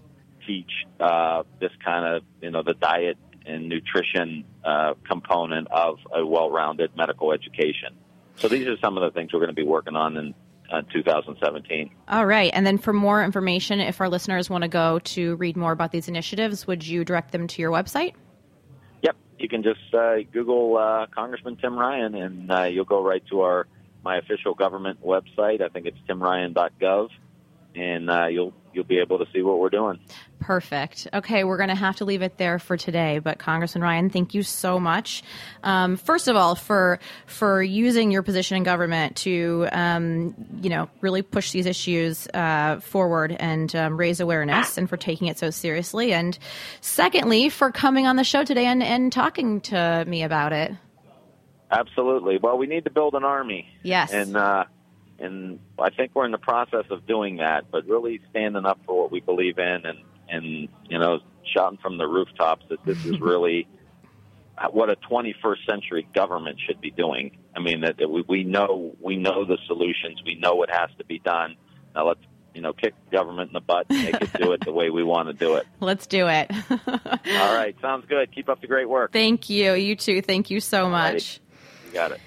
teach 0.46 0.70
uh, 1.00 1.42
this 1.60 1.72
kind 1.84 2.06
of, 2.06 2.22
you 2.40 2.52
know, 2.52 2.62
the 2.62 2.74
diet 2.74 3.18
and 3.44 3.68
nutrition 3.68 4.44
uh, 4.64 4.94
component 5.04 5.66
of 5.72 5.98
a 6.14 6.24
well-rounded 6.24 6.96
medical 6.96 7.32
education. 7.32 7.96
So 8.36 8.46
these 8.46 8.68
are 8.68 8.76
some 8.78 8.96
of 8.96 9.02
the 9.02 9.10
things 9.10 9.32
we're 9.32 9.40
going 9.40 9.48
to 9.48 9.60
be 9.60 9.66
working 9.66 9.96
on 9.96 10.16
in 10.16 10.32
uh, 10.72 10.82
2017. 10.92 11.90
All 12.06 12.24
right. 12.24 12.52
And 12.54 12.64
then 12.64 12.78
for 12.78 12.92
more 12.92 13.24
information, 13.24 13.80
if 13.80 14.00
our 14.00 14.08
listeners 14.08 14.48
want 14.48 14.62
to 14.62 14.68
go 14.68 15.00
to 15.00 15.34
read 15.36 15.56
more 15.56 15.72
about 15.72 15.90
these 15.90 16.06
initiatives, 16.06 16.68
would 16.68 16.86
you 16.86 17.04
direct 17.04 17.32
them 17.32 17.48
to 17.48 17.60
your 17.60 17.72
website? 17.72 18.14
You 19.38 19.48
can 19.48 19.62
just 19.62 19.94
uh, 19.94 20.16
Google 20.32 20.76
uh, 20.76 21.06
Congressman 21.06 21.56
Tim 21.56 21.76
Ryan, 21.78 22.14
and 22.14 22.50
uh, 22.50 22.62
you'll 22.64 22.84
go 22.84 23.02
right 23.02 23.24
to 23.28 23.42
our 23.42 23.66
my 24.04 24.16
official 24.18 24.54
government 24.54 25.04
website. 25.04 25.60
I 25.62 25.68
think 25.68 25.86
it's 25.86 25.98
timryan.gov, 26.08 27.08
and 27.74 28.10
uh, 28.10 28.26
you'll 28.26 28.52
you'll 28.72 28.84
be 28.84 28.98
able 28.98 29.18
to 29.18 29.26
see 29.32 29.42
what 29.42 29.58
we're 29.58 29.70
doing. 29.70 29.98
Perfect. 30.40 31.06
Okay, 31.12 31.44
we're 31.44 31.56
going 31.56 31.68
to 31.68 31.74
have 31.74 31.96
to 31.96 32.04
leave 32.04 32.22
it 32.22 32.36
there 32.36 32.58
for 32.58 32.76
today. 32.76 33.18
But 33.18 33.38
Congressman 33.38 33.82
Ryan, 33.82 34.10
thank 34.10 34.34
you 34.34 34.42
so 34.42 34.80
much. 34.80 35.22
Um, 35.62 35.96
first 35.96 36.26
of 36.26 36.36
all, 36.36 36.54
for 36.54 36.98
for 37.26 37.62
using 37.62 38.10
your 38.10 38.22
position 38.22 38.56
in 38.56 38.62
government 38.62 39.16
to 39.18 39.68
um, 39.72 40.34
you 40.60 40.70
know 40.70 40.88
really 41.00 41.22
push 41.22 41.52
these 41.52 41.66
issues 41.66 42.26
uh, 42.34 42.80
forward 42.80 43.36
and 43.38 43.74
um, 43.76 43.96
raise 43.96 44.20
awareness, 44.20 44.78
and 44.78 44.88
for 44.88 44.96
taking 44.96 45.28
it 45.28 45.38
so 45.38 45.50
seriously. 45.50 46.12
And 46.12 46.38
secondly, 46.80 47.48
for 47.48 47.70
coming 47.70 48.06
on 48.06 48.16
the 48.16 48.24
show 48.24 48.44
today 48.44 48.66
and, 48.66 48.82
and 48.82 49.12
talking 49.12 49.60
to 49.62 50.04
me 50.06 50.22
about 50.22 50.52
it. 50.52 50.72
Absolutely. 51.70 52.38
Well, 52.42 52.58
we 52.58 52.66
need 52.66 52.84
to 52.84 52.90
build 52.90 53.14
an 53.14 53.24
army. 53.24 53.66
Yes. 53.82 54.12
And 54.12 54.36
uh, 54.36 54.64
and 55.22 55.60
I 55.78 55.90
think 55.90 56.12
we're 56.14 56.26
in 56.26 56.32
the 56.32 56.38
process 56.38 56.84
of 56.90 57.06
doing 57.06 57.36
that, 57.36 57.70
but 57.70 57.86
really 57.86 58.20
standing 58.30 58.66
up 58.66 58.80
for 58.84 59.00
what 59.00 59.12
we 59.12 59.20
believe 59.20 59.58
in, 59.58 59.86
and 59.86 59.98
and 60.28 60.68
you 60.88 60.98
know, 60.98 61.20
shouting 61.54 61.78
from 61.78 61.98
the 61.98 62.06
rooftops 62.06 62.64
that 62.68 62.84
this 62.84 63.04
is 63.04 63.20
really 63.20 63.68
what 64.70 64.90
a 64.90 64.96
21st 64.96 65.66
century 65.66 66.06
government 66.14 66.58
should 66.66 66.80
be 66.80 66.90
doing. 66.90 67.36
I 67.56 67.60
mean, 67.60 67.80
that, 67.80 67.96
that 67.98 68.08
we, 68.08 68.24
we 68.28 68.44
know 68.44 68.94
we 69.00 69.16
know 69.16 69.44
the 69.44 69.58
solutions, 69.66 70.20
we 70.24 70.34
know 70.34 70.54
what 70.54 70.70
has 70.70 70.90
to 70.98 71.04
be 71.04 71.18
done. 71.18 71.56
Now 71.94 72.08
let's 72.08 72.20
you 72.54 72.60
know 72.60 72.72
kick 72.72 72.94
government 73.10 73.50
in 73.50 73.52
the 73.54 73.60
butt, 73.60 73.86
and 73.90 74.04
make 74.04 74.20
it 74.20 74.32
do 74.34 74.52
it 74.52 74.64
the 74.64 74.72
way 74.72 74.90
we 74.90 75.04
want 75.04 75.28
to 75.28 75.34
do 75.34 75.54
it. 75.54 75.66
Let's 75.80 76.06
do 76.06 76.28
it. 76.28 76.50
All 76.70 77.54
right, 77.54 77.74
sounds 77.80 78.06
good. 78.08 78.32
Keep 78.34 78.48
up 78.48 78.60
the 78.60 78.66
great 78.66 78.88
work. 78.88 79.12
Thank 79.12 79.48
you. 79.48 79.74
You 79.74 79.96
too. 79.96 80.20
Thank 80.20 80.50
you 80.50 80.60
so 80.60 80.88
much. 80.88 81.40
You 81.86 81.92
got 81.92 82.12
it. 82.12 82.20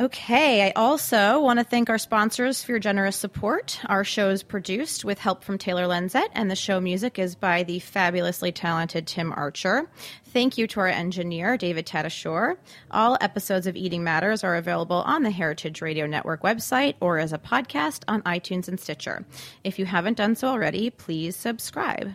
Okay, 0.00 0.64
I 0.64 0.70
also 0.76 1.40
want 1.40 1.58
to 1.58 1.64
thank 1.64 1.90
our 1.90 1.98
sponsors 1.98 2.62
for 2.62 2.70
your 2.70 2.78
generous 2.78 3.16
support. 3.16 3.80
Our 3.86 4.04
show 4.04 4.30
is 4.30 4.44
produced 4.44 5.04
with 5.04 5.18
help 5.18 5.42
from 5.42 5.58
Taylor 5.58 5.86
Lenzette, 5.86 6.28
and 6.34 6.48
the 6.48 6.54
show 6.54 6.80
music 6.80 7.18
is 7.18 7.34
by 7.34 7.64
the 7.64 7.80
fabulously 7.80 8.52
talented 8.52 9.08
Tim 9.08 9.32
Archer. 9.32 9.90
Thank 10.32 10.58
you 10.58 10.66
to 10.68 10.80
our 10.80 10.88
engineer, 10.88 11.56
David 11.56 11.86
Tadashore. 11.86 12.58
All 12.90 13.16
episodes 13.18 13.66
of 13.66 13.76
Eating 13.76 14.04
Matters 14.04 14.44
are 14.44 14.56
available 14.56 14.98
on 15.06 15.22
the 15.22 15.30
Heritage 15.30 15.80
Radio 15.80 16.06
Network 16.06 16.42
website 16.42 16.96
or 17.00 17.18
as 17.18 17.32
a 17.32 17.38
podcast 17.38 18.02
on 18.08 18.20
iTunes 18.22 18.68
and 18.68 18.78
Stitcher. 18.78 19.24
If 19.64 19.78
you 19.78 19.86
haven't 19.86 20.18
done 20.18 20.36
so 20.36 20.48
already, 20.48 20.90
please 20.90 21.34
subscribe. 21.34 22.14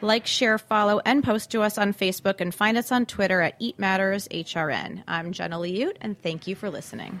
Like, 0.00 0.24
share, 0.24 0.58
follow, 0.58 1.00
and 1.04 1.24
post 1.24 1.50
to 1.50 1.62
us 1.62 1.78
on 1.78 1.94
Facebook 1.94 2.40
and 2.40 2.54
find 2.54 2.78
us 2.78 2.92
on 2.92 3.06
Twitter 3.06 3.40
at 3.40 3.56
Eat 3.58 3.76
Matters 3.76 4.28
HRN. 4.28 5.02
I'm 5.08 5.32
Jenna 5.32 5.56
Liut, 5.56 5.96
and 6.00 6.16
thank 6.22 6.46
you 6.46 6.54
for 6.54 6.70
listening. 6.70 7.20